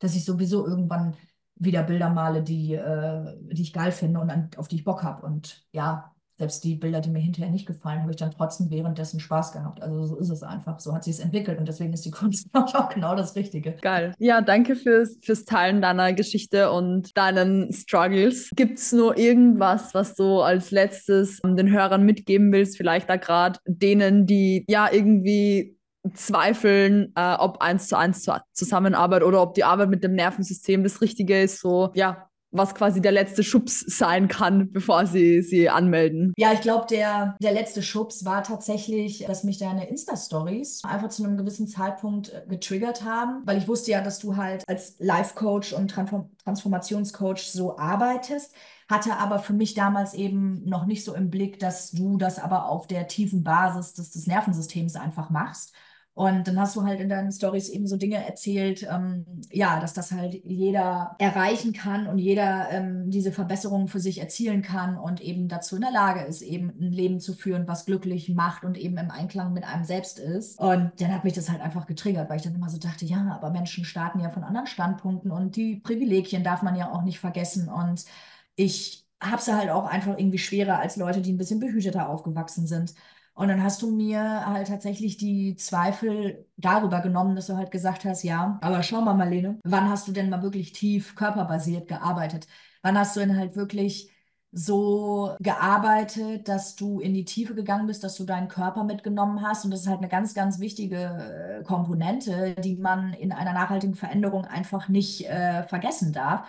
dass 0.00 0.16
ich 0.16 0.24
sowieso 0.24 0.66
irgendwann 0.66 1.16
wieder 1.54 1.84
Bilder 1.84 2.10
male, 2.10 2.42
die, 2.42 2.74
äh, 2.74 3.36
die 3.52 3.62
ich 3.62 3.72
geil 3.72 3.92
finde 3.92 4.18
und 4.20 4.30
an, 4.30 4.50
auf 4.56 4.66
die 4.66 4.76
ich 4.76 4.84
Bock 4.84 5.04
habe. 5.04 5.24
Und 5.24 5.64
ja, 5.70 6.12
selbst 6.38 6.64
die 6.64 6.74
Bilder, 6.74 7.00
die 7.00 7.10
mir 7.10 7.20
hinterher 7.20 7.50
nicht 7.50 7.66
gefallen, 7.66 8.02
habe 8.02 8.10
ich 8.10 8.16
dann 8.16 8.30
trotzdem 8.30 8.70
währenddessen 8.70 9.20
Spaß 9.20 9.52
gehabt. 9.52 9.82
Also 9.82 10.04
so 10.04 10.18
ist 10.18 10.28
es 10.28 10.42
einfach. 10.42 10.80
So 10.80 10.94
hat 10.94 11.04
sich 11.04 11.14
es 11.14 11.20
entwickelt 11.20 11.58
und 11.58 11.66
deswegen 11.66 11.92
ist 11.92 12.04
die 12.04 12.10
Kunst 12.12 12.48
auch 12.52 12.88
genau 12.90 13.16
das 13.16 13.34
Richtige. 13.36 13.76
Geil. 13.80 14.14
Ja, 14.18 14.42
danke 14.42 14.76
fürs, 14.76 15.16
fürs 15.22 15.44
Teilen 15.44 15.80
deiner 15.80 16.12
Geschichte 16.12 16.70
und 16.70 17.16
deinen 17.16 17.72
Struggles. 17.72 18.50
Gibt 18.54 18.78
es 18.78 18.92
nur 18.92 19.16
irgendwas, 19.16 19.94
was 19.94 20.14
du 20.14 20.40
als 20.40 20.70
letztes 20.70 21.40
den 21.42 21.70
Hörern 21.70 22.04
mitgeben 22.04 22.52
willst? 22.52 22.76
Vielleicht 22.76 23.08
da 23.08 23.16
gerade 23.16 23.58
denen, 23.66 24.26
die 24.26 24.64
ja 24.68 24.88
irgendwie 24.92 25.76
zweifeln, 26.14 27.12
äh, 27.16 27.34
ob 27.34 27.60
eins 27.60 27.88
zu 27.88 27.96
eins 27.96 28.28
Zusammenarbeit 28.52 29.22
oder 29.22 29.42
ob 29.42 29.54
die 29.54 29.64
Arbeit 29.64 29.88
mit 29.88 30.04
dem 30.04 30.14
Nervensystem 30.14 30.82
das 30.82 31.00
Richtige 31.00 31.42
ist. 31.42 31.60
So, 31.60 31.90
ja, 31.94 32.28
was 32.56 32.74
quasi 32.74 33.00
der 33.00 33.12
letzte 33.12 33.42
Schubs 33.42 33.80
sein 33.80 34.28
kann, 34.28 34.70
bevor 34.70 35.06
sie 35.06 35.42
sie 35.42 35.68
anmelden. 35.68 36.32
Ja, 36.36 36.52
ich 36.52 36.60
glaube, 36.60 36.86
der, 36.88 37.36
der 37.40 37.52
letzte 37.52 37.82
Schubs 37.82 38.24
war 38.24 38.42
tatsächlich, 38.42 39.24
dass 39.26 39.44
mich 39.44 39.58
deine 39.58 39.88
Insta-Stories 39.88 40.82
einfach 40.84 41.08
zu 41.08 41.24
einem 41.24 41.36
gewissen 41.36 41.68
Zeitpunkt 41.68 42.32
äh, 42.32 42.42
getriggert 42.48 43.04
haben, 43.04 43.42
weil 43.44 43.58
ich 43.58 43.68
wusste 43.68 43.90
ja, 43.92 44.02
dass 44.02 44.18
du 44.18 44.36
halt 44.36 44.64
als 44.68 44.96
Life-Coach 44.98 45.72
und 45.72 45.90
Transform 45.90 46.30
Transformationscoach 46.44 47.50
so 47.50 47.76
arbeitest 47.76 48.54
hatte 48.88 49.16
aber 49.16 49.38
für 49.40 49.52
mich 49.52 49.74
damals 49.74 50.14
eben 50.14 50.62
noch 50.64 50.86
nicht 50.86 51.04
so 51.04 51.14
im 51.14 51.30
Blick, 51.30 51.58
dass 51.58 51.90
du 51.90 52.18
das 52.18 52.38
aber 52.38 52.68
auf 52.68 52.86
der 52.86 53.08
tiefen 53.08 53.42
Basis 53.42 53.94
des, 53.94 54.12
des 54.12 54.26
Nervensystems 54.26 54.96
einfach 54.96 55.30
machst. 55.30 55.72
Und 56.16 56.48
dann 56.48 56.58
hast 56.58 56.74
du 56.74 56.82
halt 56.84 56.98
in 56.98 57.10
deinen 57.10 57.30
Stories 57.30 57.68
eben 57.68 57.86
so 57.86 57.98
Dinge 57.98 58.24
erzählt, 58.26 58.82
ähm, 58.90 59.26
ja, 59.52 59.78
dass 59.80 59.92
das 59.92 60.12
halt 60.12 60.32
jeder 60.46 61.14
erreichen 61.18 61.74
kann 61.74 62.06
und 62.06 62.16
jeder 62.16 62.70
ähm, 62.70 63.10
diese 63.10 63.32
Verbesserungen 63.32 63.86
für 63.86 64.00
sich 64.00 64.18
erzielen 64.18 64.62
kann 64.62 64.96
und 64.96 65.20
eben 65.20 65.46
dazu 65.48 65.76
in 65.76 65.82
der 65.82 65.90
Lage 65.90 66.22
ist, 66.22 66.40
eben 66.40 66.70
ein 66.80 66.90
Leben 66.90 67.20
zu 67.20 67.34
führen, 67.34 67.68
was 67.68 67.84
glücklich 67.84 68.30
macht 68.30 68.64
und 68.64 68.78
eben 68.78 68.96
im 68.96 69.10
Einklang 69.10 69.52
mit 69.52 69.64
einem 69.64 69.84
selbst 69.84 70.18
ist. 70.18 70.58
Und 70.58 70.92
dann 71.02 71.12
hat 71.12 71.24
mich 71.24 71.34
das 71.34 71.50
halt 71.50 71.60
einfach 71.60 71.86
getriggert, 71.86 72.30
weil 72.30 72.38
ich 72.38 72.44
dann 72.44 72.54
immer 72.54 72.70
so 72.70 72.78
dachte, 72.78 73.04
ja, 73.04 73.30
aber 73.34 73.50
Menschen 73.50 73.84
starten 73.84 74.20
ja 74.20 74.30
von 74.30 74.42
anderen 74.42 74.66
Standpunkten 74.66 75.30
und 75.30 75.54
die 75.56 75.76
Privilegien 75.80 76.42
darf 76.42 76.62
man 76.62 76.76
ja 76.76 76.90
auch 76.92 77.02
nicht 77.02 77.20
vergessen. 77.20 77.68
Und 77.68 78.06
ich 78.54 79.06
habe 79.20 79.36
es 79.36 79.48
halt 79.48 79.68
auch 79.68 79.84
einfach 79.84 80.16
irgendwie 80.16 80.38
schwerer 80.38 80.78
als 80.78 80.96
Leute, 80.96 81.20
die 81.20 81.32
ein 81.34 81.38
bisschen 81.38 81.60
behüteter 81.60 82.08
aufgewachsen 82.08 82.66
sind. 82.66 82.94
Und 83.36 83.48
dann 83.48 83.62
hast 83.62 83.82
du 83.82 83.90
mir 83.90 84.46
halt 84.46 84.68
tatsächlich 84.68 85.18
die 85.18 85.56
Zweifel 85.56 86.46
darüber 86.56 87.02
genommen, 87.02 87.36
dass 87.36 87.48
du 87.48 87.56
halt 87.56 87.70
gesagt 87.70 88.06
hast, 88.06 88.22
ja, 88.22 88.58
aber 88.62 88.82
schau 88.82 89.02
mal, 89.02 89.12
Marlene, 89.12 89.60
wann 89.62 89.90
hast 89.90 90.08
du 90.08 90.12
denn 90.12 90.30
mal 90.30 90.42
wirklich 90.42 90.72
tief 90.72 91.14
körperbasiert 91.14 91.86
gearbeitet? 91.86 92.46
Wann 92.80 92.98
hast 92.98 93.14
du 93.14 93.20
denn 93.20 93.36
halt 93.36 93.54
wirklich 93.54 94.10
so 94.52 95.36
gearbeitet, 95.40 96.48
dass 96.48 96.76
du 96.76 96.98
in 97.00 97.12
die 97.12 97.26
Tiefe 97.26 97.54
gegangen 97.54 97.86
bist, 97.86 98.02
dass 98.04 98.16
du 98.16 98.24
deinen 98.24 98.48
Körper 98.48 98.84
mitgenommen 98.84 99.42
hast. 99.42 99.66
Und 99.66 99.70
das 99.70 99.80
ist 99.82 99.88
halt 99.88 99.98
eine 99.98 100.08
ganz, 100.08 100.32
ganz 100.32 100.58
wichtige 100.58 101.60
äh, 101.60 101.62
Komponente, 101.64 102.54
die 102.64 102.76
man 102.76 103.12
in 103.12 103.32
einer 103.32 103.52
nachhaltigen 103.52 103.94
Veränderung 103.94 104.46
einfach 104.46 104.88
nicht 104.88 105.26
äh, 105.28 105.64
vergessen 105.64 106.12
darf. 106.14 106.48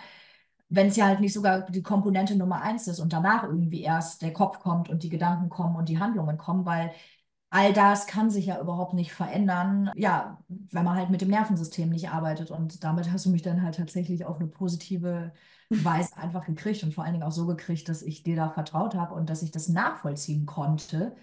Wenn 0.68 0.88
es 0.88 0.96
ja 0.96 1.06
halt 1.06 1.20
nicht 1.20 1.32
sogar 1.32 1.62
die 1.70 1.82
Komponente 1.82 2.36
Nummer 2.36 2.62
eins 2.62 2.86
ist 2.88 3.00
und 3.00 3.12
danach 3.12 3.44
irgendwie 3.44 3.82
erst 3.82 4.22
der 4.22 4.32
Kopf 4.32 4.60
kommt 4.60 4.88
und 4.88 5.02
die 5.02 5.08
Gedanken 5.08 5.48
kommen 5.48 5.76
und 5.76 5.88
die 5.88 5.98
Handlungen 5.98 6.36
kommen, 6.36 6.66
weil 6.66 6.92
all 7.50 7.72
das 7.72 8.06
kann 8.06 8.30
sich 8.30 8.46
ja 8.46 8.60
überhaupt 8.60 8.94
nicht 8.94 9.12
verändern, 9.12 9.90
ja, 9.94 10.42
wenn 10.48 10.84
man 10.84 10.96
halt 10.96 11.10
mit 11.10 11.22
dem 11.22 11.30
Nervensystem 11.30 11.88
nicht 11.88 12.10
arbeitet. 12.10 12.50
Und 12.50 12.84
damit 12.84 13.10
hast 13.10 13.26
du 13.26 13.30
mich 13.30 13.42
dann 13.42 13.62
halt 13.62 13.76
tatsächlich 13.76 14.24
auf 14.26 14.36
eine 14.38 14.48
positive 14.48 15.32
Weise 15.70 16.16
einfach 16.16 16.44
gekriegt 16.46 16.82
und 16.82 16.94
vor 16.94 17.04
allen 17.04 17.14
Dingen 17.14 17.24
auch 17.24 17.32
so 17.32 17.46
gekriegt, 17.46 17.88
dass 17.88 18.02
ich 18.02 18.22
dir 18.22 18.36
da 18.36 18.50
vertraut 18.50 18.94
habe 18.94 19.14
und 19.14 19.30
dass 19.30 19.42
ich 19.42 19.50
das 19.50 19.68
nachvollziehen 19.68 20.46
konnte. 20.46 21.16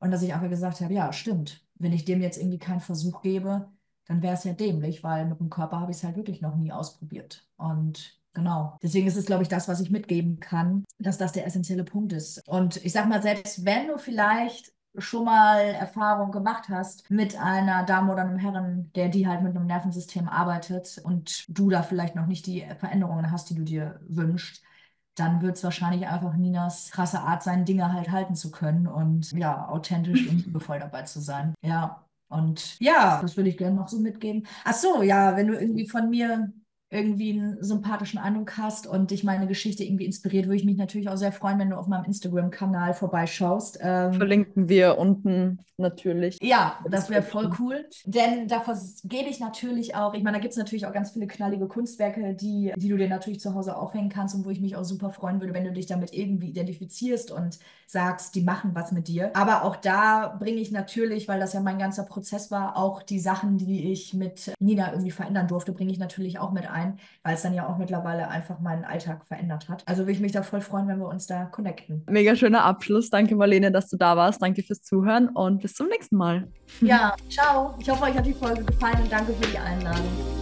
Und 0.00 0.10
dass 0.10 0.22
ich 0.22 0.32
einfach 0.34 0.48
gesagt 0.48 0.80
habe, 0.80 0.94
ja, 0.94 1.12
stimmt, 1.12 1.64
wenn 1.74 1.92
ich 1.92 2.04
dem 2.04 2.22
jetzt 2.22 2.38
irgendwie 2.38 2.58
keinen 2.58 2.80
Versuch 2.80 3.22
gebe, 3.22 3.68
dann 4.06 4.22
wäre 4.22 4.34
es 4.34 4.44
ja 4.44 4.54
dämlich, 4.54 5.04
weil 5.04 5.26
mit 5.26 5.40
dem 5.40 5.50
Körper 5.50 5.80
habe 5.80 5.92
ich 5.92 5.98
es 5.98 6.04
halt 6.04 6.16
wirklich 6.16 6.40
noch 6.40 6.56
nie 6.56 6.72
ausprobiert. 6.72 7.48
Und 7.56 8.19
Genau. 8.32 8.78
Deswegen 8.82 9.06
ist 9.06 9.16
es, 9.16 9.26
glaube 9.26 9.42
ich, 9.42 9.48
das, 9.48 9.68
was 9.68 9.80
ich 9.80 9.90
mitgeben 9.90 10.38
kann, 10.40 10.84
dass 10.98 11.18
das 11.18 11.32
der 11.32 11.46
essentielle 11.46 11.84
Punkt 11.84 12.12
ist. 12.12 12.46
Und 12.46 12.76
ich 12.84 12.92
sag 12.92 13.08
mal, 13.08 13.22
selbst 13.22 13.64
wenn 13.64 13.88
du 13.88 13.98
vielleicht 13.98 14.72
schon 14.98 15.24
mal 15.24 15.60
Erfahrung 15.60 16.32
gemacht 16.32 16.68
hast 16.68 17.08
mit 17.10 17.40
einer 17.40 17.84
Dame 17.84 18.12
oder 18.12 18.22
einem 18.22 18.38
Herren, 18.38 18.90
der 18.94 19.08
die 19.08 19.26
halt 19.26 19.42
mit 19.42 19.54
einem 19.56 19.66
Nervensystem 19.66 20.28
arbeitet 20.28 21.00
und 21.04 21.44
du 21.48 21.70
da 21.70 21.82
vielleicht 21.82 22.16
noch 22.16 22.26
nicht 22.26 22.46
die 22.46 22.66
Veränderungen 22.78 23.30
hast, 23.30 23.50
die 23.50 23.54
du 23.54 23.62
dir 23.62 24.00
wünschst, 24.08 24.62
dann 25.14 25.42
wird 25.42 25.56
es 25.56 25.64
wahrscheinlich 25.64 26.06
einfach 26.06 26.34
Ninas 26.34 26.90
krasse 26.90 27.20
Art 27.20 27.42
sein, 27.42 27.64
Dinge 27.64 27.92
halt 27.92 28.10
halten 28.10 28.34
zu 28.34 28.50
können 28.50 28.86
und 28.86 29.30
ja, 29.32 29.68
authentisch 29.68 30.26
und 30.28 30.46
liebevoll 30.46 30.78
dabei 30.78 31.02
zu 31.02 31.20
sein. 31.20 31.54
Ja. 31.62 32.04
Und 32.28 32.78
ja, 32.80 33.20
das 33.20 33.36
würde 33.36 33.50
ich 33.50 33.58
gerne 33.58 33.74
noch 33.74 33.88
so 33.88 33.98
mitgeben. 33.98 34.46
Ach 34.64 34.72
so, 34.72 35.02
ja, 35.02 35.36
wenn 35.36 35.48
du 35.48 35.58
irgendwie 35.58 35.88
von 35.88 36.08
mir 36.08 36.52
irgendwie 36.90 37.32
einen 37.32 37.62
sympathischen 37.62 38.18
Eindruck 38.18 38.58
hast 38.58 38.88
und 38.88 39.12
dich 39.12 39.22
meine 39.22 39.46
Geschichte 39.46 39.84
irgendwie 39.84 40.06
inspiriert, 40.06 40.46
würde 40.46 40.56
ich 40.56 40.64
mich 40.64 40.76
natürlich 40.76 41.08
auch 41.08 41.16
sehr 41.16 41.30
freuen, 41.30 41.58
wenn 41.60 41.70
du 41.70 41.76
auf 41.76 41.86
meinem 41.86 42.04
Instagram-Kanal 42.04 42.94
vorbeischaust. 42.94 43.78
Ähm, 43.80 44.14
Verlinken 44.14 44.68
wir 44.68 44.98
unten 44.98 45.60
natürlich. 45.78 46.38
Ja, 46.42 46.78
das 46.90 47.08
wäre 47.08 47.22
voll 47.22 47.50
cool. 47.58 47.86
Denn 48.04 48.48
davor 48.48 48.76
gebe 49.04 49.30
ich 49.30 49.38
natürlich 49.38 49.94
auch, 49.94 50.14
ich 50.14 50.22
meine, 50.22 50.36
da 50.36 50.40
gibt 50.40 50.52
es 50.52 50.58
natürlich 50.58 50.84
auch 50.86 50.92
ganz 50.92 51.12
viele 51.12 51.28
knallige 51.28 51.68
Kunstwerke, 51.68 52.34
die, 52.34 52.72
die 52.76 52.88
du 52.88 52.96
dir 52.96 53.08
natürlich 53.08 53.40
zu 53.40 53.54
Hause 53.54 53.76
aufhängen 53.76 54.08
kannst 54.08 54.34
und 54.34 54.44
wo 54.44 54.50
ich 54.50 54.60
mich 54.60 54.76
auch 54.76 54.84
super 54.84 55.10
freuen 55.10 55.40
würde, 55.40 55.54
wenn 55.54 55.64
du 55.64 55.72
dich 55.72 55.86
damit 55.86 56.12
irgendwie 56.12 56.50
identifizierst 56.50 57.30
und 57.30 57.60
sagst, 57.86 58.34
die 58.34 58.42
machen 58.42 58.70
was 58.74 58.92
mit 58.92 59.08
dir. 59.08 59.34
Aber 59.34 59.64
auch 59.64 59.76
da 59.76 60.36
bringe 60.38 60.60
ich 60.60 60.70
natürlich, 60.70 61.28
weil 61.28 61.40
das 61.40 61.52
ja 61.52 61.60
mein 61.60 61.78
ganzer 61.78 62.04
Prozess 62.04 62.50
war, 62.50 62.76
auch 62.76 63.02
die 63.02 63.18
Sachen, 63.18 63.58
die 63.58 63.90
ich 63.92 64.12
mit 64.12 64.52
Nina 64.60 64.90
irgendwie 64.90 65.10
verändern 65.10 65.48
durfte, 65.48 65.72
bringe 65.72 65.92
ich 65.92 65.98
natürlich 65.98 66.38
auch 66.38 66.52
mit 66.52 66.68
ein 66.68 66.79
ein, 66.80 66.98
weil 67.22 67.34
es 67.34 67.42
dann 67.42 67.54
ja 67.54 67.68
auch 67.68 67.78
mittlerweile 67.78 68.28
einfach 68.28 68.60
meinen 68.60 68.84
Alltag 68.84 69.26
verändert 69.26 69.68
hat. 69.68 69.82
Also 69.86 70.02
würde 70.02 70.12
ich 70.12 70.20
mich 70.20 70.32
da 70.32 70.42
voll 70.42 70.60
freuen, 70.60 70.88
wenn 70.88 70.98
wir 70.98 71.08
uns 71.08 71.26
da 71.26 71.44
connecten. 71.44 72.04
Mega 72.08 72.34
schöner 72.34 72.64
Abschluss. 72.64 73.10
Danke, 73.10 73.36
Marlene, 73.36 73.70
dass 73.70 73.88
du 73.88 73.96
da 73.96 74.16
warst. 74.16 74.42
Danke 74.42 74.62
fürs 74.62 74.82
Zuhören 74.82 75.28
und 75.28 75.62
bis 75.62 75.74
zum 75.74 75.88
nächsten 75.88 76.16
Mal. 76.16 76.48
Ja, 76.80 77.14
ciao. 77.28 77.74
Ich 77.78 77.88
hoffe, 77.88 78.04
euch 78.04 78.16
hat 78.16 78.26
die 78.26 78.34
Folge 78.34 78.64
gefallen 78.64 79.02
und 79.02 79.12
danke 79.12 79.32
für 79.32 79.50
die 79.50 79.58
Einladung. 79.58 80.39